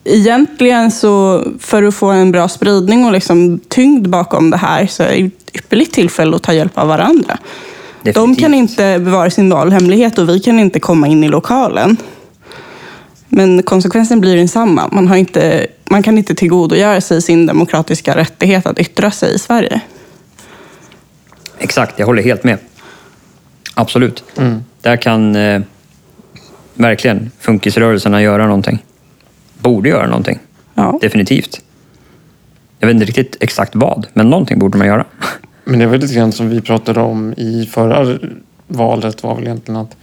egentligen 0.04 0.90
så 0.90 1.44
för 1.60 1.82
att 1.82 1.94
få 1.94 2.06
en 2.06 2.32
bra 2.32 2.48
spridning 2.48 3.04
och 3.04 3.12
liksom 3.12 3.60
tyngd 3.68 4.08
bakom 4.08 4.50
det 4.50 4.56
här 4.56 4.86
så 4.86 5.02
är 5.02 5.08
det 5.08 5.26
ett 5.26 5.56
ypperligt 5.56 5.94
tillfälle 5.94 6.36
att 6.36 6.42
ta 6.42 6.52
hjälp 6.52 6.78
av 6.78 6.88
varandra. 6.88 7.38
De 8.14 8.36
kan 8.36 8.54
inte 8.54 8.98
bevara 8.98 9.30
sin 9.30 9.50
valhemlighet 9.50 10.18
och 10.18 10.28
vi 10.28 10.40
kan 10.40 10.58
inte 10.58 10.80
komma 10.80 11.08
in 11.08 11.24
i 11.24 11.28
lokalen. 11.28 11.96
Men 13.28 13.62
konsekvensen 13.62 14.20
blir 14.20 14.36
densamma. 14.36 14.88
Man, 14.92 15.08
har 15.08 15.16
inte, 15.16 15.66
man 15.84 16.02
kan 16.02 16.18
inte 16.18 16.34
tillgodogöra 16.34 17.00
sig 17.00 17.22
sin 17.22 17.46
demokratiska 17.46 18.16
rättighet 18.16 18.66
att 18.66 18.78
yttra 18.78 19.10
sig 19.10 19.34
i 19.34 19.38
Sverige. 19.38 19.80
Exakt, 21.58 21.98
jag 21.98 22.06
håller 22.06 22.22
helt 22.22 22.44
med. 22.44 22.58
Absolut. 23.74 24.24
Mm. 24.36 24.64
Där 24.80 24.96
kan 24.96 25.36
eh, 25.36 25.60
verkligen 26.74 27.30
funkisrörelserna 27.40 28.22
göra 28.22 28.46
någonting. 28.46 28.84
Borde 29.58 29.88
göra 29.88 30.06
någonting. 30.06 30.38
Ja. 30.74 30.98
Definitivt. 31.00 31.60
Jag 32.78 32.86
vet 32.86 32.94
inte 32.94 33.06
riktigt 33.06 33.36
exakt 33.40 33.74
vad, 33.74 34.06
men 34.12 34.30
någonting 34.30 34.58
borde 34.58 34.78
man 34.78 34.86
göra. 34.86 35.04
Men 35.68 35.78
det 35.78 35.86
var 35.86 35.98
lite 35.98 36.14
grann 36.14 36.32
som 36.32 36.48
vi 36.48 36.60
pratade 36.60 37.00
om 37.00 37.34
i 37.36 37.68
förra 37.70 38.18
valet 38.66 39.22
var 39.22 39.34
väl 39.34 39.44
egentligen 39.44 39.80
att 39.80 39.96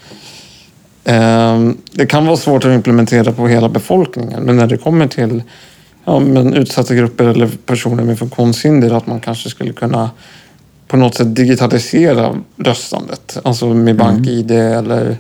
ehm, 1.04 1.78
det 1.92 2.06
kan 2.06 2.26
vara 2.26 2.38
svårt 2.38 2.66
att 2.66 2.72
implementera 2.72 3.32
på 3.32 3.48
hela 3.48 3.70
befolkningen 3.70 4.44
men 4.44 4.58
när 4.58 4.68
det 4.68 4.78
kommer 4.78 5.08
till 5.08 5.44
ja, 6.06 6.20
men 6.20 6.54
utsatta 6.54 6.96
grupper 6.96 7.26
eller 7.26 7.48
personer 7.66 8.04
med 8.04 8.20
funktionshinder 8.20 8.94
att 8.94 9.08
man 9.08 9.20
kanske 9.20 9.50
skulle 9.50 9.74
kunna 9.74 10.10
på 10.88 10.98
något 10.98 11.16
sätt 11.16 11.36
digitalisera 11.36 12.36
röstandet. 12.58 13.38
Alltså 13.44 13.74
med 13.74 13.96
bank-id 13.96 14.52
eller 14.52 15.18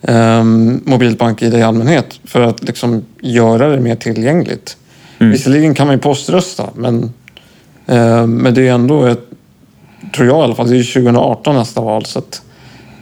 um, 0.00 0.82
mobilt 0.84 1.18
bank-id 1.18 1.54
i 1.54 1.62
allmänhet 1.62 2.20
för 2.24 2.40
att 2.40 2.62
liksom 2.62 3.04
göra 3.20 3.68
det 3.68 3.80
mer 3.80 3.96
tillgängligt. 3.96 4.76
Mm. 5.18 5.32
Visserligen 5.32 5.74
kan 5.74 5.86
man 5.86 5.96
ju 5.96 6.02
poströsta 6.02 6.68
men, 6.74 7.12
eh, 7.86 8.26
men 8.26 8.54
det 8.54 8.68
är 8.68 8.72
ändå 8.72 9.04
ett, 9.04 9.33
tror 10.14 10.28
jag 10.28 10.38
i 10.38 10.42
alla 10.42 10.54
fall, 10.54 10.68
det 10.68 10.74
är 10.74 10.78
ju 10.78 10.84
2018 10.84 11.54
nästa 11.56 11.80
val 11.80 12.04
så 12.04 12.18
att 12.18 12.42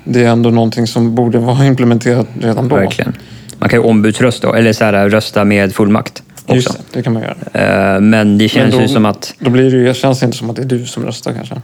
det 0.04 0.24
är 0.24 0.28
ändå 0.28 0.50
någonting 0.50 0.86
som 0.86 1.14
borde 1.14 1.38
vara 1.38 1.66
implementerat 1.66 2.26
redan 2.40 2.68
då. 2.68 2.76
Verkligen. 2.76 3.12
Man 3.58 3.68
kan 3.68 3.78
ju 3.80 3.84
ombudsrösta, 3.84 4.58
eller 4.58 4.72
så 4.72 4.84
här, 4.84 5.08
rösta 5.08 5.44
med 5.44 5.74
fullmakt 5.74 6.22
också. 6.42 6.54
Just 6.54 6.68
det, 6.72 6.78
det 6.92 7.02
kan 7.02 7.12
man 7.12 7.22
göra. 7.22 7.94
Eh, 7.94 8.00
Men 8.00 8.38
det 8.38 8.48
känns 8.48 8.70
Men 8.72 8.80
då- 8.80 8.86
ju 8.86 8.94
som 8.94 9.04
att... 9.06 9.34
Då 9.38 9.50
blir 9.50 9.70
det 9.70 9.76
ju, 9.76 9.94
känns 9.94 10.20
det 10.20 10.26
inte 10.26 10.38
som 10.38 10.50
att 10.50 10.56
det 10.56 10.62
är 10.62 10.66
du 10.66 10.86
som 10.86 11.04
röstar 11.04 11.32
kanske. 11.32 11.54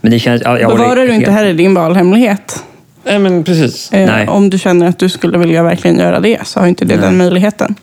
Men 0.00 0.10
det 0.12 0.18
känns, 0.18 0.42
ja, 0.44 0.58
jag 0.58 0.70
Bevarar 0.70 1.06
du 1.06 1.14
inte 1.14 1.30
heller 1.30 1.54
din 1.54 1.74
valhemlighet? 1.74 2.64
Nej 3.04 3.18
men 3.18 3.44
precis. 3.44 3.92
Eh, 3.92 4.06
Nej. 4.06 4.28
Om 4.28 4.50
du 4.50 4.58
känner 4.58 4.88
att 4.88 4.98
du 4.98 5.08
skulle 5.08 5.38
vilja 5.38 5.62
verkligen 5.62 5.98
göra 5.98 6.20
det 6.20 6.46
så 6.46 6.60
har 6.60 6.66
inte 6.66 6.84
det 6.84 6.94
Nej. 6.96 7.04
den 7.04 7.16
möjligheten. 7.16 7.74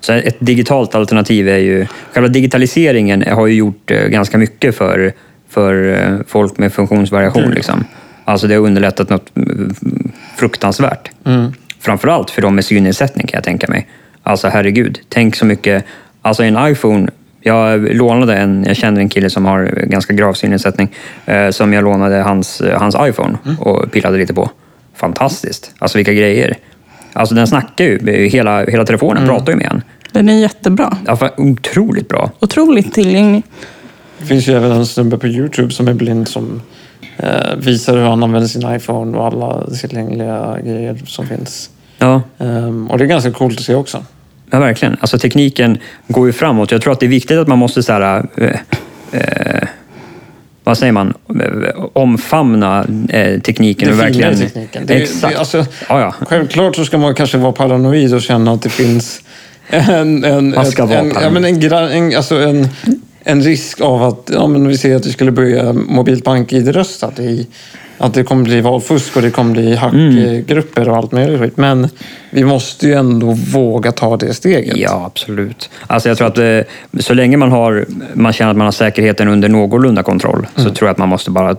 Så 0.00 0.12
ett 0.12 0.36
digitalt 0.38 0.94
alternativ 0.94 1.48
är 1.48 1.58
ju... 1.58 1.86
Själva 2.12 2.28
digitaliseringen 2.28 3.24
har 3.32 3.46
ju 3.46 3.54
gjort 3.54 3.90
eh, 3.90 3.98
ganska 4.06 4.38
mycket 4.38 4.76
för, 4.76 5.12
för 5.48 5.88
eh, 5.88 6.18
folk 6.26 6.58
med 6.58 6.72
funktionsvariation. 6.72 7.50
Liksom. 7.50 7.84
Alltså 8.24 8.46
det 8.46 8.54
har 8.54 8.62
underlättat 8.62 9.10
något 9.10 9.36
mm, 9.36 9.74
fruktansvärt. 10.36 11.10
Framförallt 11.80 12.30
för 12.30 12.42
de 12.42 12.54
med 12.54 12.64
synnedsättning 12.64 13.26
kan 13.26 13.38
jag 13.38 13.44
tänka 13.44 13.68
mig. 13.68 13.88
Alltså 14.22 14.48
herregud, 14.48 15.00
tänk 15.08 15.36
så 15.36 15.46
mycket... 15.46 15.84
Alltså 16.22 16.42
en 16.42 16.68
iPhone, 16.68 17.08
jag 17.40 17.94
lånade 17.94 18.36
en, 18.36 18.64
jag 18.66 18.76
känner 18.76 19.00
en 19.00 19.08
kille 19.08 19.30
som 19.30 19.44
har 19.44 19.64
ganska 19.86 20.12
grav 20.12 20.32
synnedsättning, 20.32 20.88
eh, 21.26 21.50
som 21.50 21.72
jag 21.72 21.84
lånade 21.84 22.16
hans, 22.16 22.62
hans 22.74 22.96
iPhone 23.00 23.38
och 23.60 23.92
pillade 23.92 24.18
lite 24.18 24.34
på. 24.34 24.50
Fantastiskt, 24.94 25.74
alltså 25.78 25.98
vilka 25.98 26.12
grejer. 26.12 26.56
Alltså 27.12 27.34
den 27.34 27.46
snackar 27.46 27.84
ju, 27.84 28.26
hela, 28.28 28.64
hela 28.64 28.84
telefonen 28.84 29.26
pratar 29.26 29.52
ju 29.52 29.58
med 29.58 29.66
en. 29.66 29.82
Den 30.12 30.28
är 30.28 30.40
jättebra. 30.40 30.96
Ja, 31.06 31.30
otroligt 31.36 32.08
bra. 32.08 32.30
Otroligt 32.40 32.94
tillgänglig. 32.94 33.42
Det 34.18 34.26
finns 34.26 34.48
ju 34.48 34.52
även 34.56 34.72
en 34.72 34.86
snubbe 34.86 35.18
på 35.18 35.26
Youtube 35.26 35.70
som 35.72 35.88
är 35.88 35.94
blind 35.94 36.28
som 36.28 36.62
eh, 37.16 37.56
visar 37.56 37.96
hur 37.96 38.04
han 38.04 38.22
använder 38.22 38.48
sin 38.48 38.74
iPhone 38.76 39.18
och 39.18 39.26
alla 39.26 39.66
tillgängliga 39.80 40.58
grejer 40.64 41.00
som 41.06 41.26
finns. 41.26 41.70
Ja, 41.98 42.22
Ehm, 42.38 42.90
och 42.90 42.98
det 42.98 43.04
är 43.04 43.08
ganska 43.08 43.30
coolt 43.30 43.58
att 43.58 43.64
se 43.64 43.74
också. 43.74 44.04
ja, 44.50 44.58
verkligen. 44.58 44.96
Alltså 45.00 45.18
tekniken 45.18 45.78
går 46.08 46.26
ju 46.26 46.32
framåt. 46.32 46.70
Jag 46.72 46.82
tror 46.82 46.92
att 46.92 47.00
det 47.00 47.06
är 47.06 47.10
viktigt 47.10 47.38
att 47.38 47.48
man 47.48 47.58
måste 47.58 47.82
så 47.82 47.92
här, 47.92 48.26
eh, 48.36 48.50
eh, 49.12 49.68
vad 50.64 50.78
säger 50.78 50.92
man, 50.92 51.14
omfamna 51.92 52.86
eh, 53.08 53.40
tekniken. 53.40 53.88
Det 53.88 53.94
och 53.94 54.00
verkligen, 54.00 54.36
tekniken. 54.36 54.86
Det, 54.86 54.94
Exakt. 54.94 55.32
Det, 55.34 55.38
alltså, 55.38 55.58
ja, 55.88 56.00
ja. 56.00 56.14
Självklart 56.26 56.76
så 56.76 56.84
ska 56.84 56.98
man 56.98 57.14
kanske 57.14 57.38
vara 57.38 57.52
paranoid 57.52 58.14
och 58.14 58.22
känna 58.22 58.52
att 58.52 58.62
det 58.62 58.68
finns 58.68 59.22
en, 59.68 60.24
en, 60.24 60.50
Man 60.50 60.66
ska 60.66 60.82
ett, 60.82 60.88
vara 60.88 60.98
en, 60.98 61.08
ja, 61.08 61.14
paranoid. 61.14 61.42
men 61.42 61.72
en, 61.72 62.10
en, 62.10 62.16
alltså 62.16 62.36
en, 62.36 62.68
en 63.28 63.42
risk 63.42 63.80
av 63.80 64.02
att 64.02 64.30
ja, 64.34 64.46
men 64.46 64.68
vi 64.68 64.78
ser 64.78 64.96
att 64.96 65.06
vi 65.06 65.12
skulle 65.12 65.30
börja 65.30 65.72
mobilt 65.72 66.24
bank-id-röstat 66.24 67.18
i 67.18 67.46
att 67.98 68.14
det 68.14 68.24
kommer 68.24 68.44
bli 68.44 68.60
valfusk 68.60 69.16
och 69.16 69.22
det 69.22 69.30
kommer 69.30 69.52
bli 69.52 69.74
hackgrupper 69.76 70.88
och 70.88 70.96
allt 70.96 71.12
möjligt 71.12 71.40
skit. 71.40 71.56
Men 71.56 71.88
vi 72.30 72.44
måste 72.44 72.86
ju 72.86 72.92
ändå 72.92 73.32
våga 73.32 73.92
ta 73.92 74.16
det 74.16 74.34
steget. 74.34 74.76
Ja, 74.76 75.04
absolut. 75.06 75.70
Alltså 75.86 76.08
jag 76.08 76.18
tror 76.18 76.28
att 76.28 76.38
eh, 76.38 77.00
så 77.00 77.14
länge 77.14 77.36
man, 77.36 77.50
har, 77.52 77.86
man 78.14 78.32
känner 78.32 78.50
att 78.50 78.56
man 78.56 78.64
har 78.64 78.72
säkerheten 78.72 79.28
under 79.28 79.48
någorlunda 79.48 80.02
kontroll 80.02 80.46
så 80.56 80.70
tror 80.70 80.88
jag 80.88 80.90
att 80.90 80.98
man 80.98 81.08
måste 81.08 81.30
bara 81.30 81.56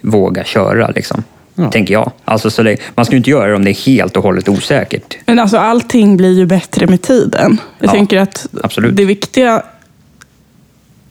våga 0.00 0.44
köra. 0.44 0.88
Liksom. 0.88 1.24
Ja. 1.54 1.70
Tänker 1.70 1.94
jag. 1.94 2.12
Alltså, 2.24 2.50
så 2.50 2.62
länge, 2.62 2.78
man 2.94 3.04
ska 3.04 3.12
ju 3.14 3.18
inte 3.18 3.30
göra 3.30 3.46
det 3.48 3.54
om 3.54 3.64
det 3.64 3.70
är 3.70 3.86
helt 3.86 4.16
och 4.16 4.22
hållet 4.22 4.48
osäkert. 4.48 5.16
Men 5.26 5.38
alltså 5.38 5.56
allting 5.58 6.16
blir 6.16 6.32
ju 6.38 6.46
bättre 6.46 6.86
med 6.86 7.02
tiden. 7.02 7.60
Jag 7.78 7.88
Ja, 7.88 7.92
tänker 7.92 8.18
att 8.18 8.46
absolut. 8.62 8.96
det 8.96 9.04
viktiga 9.04 9.62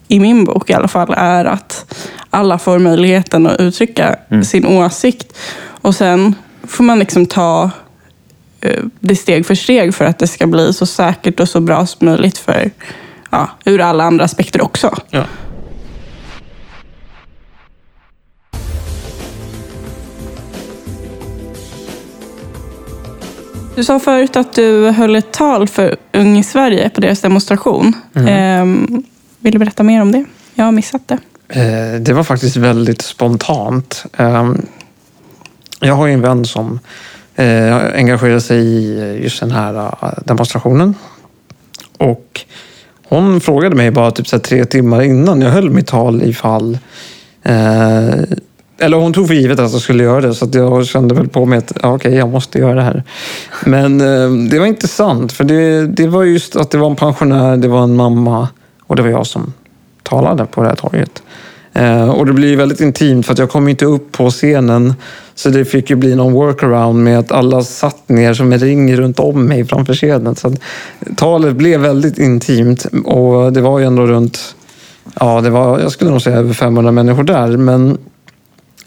i 0.07 0.19
min 0.19 0.43
bok 0.43 0.69
i 0.69 0.73
alla 0.73 0.87
fall 0.87 1.13
är 1.17 1.45
att 1.45 1.95
alla 2.29 2.57
får 2.57 2.79
möjligheten 2.79 3.47
att 3.47 3.59
uttrycka 3.59 4.15
Mm. 4.31 4.43
sin 4.43 4.65
åsikt. 4.65 5.37
Och 5.81 5.95
sen 5.95 6.35
får 6.67 6.83
man 6.83 6.99
liksom 6.99 7.25
ta 7.25 7.71
eh, 8.61 8.83
det 8.99 9.15
steg 9.15 9.45
för 9.45 9.55
steg 9.55 9.95
för 9.95 10.05
att 10.05 10.19
det 10.19 10.27
ska 10.27 10.47
bli 10.47 10.73
så 10.73 10.85
säkert 10.85 11.39
och 11.39 11.49
så 11.49 11.59
bra 11.61 11.85
som 11.85 12.07
möjligt 12.07 12.37
för 12.37 12.71
ja, 13.29 13.49
ur 13.65 13.81
alla 13.81 14.03
andra 14.03 14.25
aspekter 14.25 14.61
också. 14.61 14.95
Ja. 15.09 15.23
Du 23.75 23.83
sa 23.83 23.99
förut 23.99 24.35
att 24.35 24.53
du 24.53 24.89
höll 24.89 25.15
ett 25.15 25.31
tal 25.33 25.67
för 25.67 25.95
Ung 26.13 26.37
i 26.37 26.43
Sverige 26.43 26.89
på 26.89 27.01
deras 27.01 27.21
demonstration. 27.21 27.93
Mm. 28.15 28.27
Ehm, 28.27 29.03
vill 29.39 29.53
du 29.53 29.59
berätta 29.59 29.83
mer 29.83 30.01
om 30.01 30.11
det? 30.11 30.25
Jag 30.55 30.65
har 30.65 30.71
missat 30.71 31.01
det. 31.07 31.17
Eh, 31.49 32.01
Det 32.01 32.13
var 32.13 32.23
faktiskt 32.23 32.55
väldigt 32.57 33.01
spontant. 33.01 34.05
Ehm, 34.17 34.65
jag 35.81 35.93
har 35.93 36.07
ju 36.07 36.13
en 36.13 36.21
vän 36.21 36.45
som 36.45 36.79
eh, 37.35 37.75
engagerar 37.75 38.39
sig 38.39 38.57
i 38.59 39.19
just 39.23 39.39
den 39.39 39.51
här 39.51 39.75
eh, 39.75 40.09
demonstrationen. 40.25 40.95
Och 41.97 42.41
hon 43.09 43.41
frågade 43.41 43.75
mig 43.75 43.91
bara 43.91 44.11
typ 44.11 44.27
så 44.27 44.35
här 44.35 44.43
tre 44.43 44.65
timmar 44.65 45.01
innan 45.01 45.41
jag 45.41 45.49
höll 45.49 45.69
mitt 45.69 45.87
tal 45.87 46.23
ifall... 46.23 46.77
Eh, 47.43 48.13
eller 48.79 48.97
hon 48.97 49.13
tog 49.13 49.27
för 49.27 49.33
givet 49.33 49.59
att 49.59 49.71
jag 49.71 49.81
skulle 49.81 50.03
göra 50.03 50.21
det 50.21 50.33
så 50.33 50.45
att 50.45 50.55
jag 50.55 50.85
kände 50.87 51.15
väl 51.15 51.27
på 51.27 51.45
mig 51.45 51.57
att 51.57 51.71
ja, 51.83 51.95
okej, 51.95 52.13
jag 52.15 52.29
måste 52.29 52.59
göra 52.59 52.73
det 52.75 52.81
här. 52.81 53.03
Men 53.65 54.01
eh, 54.01 54.49
det 54.49 54.59
var 54.59 54.65
intressant, 54.65 55.31
för 55.33 55.43
det, 55.43 55.87
det 55.87 56.07
var 56.07 56.23
just 56.23 56.55
att 56.55 56.71
det 56.71 56.77
var 56.77 56.89
en 56.89 56.95
pensionär, 56.95 57.57
det 57.57 57.67
var 57.67 57.83
en 57.83 57.95
mamma 57.95 58.47
och 58.87 58.95
det 58.95 59.01
var 59.01 59.09
jag 59.09 59.27
som 59.27 59.53
talade 60.03 60.45
på 60.45 60.61
det 60.61 60.67
här 60.67 60.75
torget. 60.75 61.23
Eh, 61.77 62.09
och 62.09 62.25
det 62.25 62.33
blir 62.33 62.57
väldigt 62.57 62.81
intimt 62.81 63.25
för 63.25 63.33
att 63.33 63.39
jag 63.39 63.49
kom 63.49 63.67
inte 63.67 63.85
upp 63.85 64.11
på 64.11 64.29
scenen. 64.29 64.93
Så 65.35 65.49
det 65.49 65.65
fick 65.65 65.89
ju 65.89 65.95
bli 65.95 66.15
någon 66.15 66.33
workaround 66.33 67.03
med 67.03 67.19
att 67.19 67.31
alla 67.31 67.63
satt 67.63 68.09
ner 68.09 68.33
som 68.33 68.53
en 68.53 68.59
ring 68.59 68.95
runt 68.95 69.19
om 69.19 69.45
mig 69.45 69.65
framför 69.65 69.93
scenen. 69.93 70.35
Så 70.35 70.53
talet 71.15 71.55
blev 71.55 71.79
väldigt 71.79 72.17
intimt 72.17 72.85
och 73.05 73.53
det 73.53 73.61
var 73.61 73.79
ju 73.79 73.85
ändå 73.85 74.05
runt, 74.05 74.55
ja 75.19 75.41
det 75.41 75.49
var, 75.49 75.79
jag 75.79 75.91
skulle 75.91 76.11
nog 76.11 76.21
säga 76.21 76.37
över 76.37 76.53
500 76.53 76.91
människor 76.91 77.23
där. 77.23 77.57
Men 77.57 77.97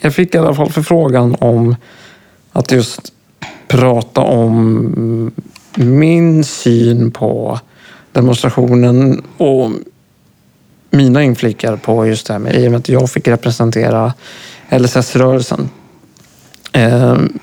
jag 0.01 0.15
fick 0.15 0.35
i 0.35 0.39
alla 0.39 0.55
fall 0.55 0.71
förfrågan 0.71 1.37
om 1.39 1.77
att 2.53 2.73
just 2.73 3.13
prata 3.69 4.21
om 4.21 5.33
min 5.75 6.45
syn 6.45 7.11
på 7.11 7.61
demonstrationen 8.13 9.23
och 9.37 9.71
mina 10.91 11.23
inflikar 11.23 11.77
på 11.77 12.07
just 12.07 12.27
det 12.27 12.33
här 12.33 12.41
med 12.41 12.55
i 12.55 12.67
och 12.67 12.71
med 12.71 12.79
att 12.79 12.89
jag 12.89 13.11
fick 13.11 13.29
representera 13.29 14.13
LSS-rörelsen. 14.71 15.69
Ehm, 16.73 17.39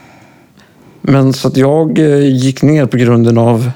men 1.01 1.33
så 1.33 1.47
att 1.47 1.57
jag 1.57 1.99
eh, 1.99 2.35
gick 2.35 2.61
ner 2.61 2.85
på 2.85 2.97
grunden 2.97 3.37
av 3.37 3.71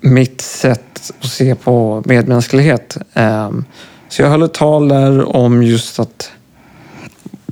mitt 0.00 0.40
sätt 0.40 1.12
att 1.20 1.30
se 1.30 1.54
på 1.54 2.02
medmänsklighet. 2.06 2.96
Ehm, 3.14 3.64
så 4.08 4.22
jag 4.22 4.28
höll 4.28 4.42
ett 4.42 4.54
tal 4.54 4.88
där 4.88 5.36
om 5.36 5.62
just 5.62 5.98
att 5.98 6.30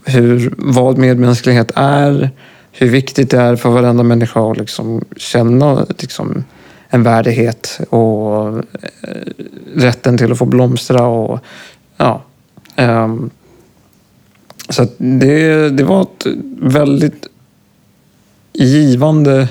hur, 0.05 0.55
vad 0.59 0.99
medmänsklighet 0.99 1.71
är, 1.75 2.31
hur 2.73 2.89
viktigt 2.89 3.31
det 3.31 3.39
är 3.39 3.57
för 3.57 3.71
varenda 3.71 4.03
människa 4.03 4.51
att 4.51 4.57
liksom 4.57 5.05
känna 5.17 5.87
liksom, 5.99 6.45
en 6.93 7.03
värdighet 7.03 7.81
och 7.89 8.49
eh, 8.49 8.63
rätten 9.75 10.19
till 10.19 10.33
att 10.33 10.39
få 10.39 10.45
blomstra. 10.45 11.07
Och, 11.07 11.41
ja, 11.97 12.23
Um, 12.77 13.31
så 14.69 14.83
att 14.83 14.93
det, 14.99 15.71
det 15.71 15.85
var 15.85 16.03
ett 16.03 16.27
väldigt 16.61 17.27
givande... 18.53 19.49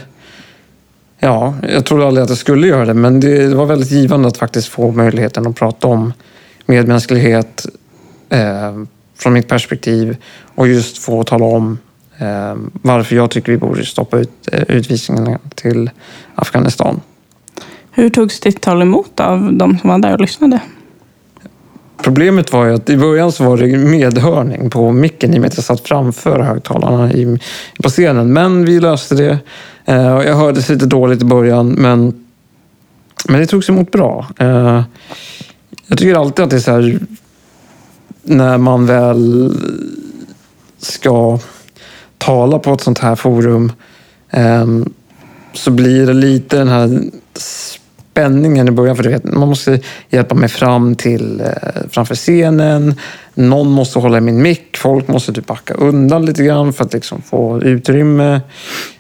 Ja, 1.20 1.56
jag 1.70 1.86
trodde 1.86 2.08
aldrig 2.08 2.24
att 2.24 2.30
jag 2.30 2.38
skulle 2.38 2.68
göra 2.68 2.86
det, 2.86 2.94
men 2.94 3.20
det, 3.20 3.48
det 3.48 3.56
var 3.56 3.66
väldigt 3.66 3.92
givande 3.92 4.28
att 4.28 4.38
faktiskt 4.38 4.68
få 4.68 4.92
möjligheten 4.92 5.48
att 5.48 5.56
prata 5.56 5.88
om 5.88 6.14
medmänsklighet 6.66 7.66
eh, 8.30 8.84
från 9.16 9.34
mitt 9.34 9.48
perspektiv 9.48 10.18
och 10.56 10.68
just 10.68 10.98
få 10.98 11.24
tala 11.24 11.46
om 11.46 11.78
eh, 12.18 12.56
varför 12.72 13.16
jag 13.16 13.32
tycker 13.32 13.52
vi 13.52 13.58
borde 13.58 13.86
stoppa 13.86 14.20
ut 14.20 14.32
eh, 14.52 14.64
utvisningarna 14.68 15.40
till 15.56 15.90
Afghanistan. 16.36 17.02
Hur 17.92 18.10
togs 18.10 18.40
ditt 18.40 18.62
tal 18.62 18.82
emot 18.82 19.20
av 19.20 19.54
de 19.54 19.78
som 19.78 19.90
var 19.90 20.00
där 20.00 20.14
och 20.14 20.22
lyssnade? 20.22 20.60
Problemet 22.04 22.54
var 22.54 22.66
ju 22.66 22.74
att 22.74 22.90
i 22.90 22.98
början 22.98 23.32
så 23.32 23.44
var 23.44 23.58
det 23.58 23.78
medhörning 23.78 24.70
på 24.70 24.92
micken 24.92 25.34
i 25.34 25.38
och 25.38 25.42
med 25.42 25.48
att 25.48 25.58
jag 25.58 25.64
satt 25.64 25.88
framför 25.88 26.40
högtalarna 26.40 27.14
i, 27.14 27.40
på 27.84 27.90
scenen. 27.90 28.34
Men 28.34 28.66
vi 28.66 28.80
löste 28.80 29.16
det. 29.16 29.40
Eh, 29.86 29.96
jag 30.02 30.36
hördes 30.36 30.70
lite 30.70 30.86
dåligt 30.86 31.22
i 31.22 31.26
början, 31.26 31.70
men, 31.70 32.26
men 33.28 33.40
det 33.40 33.48
togs 33.48 33.70
emot 33.70 33.92
bra. 33.92 34.28
Eh, 34.40 34.84
jag 35.88 35.98
tycker 35.98 36.16
alltid 36.16 36.44
att 36.44 36.50
det 36.50 36.56
är 36.56 36.60
så 36.60 36.72
här 36.72 37.00
när 38.24 38.58
man 38.58 38.86
väl 38.86 39.54
ska 40.78 41.40
tala 42.18 42.60
på 42.60 42.74
ett 42.74 42.82
sånt 42.82 43.00
här 43.00 43.16
forum 43.16 43.72
ehm, 44.30 44.94
så 45.54 45.72
blir 45.72 46.08
det 46.08 46.14
lite 46.14 46.58
den 46.58 46.68
här 46.68 47.02
spänningen 48.22 48.68
i 48.68 48.72
början. 48.72 48.96
För 48.96 49.04
du 49.04 49.10
vet, 49.10 49.24
man 49.24 49.50
måste 49.50 49.80
hjälpa 50.10 50.36
mig 50.36 50.50
fram 50.50 50.96
till 50.96 51.42
eh, 51.42 51.82
framför 51.90 52.16
scenen. 52.16 52.96
Någon 53.34 53.72
måste 53.72 54.00
hålla 54.00 54.18
i 54.18 54.22
min 54.22 54.42
mick. 54.42 54.78
Folk 54.78 55.08
måste 55.08 55.34
typ 55.34 55.48
backa 55.48 55.74
undan 55.74 56.26
lite 56.26 56.44
grann 56.44 56.74
för 56.74 56.86
att 56.86 56.94
liksom 56.94 57.22
få 57.22 57.62
utrymme. 57.62 58.42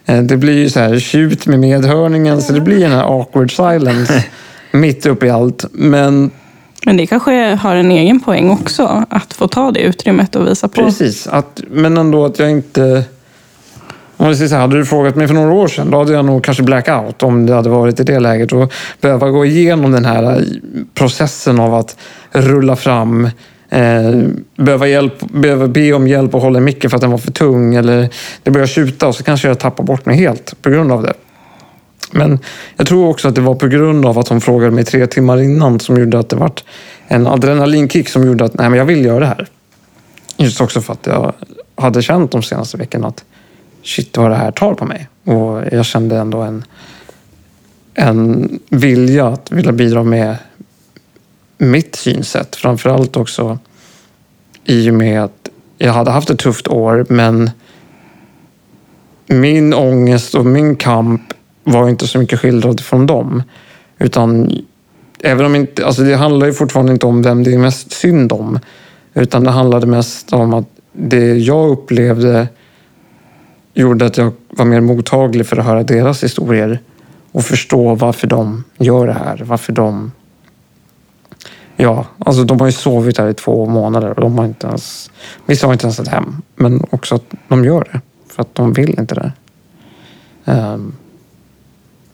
Eh, 0.05 0.22
det 0.22 0.38
blir 0.38 0.57
ju 0.57 0.69
så 0.69 0.80
här 0.80 0.99
tjut 0.99 1.45
med 1.45 1.59
medhörningen 1.59 2.41
så 2.41 2.53
det 2.53 2.61
blir 2.61 2.80
den 2.80 2.91
här 2.91 3.03
awkward 3.03 3.55
silence 3.55 4.24
mitt 4.72 5.05
uppe 5.05 5.26
i 5.26 5.30
allt. 5.30 5.65
Men 5.72 6.32
Men 6.86 6.97
det 6.97 7.07
kanske 7.07 7.55
har 7.55 7.76
en 7.76 7.91
egen 7.91 8.19
poäng 8.19 8.49
också, 8.49 9.05
att 9.09 9.34
få 9.34 9.47
ta 9.47 9.72
det 9.72 9.80
utrymmet 9.80 10.36
och 10.36 10.47
visa 10.47 10.67
på. 10.67 10.82
Precis, 10.82 11.28
att, 11.28 11.61
men 11.72 11.97
ändå 11.97 12.26
att 12.26 12.39
jag 12.39 12.51
inte 12.51 13.03
om 14.22 14.28
jag 14.28 14.38
säger 14.38 14.49
så 14.49 14.55
här, 14.55 14.61
hade 14.61 14.78
du 14.78 14.86
frågat 14.86 15.15
mig 15.15 15.28
för 15.28 15.34
några 15.34 15.53
år 15.53 15.67
sedan, 15.67 15.91
då 15.91 15.97
hade 15.97 16.13
jag 16.13 16.26
nog 16.26 16.43
kanske 16.43 16.63
blackout 16.63 17.24
om 17.24 17.45
det 17.45 17.53
hade 17.53 17.69
varit 17.69 17.99
i 17.99 18.03
det 18.03 18.19
läget. 18.19 18.53
Och 18.53 18.74
behöva 19.01 19.30
gå 19.30 19.45
igenom 19.45 19.91
den 19.91 20.05
här 20.05 20.24
eh, 20.24 20.43
processen 20.93 21.59
av 21.59 21.74
att 21.74 21.97
rulla 22.32 22.76
fram 22.76 23.30
Eh, 23.74 24.19
behöva, 24.55 24.88
hjälp, 24.88 25.19
behöva 25.19 25.67
be 25.67 25.93
om 25.93 26.07
hjälp 26.07 26.36
och 26.36 26.41
hålla 26.41 26.59
i 26.59 26.61
micken 26.61 26.89
för 26.89 26.97
att 26.97 27.01
den 27.01 27.11
var 27.11 27.17
för 27.17 27.32
tung. 27.32 27.76
Eller 27.76 28.09
det 28.43 28.51
börjar 28.51 28.67
tjuta 28.67 29.07
och 29.07 29.15
så 29.15 29.24
kanske 29.24 29.47
jag 29.47 29.59
tappar 29.59 29.84
bort 29.84 30.05
mig 30.05 30.17
helt 30.17 30.61
på 30.61 30.69
grund 30.69 30.91
av 30.91 31.03
det. 31.03 31.13
Men 32.11 32.39
jag 32.78 32.88
tror 32.88 33.09
också 33.09 33.28
att 33.28 33.36
det 33.36 33.41
var 33.41 33.55
på 33.55 33.67
grund 33.67 34.05
av 34.05 34.19
att 34.19 34.28
hon 34.28 34.41
frågade 34.41 34.72
mig 34.72 34.84
tre 34.84 35.07
timmar 35.07 35.41
innan 35.41 35.80
som 35.80 35.97
gjorde 35.97 36.19
att 36.19 36.30
det 36.30 36.36
var 36.36 36.51
en 37.07 37.28
adrenalinkick 37.28 38.09
som 38.09 38.28
gjorde 38.28 38.45
att 38.45 38.53
nej, 38.53 38.69
men 38.69 38.80
jag 38.80 38.86
vill 38.86 39.05
göra 39.05 39.19
det 39.19 39.26
här. 39.26 39.47
Just 40.38 40.61
också 40.61 40.82
för 40.82 40.93
att 40.93 41.07
jag 41.07 41.34
hade 41.76 42.01
känt 42.01 42.32
de 42.32 42.43
senaste 42.43 42.78
veckorna 42.78 43.07
att 43.07 43.24
shit 43.84 44.17
vad 44.17 44.32
det 44.32 44.36
här 44.36 44.51
tar 44.51 44.73
på 44.73 44.86
mig. 44.86 45.07
Och 45.23 45.63
jag 45.71 45.86
kände 45.86 46.17
ändå 46.17 46.41
en, 46.41 46.63
en 47.93 48.59
vilja 48.69 49.27
att 49.27 49.51
vilja 49.51 49.71
bidra 49.71 50.03
med 50.03 50.38
mitt 51.57 51.95
synsätt. 51.95 52.55
Framförallt 52.55 53.17
också 53.17 53.59
i 54.63 54.89
och 54.89 54.93
med 54.93 55.23
att 55.23 55.49
jag 55.77 55.93
hade 55.93 56.11
haft 56.11 56.29
ett 56.29 56.39
tufft 56.39 56.67
år 56.67 57.05
men 57.09 57.49
min 59.27 59.73
ångest 59.73 60.36
och 60.36 60.45
min 60.45 60.75
kamp 60.75 61.34
var 61.63 61.89
inte 61.89 62.07
så 62.07 62.19
mycket 62.19 62.39
skildrad 62.39 62.79
från 62.79 63.07
dem. 63.07 63.43
Utan 63.99 64.51
även 65.23 65.45
om 65.45 65.55
inte, 65.55 65.86
alltså 65.86 66.01
det 66.01 66.15
handlar 66.15 66.47
ju 66.47 66.53
fortfarande 66.53 66.91
inte 66.91 67.05
om 67.05 67.21
vem 67.21 67.43
det 67.43 67.53
är 67.53 67.57
mest 67.57 67.91
synd 67.91 68.32
om. 68.32 68.59
Utan 69.13 69.43
det 69.43 69.51
handlade 69.51 69.88
mest 69.88 70.34
om 70.34 70.53
att 70.53 70.67
det 70.93 71.38
jag 71.38 71.69
upplevde 71.69 72.47
gjorde 73.74 74.05
att 74.05 74.17
jag 74.17 74.34
var 74.49 74.65
mer 74.65 74.82
mottaglig 74.82 75.47
för 75.47 75.57
att 75.57 75.65
höra 75.65 75.84
deras 75.84 76.24
historier 76.24 76.80
och 77.32 77.43
förstå 77.43 77.95
varför 77.95 78.28
de 78.28 78.63
gör 78.78 79.07
det 79.07 79.13
här. 79.13 79.41
Varför 79.45 79.74
de 79.74 80.11
Ja, 81.82 82.05
alltså 82.19 82.43
de 82.43 82.59
har 82.59 82.67
ju 82.67 82.72
sovit 82.72 83.17
här 83.17 83.30
i 83.30 83.34
två 83.34 83.65
månader 83.65 84.09
och 84.09 84.22
de 84.22 84.38
har 84.38 84.45
inte 84.45 84.67
ens... 84.67 85.11
Vissa 85.45 85.67
har 85.67 85.74
inte 85.74 85.86
ens 85.86 85.99
ett 85.99 86.07
hem, 86.07 86.41
men 86.55 86.86
också 86.89 87.15
att 87.15 87.34
de 87.47 87.65
gör 87.65 87.88
det 87.91 88.01
för 88.28 88.41
att 88.41 88.55
de 88.55 88.74
vill 88.74 88.99
inte 88.99 89.15
det. 89.15 89.32
Um, 90.45 90.95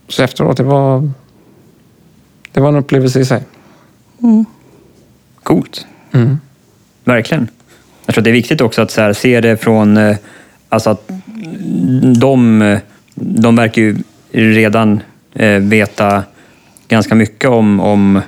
så 0.07 0.23
efteråt, 0.23 0.57
det 0.57 0.63
var... 0.63 1.09
Det 2.51 2.61
var 2.61 2.69
en 2.69 2.75
upplevelse 2.75 3.19
i 3.19 3.25
sig. 3.25 3.43
Mm. 4.23 4.45
Coolt. 5.43 5.85
Mm. 6.11 6.39
Verkligen. 7.03 7.47
Jag 8.05 8.13
tror 8.13 8.21
att 8.21 8.23
det 8.23 8.29
är 8.29 8.33
viktigt 8.33 8.61
också 8.61 8.81
att 8.81 8.91
så 8.91 9.01
här, 9.01 9.13
se 9.13 9.41
det 9.41 9.57
från... 9.57 9.97
Eh, 9.97 10.17
alltså 10.69 10.89
att 10.89 11.11
de, 12.19 12.77
de 13.15 13.55
verkar 13.55 13.81
ju 13.81 13.95
redan 14.31 14.99
eh, 15.33 15.59
veta 15.59 16.23
ganska 16.87 17.15
mycket 17.15 17.49
om, 17.49 17.79
om 17.79 18.21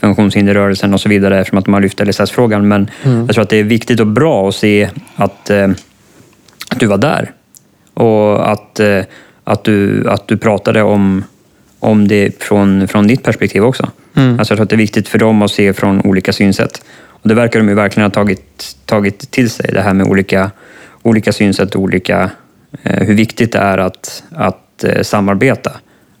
funktionshinderrörelsen 0.00 0.94
och 0.94 1.00
så 1.00 1.08
vidare 1.08 1.40
eftersom 1.40 1.58
att 1.58 1.64
de 1.64 1.74
har 1.74 1.80
lyft 1.80 2.00
LSS-frågan. 2.00 2.68
Men 2.68 2.90
mm. 3.02 3.26
jag 3.26 3.34
tror 3.34 3.42
att 3.42 3.50
det 3.50 3.56
är 3.56 3.64
viktigt 3.64 4.00
och 4.00 4.06
bra 4.06 4.48
att 4.48 4.54
se 4.54 4.88
att, 5.16 5.50
eh, 5.50 5.68
att 6.70 6.80
du 6.80 6.86
var 6.86 6.98
där 6.98 7.30
och 7.94 8.50
att, 8.50 8.80
eh, 8.80 9.04
att, 9.44 9.64
du, 9.64 10.08
att 10.08 10.28
du 10.28 10.36
pratade 10.36 10.82
om, 10.82 11.24
om 11.78 12.08
det 12.08 12.42
från, 12.42 12.88
från 12.88 13.06
ditt 13.06 13.22
perspektiv 13.22 13.64
också. 13.64 13.90
Mm. 14.16 14.38
Alltså 14.38 14.52
jag 14.52 14.56
tror 14.56 14.64
att 14.64 14.70
det 14.70 14.76
är 14.76 14.78
viktigt 14.78 15.08
för 15.08 15.18
dem 15.18 15.42
att 15.42 15.50
se 15.50 15.72
från 15.72 16.00
olika 16.00 16.32
synsätt. 16.32 16.82
Och 17.22 17.28
det 17.28 17.34
verkar 17.34 17.60
de 17.60 17.68
ju 17.68 17.74
verkligen 17.74 18.04
ha 18.04 18.10
tagit, 18.10 18.76
tagit 18.86 19.30
till 19.30 19.50
sig, 19.50 19.70
det 19.72 19.80
här 19.80 19.94
med 19.94 20.06
olika, 20.06 20.50
olika 21.02 21.32
synsätt 21.32 21.74
och 21.74 21.82
olika, 21.82 22.30
eh, 22.82 23.06
hur 23.06 23.14
viktigt 23.14 23.52
det 23.52 23.58
är 23.58 23.78
att, 23.78 24.22
att 24.30 24.84
eh, 24.84 25.02
samarbeta. 25.02 25.72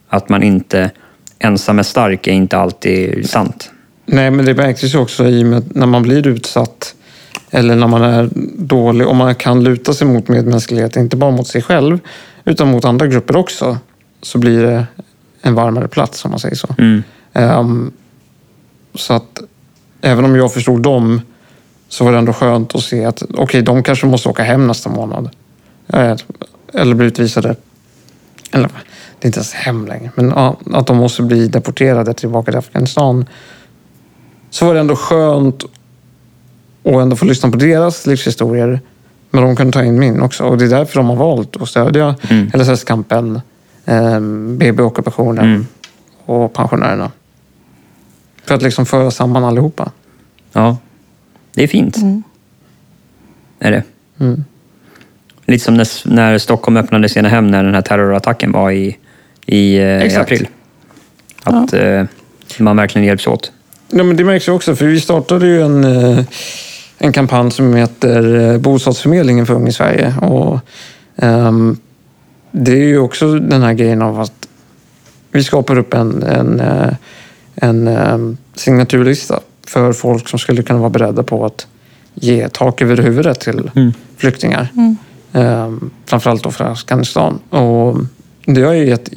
Att 0.08 0.28
man 0.28 0.42
inte 0.42 0.90
ensam 1.38 1.78
är 1.78 1.82
stark 1.82 2.26
är 2.26 2.32
inte 2.32 2.58
alltid 2.58 3.30
sant. 3.30 3.70
Nej, 4.06 4.30
men 4.30 4.44
det 4.44 4.54
märktes 4.54 4.94
ju 4.94 4.98
också 4.98 5.26
i 5.26 5.44
med 5.44 5.76
när 5.76 5.86
man 5.86 6.02
blir 6.02 6.26
utsatt 6.26 6.94
eller 7.50 7.76
när 7.76 7.86
man 7.86 8.02
är 8.02 8.28
dålig 8.58 9.06
och 9.08 9.16
man 9.16 9.34
kan 9.34 9.64
luta 9.64 9.94
sig 9.94 10.06
mot 10.06 10.28
medmänsklighet, 10.28 10.96
inte 10.96 11.16
bara 11.16 11.30
mot 11.30 11.46
sig 11.46 11.62
själv 11.62 11.98
utan 12.44 12.70
mot 12.70 12.84
andra 12.84 13.06
grupper 13.06 13.36
också, 13.36 13.78
så 14.22 14.38
blir 14.38 14.62
det 14.62 14.86
en 15.42 15.54
varmare 15.54 15.88
plats 15.88 16.24
om 16.24 16.30
man 16.30 16.40
säger 16.40 16.56
så. 16.56 16.74
Mm. 16.78 17.02
Um, 17.32 17.92
så 18.94 19.14
att 19.14 19.42
även 20.00 20.24
om 20.24 20.36
jag 20.36 20.52
förstod 20.52 20.82
dem 20.82 21.20
så 21.90 22.04
var 22.04 22.12
det 22.12 22.18
ändå 22.18 22.32
skönt 22.32 22.74
att 22.74 22.82
se 22.82 23.04
att 23.04 23.22
okej, 23.22 23.42
okay, 23.42 23.60
de 23.62 23.82
kanske 23.82 24.06
måste 24.06 24.28
åka 24.28 24.42
hem 24.42 24.66
nästa 24.66 24.90
månad. 24.90 25.30
Eh, 25.88 26.16
eller 26.74 26.94
bli 26.94 27.06
utvisade. 27.06 27.56
Eller 28.52 28.68
det 29.18 29.26
är 29.26 29.28
inte 29.28 29.38
ens 29.38 29.52
hem 29.52 29.86
längre, 29.86 30.10
men 30.14 30.28
ja, 30.28 30.56
att 30.72 30.86
de 30.86 30.96
måste 30.96 31.22
bli 31.22 31.48
deporterade 31.48 32.14
tillbaka 32.14 32.52
till 32.52 32.58
Afghanistan. 32.58 33.26
Så 34.50 34.66
var 34.66 34.74
det 34.74 34.80
ändå 34.80 34.96
skönt 34.96 35.64
att 36.84 36.92
ändå 36.92 37.16
få 37.16 37.24
lyssna 37.24 37.50
på 37.50 37.56
deras 37.56 38.06
livshistorier. 38.06 38.80
Men 39.30 39.42
de 39.42 39.56
kan 39.56 39.72
ta 39.72 39.84
in 39.84 39.98
min 39.98 40.22
också. 40.22 40.44
Och 40.44 40.58
det 40.58 40.64
är 40.64 40.68
därför 40.68 40.96
de 40.96 41.08
har 41.08 41.16
valt 41.16 41.56
att 41.62 41.68
stödja 41.68 42.14
mm. 42.30 42.50
LSS-kampen, 42.54 43.40
eh, 43.84 44.20
BB-ockupationen 44.56 45.44
mm. 45.44 45.66
och 46.24 46.52
pensionärerna. 46.52 47.10
För 48.44 48.54
att 48.54 48.62
liksom 48.62 48.86
föra 48.86 49.10
samman 49.10 49.44
allihopa. 49.44 49.90
Ja, 50.52 50.76
det 51.54 51.62
är 51.62 51.68
fint. 51.68 51.96
Mm. 51.96 52.22
Är 53.58 53.70
det. 53.70 53.82
Mm. 54.20 54.44
Lite 55.46 55.64
som 55.64 55.74
när, 55.74 56.08
när 56.08 56.38
Stockholm 56.38 56.76
öppnade 56.76 57.08
sina 57.08 57.28
hem 57.28 57.46
när 57.46 57.64
den 57.64 57.74
här 57.74 57.82
terrorattacken 57.82 58.52
var 58.52 58.70
i 58.70 58.96
i, 59.50 59.76
eh, 59.76 60.06
i 60.06 60.16
april. 60.16 60.48
Att 61.42 61.72
ja. 61.72 61.78
Eh, 61.78 62.06
man 62.58 62.76
verkligen 62.76 63.06
hjälps 63.06 63.26
åt. 63.26 63.52
Ja, 63.90 64.04
men 64.04 64.16
det 64.16 64.24
märks 64.24 64.48
ju 64.48 64.52
också, 64.52 64.76
för 64.76 64.86
vi 64.86 65.00
startade 65.00 65.46
ju 65.46 65.62
en, 65.62 65.84
eh, 65.84 66.24
en 66.98 67.12
kampanj 67.12 67.50
som 67.50 67.74
heter 67.74 68.58
Bostadsförmedlingen 68.58 69.46
för 69.46 69.54
unga 69.54 69.68
i 69.68 69.72
Sverige. 69.72 70.14
Och, 70.22 70.58
um, 71.16 71.78
det 72.50 72.72
är 72.72 72.84
ju 72.84 72.98
också 72.98 73.38
den 73.38 73.62
här 73.62 73.72
grejen 73.72 74.02
av 74.02 74.20
att 74.20 74.48
vi 75.32 75.44
skapar 75.44 75.78
upp 75.78 75.94
en, 75.94 76.22
en, 76.22 76.62
en, 77.54 77.88
en 77.88 78.38
signaturlista 78.54 79.40
för 79.70 79.92
folk 79.92 80.28
som 80.28 80.38
skulle 80.38 80.62
kunna 80.62 80.78
vara 80.78 80.90
beredda 80.90 81.22
på 81.22 81.44
att 81.44 81.66
ge 82.14 82.48
tak 82.48 82.82
över 82.82 82.96
huvudet 82.96 83.40
till 83.40 83.70
mm. 83.76 83.92
flyktingar. 84.16 84.68
Mm. 84.76 84.96
Um, 85.32 85.90
framförallt 86.06 86.42
då 86.42 86.50
från 86.50 86.66
Afghanistan. 86.66 87.38
Och 87.50 87.96
det 88.46 88.62
har 88.62 88.72
ju 88.72 88.86
gett 88.86 89.10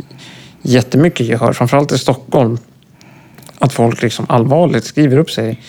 jättemycket 0.61 1.27
gehör, 1.27 1.53
framförallt 1.53 1.91
i 1.91 1.97
Stockholm. 1.97 2.57
Att 3.59 3.73
folk 3.73 4.01
liksom 4.01 4.25
allvarligt 4.29 4.83
skriver 4.83 5.17
upp 5.17 5.31
sig. 5.31 5.61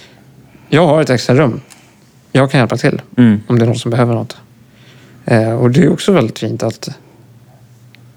Jag 0.68 0.87
har 0.87 1.03
ett 1.03 1.11
extra 1.11 1.35
rum. 1.35 1.61
Jag 2.32 2.51
kan 2.51 2.61
hjälpa 2.61 2.76
till 2.76 3.03
mm. 3.16 3.41
om 3.47 3.59
det 3.59 3.64
är 3.64 3.66
någon 3.66 3.78
som 3.78 3.91
behöver 3.91 4.14
något. 4.14 4.37
Eh, 5.24 5.53
och 5.53 5.70
det 5.70 5.82
är 5.82 5.93
också 5.93 6.12
väldigt 6.12 6.39
fint 6.39 6.62
att 6.62 6.89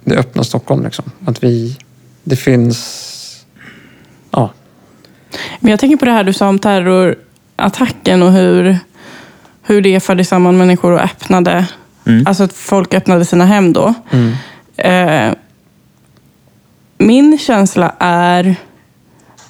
det 0.03 0.15
öppnar 0.15 0.43
Stockholm. 0.43 0.83
Liksom. 0.83 1.11
Att 1.25 1.43
vi, 1.43 1.77
det 2.23 2.35
finns... 2.35 3.13
Men 5.59 5.71
jag 5.71 5.79
tänker 5.79 5.97
på 5.97 6.05
det 6.05 6.11
här 6.11 6.23
du 6.23 6.33
sa 6.33 6.47
om 6.47 6.59
terrorattacken 6.59 8.23
och 8.23 8.31
hur, 8.31 8.79
hur 9.63 9.81
det 9.81 9.99
förde 9.99 10.25
samman 10.25 10.57
människor 10.57 10.91
och 10.91 11.01
öppnade... 11.01 11.65
Mm. 12.05 12.27
Alltså 12.27 12.43
att 12.43 12.53
folk 12.53 12.93
öppnade 12.93 13.25
sina 13.25 13.45
hem 13.45 13.73
då. 13.73 13.93
Mm. 14.11 14.33
Eh, 14.77 15.33
min 16.97 17.37
känsla 17.37 17.93
är 17.99 18.55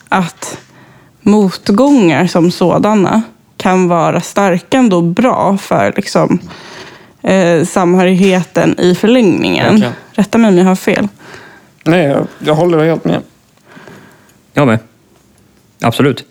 att 0.10 0.58
motgångar 1.22 2.28
som 2.28 2.52
sådana 2.52 3.22
kan 3.58 3.88
vara 3.88 4.22
starkande 4.22 4.96
och 4.96 5.04
bra 5.04 5.58
för 5.58 5.94
liksom, 5.96 6.40
eh, 7.22 7.66
samhörigheten 7.66 8.80
i 8.80 8.96
förlängningen. 8.96 9.76
Okay. 9.76 9.90
Rätta 10.12 10.38
mig 10.38 10.50
om 10.50 10.58
jag 10.58 10.66
har 10.66 10.76
fel. 10.76 11.08
Nej, 11.84 12.06
jag, 12.06 12.28
jag 12.40 12.56
håller 12.56 12.86
helt 12.86 13.06
med. 13.06 13.22
Jag 14.54 14.68
med. 14.68 14.80
Absolut. 15.82 16.26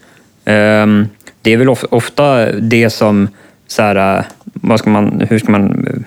Um, 0.45 1.09
det 1.43 1.53
är 1.53 1.57
väl 1.57 1.69
of, 1.69 1.85
ofta 1.91 2.53
det 2.53 2.91
som, 2.91 3.29
så 3.67 3.83
här, 3.83 4.25
vad 4.45 4.79
ska 4.79 4.91
man, 4.91 5.27
hur 5.31 5.39
ska 5.39 5.53
man 5.53 5.87
eh, 5.87 6.03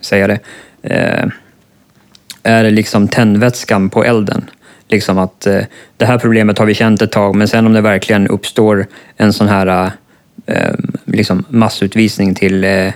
säga 0.00 0.26
det? 0.26 0.38
Uh, 0.84 1.32
är 2.42 2.70
liksom 2.70 3.08
tändvätskan 3.08 3.90
på 3.90 4.04
elden. 4.04 4.50
Liksom 4.88 5.18
att 5.18 5.46
eh, 5.46 5.60
det 5.96 6.06
här 6.06 6.18
problemet 6.18 6.58
har 6.58 6.66
vi 6.66 6.74
känt 6.74 7.02
ett 7.02 7.12
tag, 7.12 7.34
men 7.34 7.48
sen 7.48 7.66
om 7.66 7.72
det 7.72 7.80
verkligen 7.80 8.28
uppstår 8.28 8.86
en 9.16 9.32
sån 9.32 9.48
här 9.48 9.90
eh, 10.46 10.74
liksom 11.04 11.44
massutvisning 11.48 12.34
till, 12.34 12.64
eh, 12.64 12.92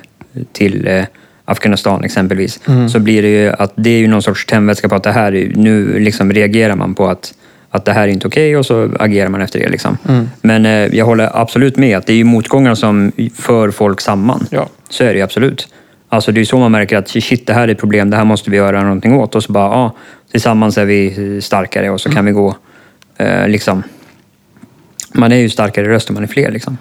till 0.53 0.87
eh, 0.87 1.05
Afghanistan 1.45 2.05
exempelvis, 2.05 2.61
mm. 2.69 2.89
så 2.89 2.99
blir 2.99 3.23
det 3.23 3.29
ju 3.29 3.49
att 3.49 3.73
det 3.77 3.91
är 3.91 3.99
ju 3.99 4.09
någon 4.09 4.23
sorts 4.23 4.47
tändvätska 4.47 4.89
på 4.89 4.95
att 4.95 5.03
det 5.03 5.13
här, 5.13 5.53
nu 5.55 5.99
liksom 5.99 6.33
reagerar 6.33 6.77
man 6.77 6.95
på 6.95 7.07
att 7.09 7.35
att 7.75 7.85
det 7.85 7.93
här 7.93 8.03
är 8.03 8.09
inte 8.09 8.27
okej 8.27 8.57
okay 8.57 8.57
och 8.57 8.67
så 8.67 8.97
agerar 9.01 9.29
man 9.29 9.43
efter 9.43 9.59
det. 9.59 9.69
Liksom. 9.69 9.99
Mm. 10.09 10.29
Men 10.41 10.67
eh, 10.67 10.97
jag 10.97 11.05
håller 11.05 11.41
absolut 11.41 11.77
med 11.77 11.99
att 11.99 12.07
det 12.07 12.13
är 12.13 12.17
ju 12.17 12.25
motgångar 12.25 12.75
som 12.75 13.13
för 13.35 13.71
folk 13.71 14.01
samman. 14.01 14.47
Ja. 14.51 14.69
Så 14.89 15.05
är 15.05 15.09
det 15.09 15.15
ju 15.15 15.23
absolut. 15.23 15.69
Alltså 16.09 16.33
det 16.33 16.41
är 16.41 16.45
så 16.45 16.59
man 16.59 16.73
märker 16.73 16.97
att 16.97 17.09
shit, 17.09 17.47
det 17.47 17.55
här 17.55 17.69
är 17.69 17.73
ett 17.73 17.79
problem, 17.79 18.11
det 18.11 18.17
här 18.17 18.25
måste 18.25 18.51
vi 18.51 18.57
göra 18.57 18.83
någonting 18.83 19.15
åt. 19.15 19.35
Och 19.35 19.43
så 19.43 19.53
bara, 19.53 19.65
ja, 19.65 19.97
tillsammans 20.31 20.79
är 20.79 20.85
vi 20.85 21.41
starkare 21.43 21.91
och 21.91 22.01
så 22.01 22.11
kan 22.11 22.25
vi 22.25 22.33
gå, 22.33 22.57
eh, 23.17 23.49
liksom. 23.49 23.83
Man 25.13 25.33
är 25.33 25.37
ju 25.37 25.49
starkare 25.49 25.89
röst 25.89 26.11
om 26.11 26.15
man 26.15 26.23
är 26.23 26.29
fler 26.29 26.51
liksom. 26.51 26.79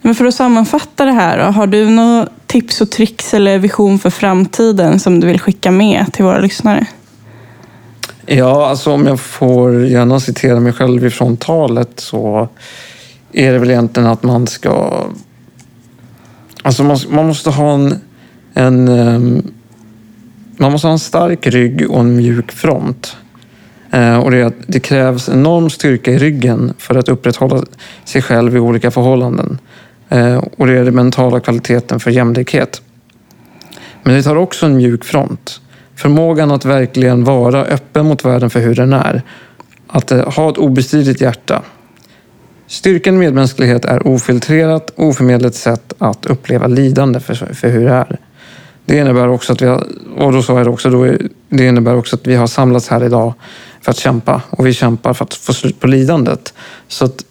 Men 0.00 0.14
för 0.14 0.24
att 0.24 0.34
sammanfatta 0.34 1.04
det 1.04 1.12
här, 1.12 1.38
då, 1.38 1.44
har 1.44 1.66
du 1.66 1.90
några 1.90 2.28
tips 2.46 2.80
och 2.80 2.90
tricks 2.90 3.34
eller 3.34 3.58
vision 3.58 3.98
för 3.98 4.10
framtiden 4.10 5.00
som 5.00 5.20
du 5.20 5.26
vill 5.26 5.40
skicka 5.40 5.70
med 5.70 6.12
till 6.12 6.24
våra 6.24 6.38
lyssnare? 6.38 6.86
Ja, 8.26 8.66
alltså 8.66 8.92
om 8.92 9.06
jag 9.06 9.20
får 9.20 9.86
gärna 9.86 10.20
citera 10.20 10.60
mig 10.60 10.72
själv 10.72 11.06
ifrån 11.06 11.36
talet 11.36 12.00
så 12.00 12.48
är 13.32 13.52
det 13.52 13.58
väl 13.58 13.70
egentligen 13.70 14.08
att 14.08 14.22
man 14.22 14.46
ska... 14.46 15.04
Alltså 16.62 16.84
man, 16.84 16.98
man 17.08 17.26
måste 17.26 17.50
ha 17.50 17.74
en, 17.74 18.00
en... 18.54 18.88
Ehm, 18.88 19.42
man 20.56 20.72
måste 20.72 20.86
ha 20.86 20.92
en 20.92 20.98
stark 20.98 21.46
rygg 21.46 21.90
och 21.90 22.00
en 22.00 22.16
mjuk 22.16 22.52
front. 22.52 23.16
Eh, 23.90 24.16
och 24.16 24.30
det, 24.30 24.54
det 24.66 24.80
krävs 24.80 25.28
enorm 25.28 25.70
styrka 25.70 26.10
i 26.12 26.18
ryggen 26.18 26.74
för 26.78 26.94
att 26.94 27.08
upprätthålla 27.08 27.64
sig 28.04 28.22
själv 28.22 28.56
i 28.56 28.58
olika 28.58 28.90
förhållanden. 28.90 29.58
Eh, 30.08 30.36
och 30.36 30.66
det 30.66 30.78
är 30.78 30.84
den 30.84 30.94
mentala 30.94 31.40
kvaliteten 31.40 32.00
för 32.00 32.10
jämlikhet. 32.10 32.82
Men 34.02 34.14
det 34.14 34.22
tar 34.22 34.36
också 34.36 34.66
en 34.66 34.76
mjuk 34.76 35.04
front. 35.04 35.60
Förmågan 35.96 36.50
att 36.50 36.64
verkligen 36.64 37.24
vara 37.24 37.64
öppen 37.64 38.06
mot 38.06 38.24
världen 38.24 38.50
för 38.50 38.60
hur 38.60 38.74
den 38.74 38.92
är. 38.92 39.22
Att 39.86 40.12
eh, 40.12 40.32
ha 40.32 40.50
ett 40.50 40.58
obestridligt 40.58 41.20
hjärta. 41.20 41.62
Styrkan 42.66 43.14
i 43.14 43.18
medmänsklighet 43.18 43.84
är 43.84 44.06
ofiltrerat, 44.06 44.92
oförmedlet 44.96 45.54
sätt 45.54 45.92
att 45.98 46.26
uppleva 46.26 46.66
lidande 46.66 47.20
för, 47.20 47.34
för 47.34 47.68
hur 47.68 47.84
det 47.84 47.92
är. 47.92 48.18
Det 48.84 48.98
innebär 48.98 49.28
också 49.28 49.52
att 49.52 49.62
vi 49.62 49.66
har, 49.66 49.86
och 50.16 50.32
då 50.32 50.42
sa 50.42 50.56
jag 50.56 50.66
det 50.66 50.70
också, 50.70 50.90
då 50.90 51.16
det 51.48 51.66
innebär 51.66 51.96
också 51.96 52.16
att 52.16 52.26
vi 52.26 52.34
har 52.34 52.46
samlats 52.46 52.88
här 52.88 53.04
idag 53.04 53.34
för 53.80 53.90
att 53.90 53.96
kämpa. 53.96 54.42
Och 54.50 54.66
vi 54.66 54.72
kämpar 54.72 55.14
för 55.14 55.24
att 55.24 55.34
få 55.34 55.52
slut 55.52 55.80
på 55.80 55.86
lidandet. 55.86 56.54
Så 56.88 57.04
att 57.04 57.24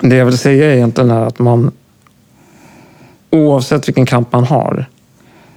det 0.00 0.16
jag 0.16 0.26
vill 0.26 0.38
säga 0.38 0.74
egentligen 0.74 1.10
är 1.10 1.26
att 1.26 1.38
man 1.38 1.72
oavsett 3.30 3.88
vilken 3.88 4.06
kamp 4.06 4.32
man 4.32 4.44
har 4.44 4.86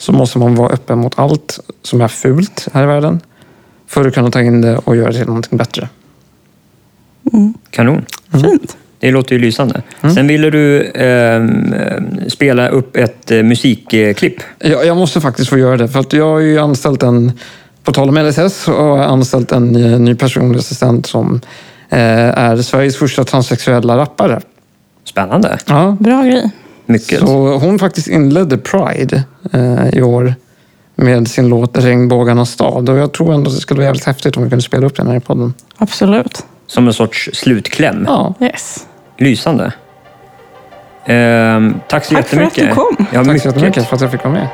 så 0.03 0.11
måste 0.11 0.39
man 0.39 0.55
vara 0.55 0.69
öppen 0.69 0.97
mot 0.97 1.19
allt 1.19 1.59
som 1.81 2.01
är 2.01 2.07
fult 2.07 2.67
här 2.73 2.83
i 2.83 2.85
världen 2.85 3.21
för 3.87 4.07
att 4.07 4.13
kunna 4.13 4.31
ta 4.31 4.41
in 4.41 4.61
det 4.61 4.77
och 4.77 4.95
göra 4.95 5.11
det 5.11 5.17
till 5.17 5.27
någonting 5.27 5.57
bättre. 5.57 5.89
Kanon. 7.69 8.05
Fint. 8.31 8.77
Det 8.99 9.11
låter 9.11 9.35
ju 9.35 9.41
lysande. 9.41 9.81
Sen 10.15 10.27
ville 10.27 10.49
du 10.49 10.81
eh, 10.81 11.43
spela 12.27 12.69
upp 12.69 12.95
ett 12.95 13.31
eh, 13.31 13.43
musikklipp. 13.43 14.35
Jag, 14.59 14.85
jag 14.85 14.97
måste 14.97 15.21
faktiskt 15.21 15.49
få 15.49 15.57
göra 15.57 15.77
det 15.77 15.87
för 15.87 15.99
att 15.99 16.13
jag 16.13 16.29
har 16.29 16.39
ju 16.39 16.59
anställt 16.59 17.03
en, 17.03 17.31
på 17.83 17.91
tal 17.91 18.09
om 18.09 18.17
LSS, 18.17 18.67
och 18.67 18.73
jag 18.73 18.97
har 18.97 19.03
anställt 19.03 19.51
en 19.51 19.75
eh, 19.75 19.99
ny 19.99 20.15
personlig 20.15 20.59
assistent 20.59 21.05
som 21.05 21.41
eh, 21.89 21.99
är 22.39 22.57
Sveriges 22.57 22.97
första 22.97 23.23
transsexuella 23.23 23.97
rappare. 23.97 24.41
Spännande. 25.03 25.57
Ja. 25.65 25.97
Bra 25.99 26.23
grej. 26.23 26.51
Mycket. 26.85 27.19
Så 27.19 27.57
hon 27.57 27.79
faktiskt 27.79 28.07
inledde 28.07 28.57
Pride 28.57 29.23
eh, 29.53 29.89
i 29.93 30.01
år 30.01 30.35
med 30.95 31.27
sin 31.27 31.47
låt 31.49 31.77
Regnbågarnas 31.77 32.49
stad. 32.51 32.89
Och 32.89 32.97
jag 32.97 33.11
tror 33.13 33.33
ändå 33.33 33.49
att 33.49 33.55
det 33.55 33.61
skulle 33.61 33.77
vara 33.77 33.85
jävligt 33.85 34.05
häftigt 34.05 34.37
om 34.37 34.43
vi 34.43 34.49
kunde 34.49 34.63
spela 34.63 34.85
upp 34.87 34.95
den 34.95 35.07
här 35.07 35.15
i 35.15 35.19
podden. 35.19 35.53
Absolut. 35.77 36.45
Som 36.67 36.87
en 36.87 36.93
sorts 36.93 37.29
slutkläm. 37.33 38.03
Ja, 38.07 38.33
Yes. 38.41 38.87
Lysande. 39.17 39.73
Ehm, 41.05 41.75
tack 41.89 42.05
så 42.05 42.15
Tack 42.15 42.27
för 42.27 42.37
att 42.41 42.43
jättemycket. 42.57 42.69
du 42.69 42.75
kom. 42.75 43.05
Ja, 43.11 43.23
tack 43.23 43.25
så 43.25 43.31
mycket. 43.33 43.45
jättemycket 43.45 43.87
för 43.87 43.95
att 43.95 44.01
jag 44.01 44.11
fick 44.11 44.23
vara 44.23 44.33
med. 44.33 44.47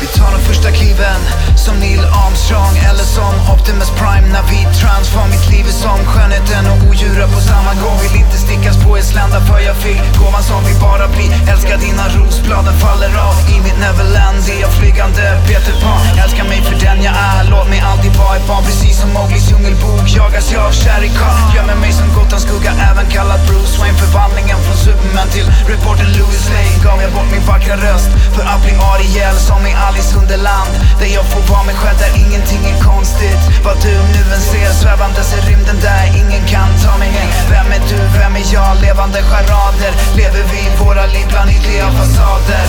Vi 0.00 0.06
tar 0.06 0.32
de 0.32 0.38
första 0.48 0.70
kliven 0.70 1.20
som 1.66 1.78
Neil 1.80 2.04
Armstrong 2.24 2.74
eller 2.88 3.06
som 3.16 3.34
Optimus 3.54 3.90
Prime 4.00 4.26
när 4.34 4.44
vi 4.50 4.58
transform 4.80 5.28
Mitt 5.34 5.46
liv 5.52 5.66
är 5.72 5.76
som 5.84 5.98
skönheten 6.10 6.64
och 6.72 6.78
odjuret 6.88 7.30
på 7.34 7.40
samma 7.50 7.72
gång. 7.82 7.96
Vill 8.04 8.16
inte 8.24 8.38
stickas 8.46 8.76
på 8.84 8.90
ett 8.96 9.08
slända 9.12 9.38
för 9.48 9.58
jag 9.68 9.76
fick 9.86 10.02
gåvan 10.20 10.42
som 10.50 10.60
vi 10.68 10.74
bara 10.86 11.06
bli 11.14 11.26
Älskar 11.52 11.78
dina 11.86 12.04
rosbladen 12.16 12.74
faller 12.82 13.12
av 13.28 13.36
I 13.54 13.56
mitt 13.64 13.78
Neverland. 13.84 14.40
Är 14.54 14.60
jag 14.64 14.72
flygande 14.78 15.22
Peter 15.48 15.74
Pan. 15.82 16.02
Älskar 16.24 16.44
mig 16.52 16.60
för 16.68 16.76
den 16.86 16.98
jag 17.06 17.14
är, 17.32 17.42
låt 17.52 17.68
mig 17.72 17.80
alltid 17.90 18.12
vara 18.22 18.36
ett 18.38 18.46
barn 18.50 18.64
Precis 18.68 18.96
som 19.00 19.10
Mowglis 19.16 19.46
djungelbok. 19.50 20.04
Jagas 20.18 20.46
jag 20.54 20.62
av 20.68 20.72
Shere 20.80 21.08
Khan 21.18 21.40
Gömmer 21.54 21.78
mig 21.84 21.92
som 22.00 22.08
Gotans 22.16 22.42
skugga, 22.46 22.72
även 22.90 23.06
kallad 23.14 23.40
Bruce 23.48 23.74
Wayne. 23.80 23.98
Förvandlingen 24.02 24.58
från 24.64 24.78
Superman 24.84 25.28
till 25.34 25.48
reporter 25.72 26.08
Louis 26.16 26.44
Lane. 26.52 26.74
Gav 26.86 26.98
jag 27.04 27.10
bort 27.16 27.30
min 27.34 27.44
vackra 27.50 27.76
röst 27.86 28.10
för 28.34 28.44
att 28.52 28.60
bli 28.64 28.74
Ariel 28.92 29.36
som 29.48 29.60
i 29.70 29.72
Alice 29.86 30.12
Underland. 30.20 30.72
Där 31.00 31.10
jag 31.18 31.26
får 31.32 31.42
vara 31.52 31.55
mig 31.64 31.74
själv, 31.74 31.98
där 31.98 32.12
ingenting 32.24 32.62
är 32.72 32.78
konstigt. 32.90 33.42
Vad 33.64 33.76
du 33.82 33.94
nu 34.14 34.22
än 34.34 34.40
ser, 34.40 34.70
svävandes 34.82 35.28
i 35.36 35.40
rymden 35.50 35.78
där 35.80 36.04
ingen 36.20 36.46
kan 36.46 36.70
ta 36.84 36.98
mig 36.98 37.08
hem 37.08 37.30
Vem 37.50 37.72
är 37.76 37.82
du, 37.90 38.18
vem 38.18 38.36
är 38.36 38.46
jag? 38.52 38.80
Levande 38.80 39.22
charader. 39.22 39.92
Lever 40.16 40.44
vi 40.52 40.84
våra 40.84 41.06
liv 41.06 41.26
bland 41.28 41.50
ytliga 41.50 41.90
fasader? 41.90 42.66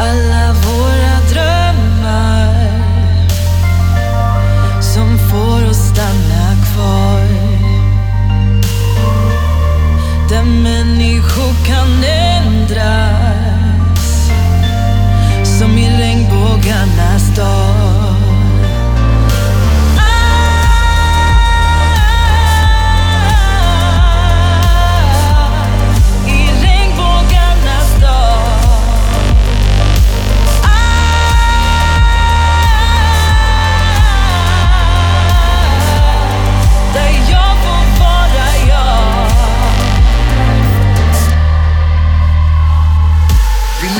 Alla 0.00 0.52
våra 0.52 1.14
drömmar 1.32 2.68
som 4.80 5.18
får 5.18 5.70
oss 5.70 5.76
stanna 5.76 6.56
kvar. 6.68 7.28
Där 10.28 10.42
människor 10.44 11.66
kan 11.66 12.04
ändras 12.04 13.37
regnbågarnas 15.98 17.36
dag. 17.36 18.17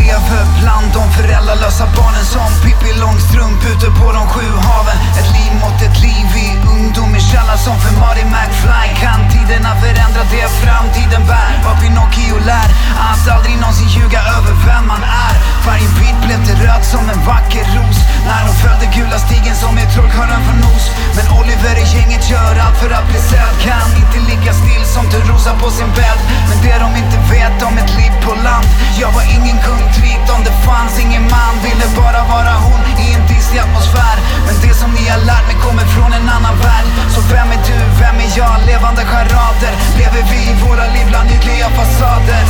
Lever 0.08 0.44
bland 0.60 0.88
de 0.98 1.04
föräldralösa 1.18 1.86
barnen 1.96 2.26
som 2.34 2.48
Pippi 2.62 2.92
Långstrump 3.02 3.60
ute 3.72 3.88
på 4.00 4.06
de 4.16 4.22
sju 4.32 4.46
haven. 4.66 4.98
Ett 5.20 5.30
liv 5.36 5.52
mot 5.62 5.78
ett 5.86 5.98
liv 6.06 6.28
i 6.46 6.48
ungdom 6.74 7.10
i 7.18 7.20
källare 7.30 7.60
som 7.66 7.76
för 7.82 7.92
Marty 8.02 8.24
McFly. 8.34 8.86
Kan 9.02 9.20
tiderna 9.32 9.72
förändra 9.82 10.22
det 10.32 10.48
framtiden 10.62 11.22
bär? 11.30 11.52
Vad 11.64 11.76
Pinocchio 11.80 12.38
lär? 12.50 12.68
Att 13.08 13.22
aldrig 13.34 13.56
någonsin 13.62 13.88
ljuga 13.96 14.20
över 14.36 14.54
vem 14.66 14.84
man 14.92 15.02
är. 15.26 15.34
Varje 15.66 15.88
bit 15.98 16.18
blev 16.24 16.40
till 16.46 16.58
röd 16.66 16.84
som 16.92 17.04
en 17.12 17.20
vacker 17.30 17.64
ros. 17.76 17.98
När 18.28 18.42
hon 18.46 18.56
följde 18.64 18.86
gula 18.96 19.18
stigen 19.26 19.56
som 19.62 19.72
är 19.82 19.86
trollkarlen 19.94 20.40
från 20.46 20.60
Oz 20.72 20.84
Men 21.16 21.26
Oliver 21.38 21.76
i 21.84 21.86
gänget 21.94 22.24
gör 22.32 22.54
allt 22.64 22.78
för 22.82 22.90
att 22.98 23.06
bli 23.10 23.20
sedd. 23.30 23.54
Kan 23.66 23.88
inte 24.00 24.18
ligga 24.30 24.52
still 24.60 24.84
som 24.94 25.04
Törnrosa 25.10 25.52
på 25.62 25.68
sin 25.70 25.90
bädd 25.98 26.20
det 26.64 26.78
de 26.84 26.90
inte 27.02 27.18
vet 27.34 27.56
om 27.68 27.74
ett 27.82 27.92
liv 27.98 28.12
på 28.24 28.32
land. 28.46 28.68
Jag 29.00 29.10
var 29.18 29.24
ingen 29.36 29.58
kung 29.66 29.84
trikt 29.98 30.28
om 30.34 30.40
det 30.48 30.56
fanns. 30.66 30.94
Ingen 31.04 31.24
man 31.36 31.54
Ville 31.64 31.86
bara 32.02 32.22
vara 32.34 32.54
hon 32.66 32.82
i 33.04 33.06
en 33.16 33.24
disig 33.30 33.58
atmosfär 33.58 34.16
Men 34.46 34.54
det 34.62 34.74
som 34.80 34.90
ni 34.98 35.04
har 35.12 35.20
lärt 35.30 35.46
mig 35.50 35.56
kommer 35.66 35.86
från 35.94 36.12
en 36.18 36.28
annan 36.36 36.56
värld. 36.66 36.86
Så 37.14 37.20
vem 37.34 37.48
är 37.56 37.60
du, 37.68 37.78
vem 38.00 38.16
är 38.24 38.30
jag? 38.40 38.54
Levande 38.66 39.02
charader. 39.12 39.74
Lever 39.98 40.22
vi 40.30 40.40
i 40.50 40.54
våra 40.66 40.86
liv 40.94 41.06
bland 41.08 41.30
ytliga 41.30 41.68
fasader? 41.78 42.44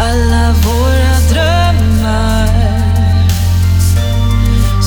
Alla 0.00 0.44
våra 0.66 1.14
drömmar 1.30 2.48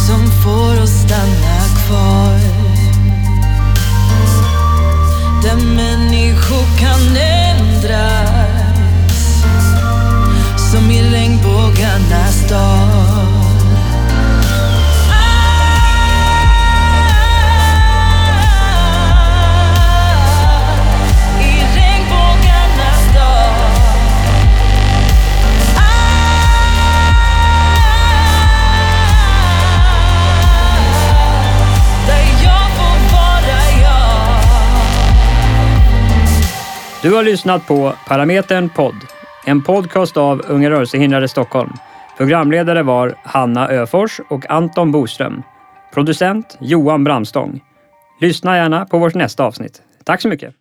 som 0.07 0.31
får 0.43 0.83
oss 0.83 0.89
stanna 1.05 1.59
kvar. 1.85 2.39
Där 5.43 5.55
människor 5.55 6.65
kan 6.79 7.13
ändras 7.81 9.41
som 10.71 10.91
i 10.91 11.11
regnbågarnas 11.11 12.49
dag. 12.49 13.40
Du 37.01 37.13
har 37.13 37.23
lyssnat 37.23 37.67
på 37.67 37.93
Parametern 38.07 38.69
podd, 38.69 38.95
en 39.45 39.63
podcast 39.63 40.17
av 40.17 40.41
Unga 40.47 40.69
rörelsehindrade 40.69 41.27
Stockholm. 41.27 41.73
Programledare 42.17 42.83
var 42.83 43.15
Hanna 43.23 43.67
Öfors 43.67 44.19
och 44.29 44.49
Anton 44.51 44.91
Boström. 44.91 45.43
Producent 45.93 46.57
Johan 46.59 47.03
Bramstång. 47.03 47.61
Lyssna 48.19 48.57
gärna 48.57 48.85
på 48.85 48.97
vårt 48.97 49.13
nästa 49.13 49.43
avsnitt. 49.43 49.81
Tack 50.05 50.21
så 50.21 50.27
mycket! 50.27 50.60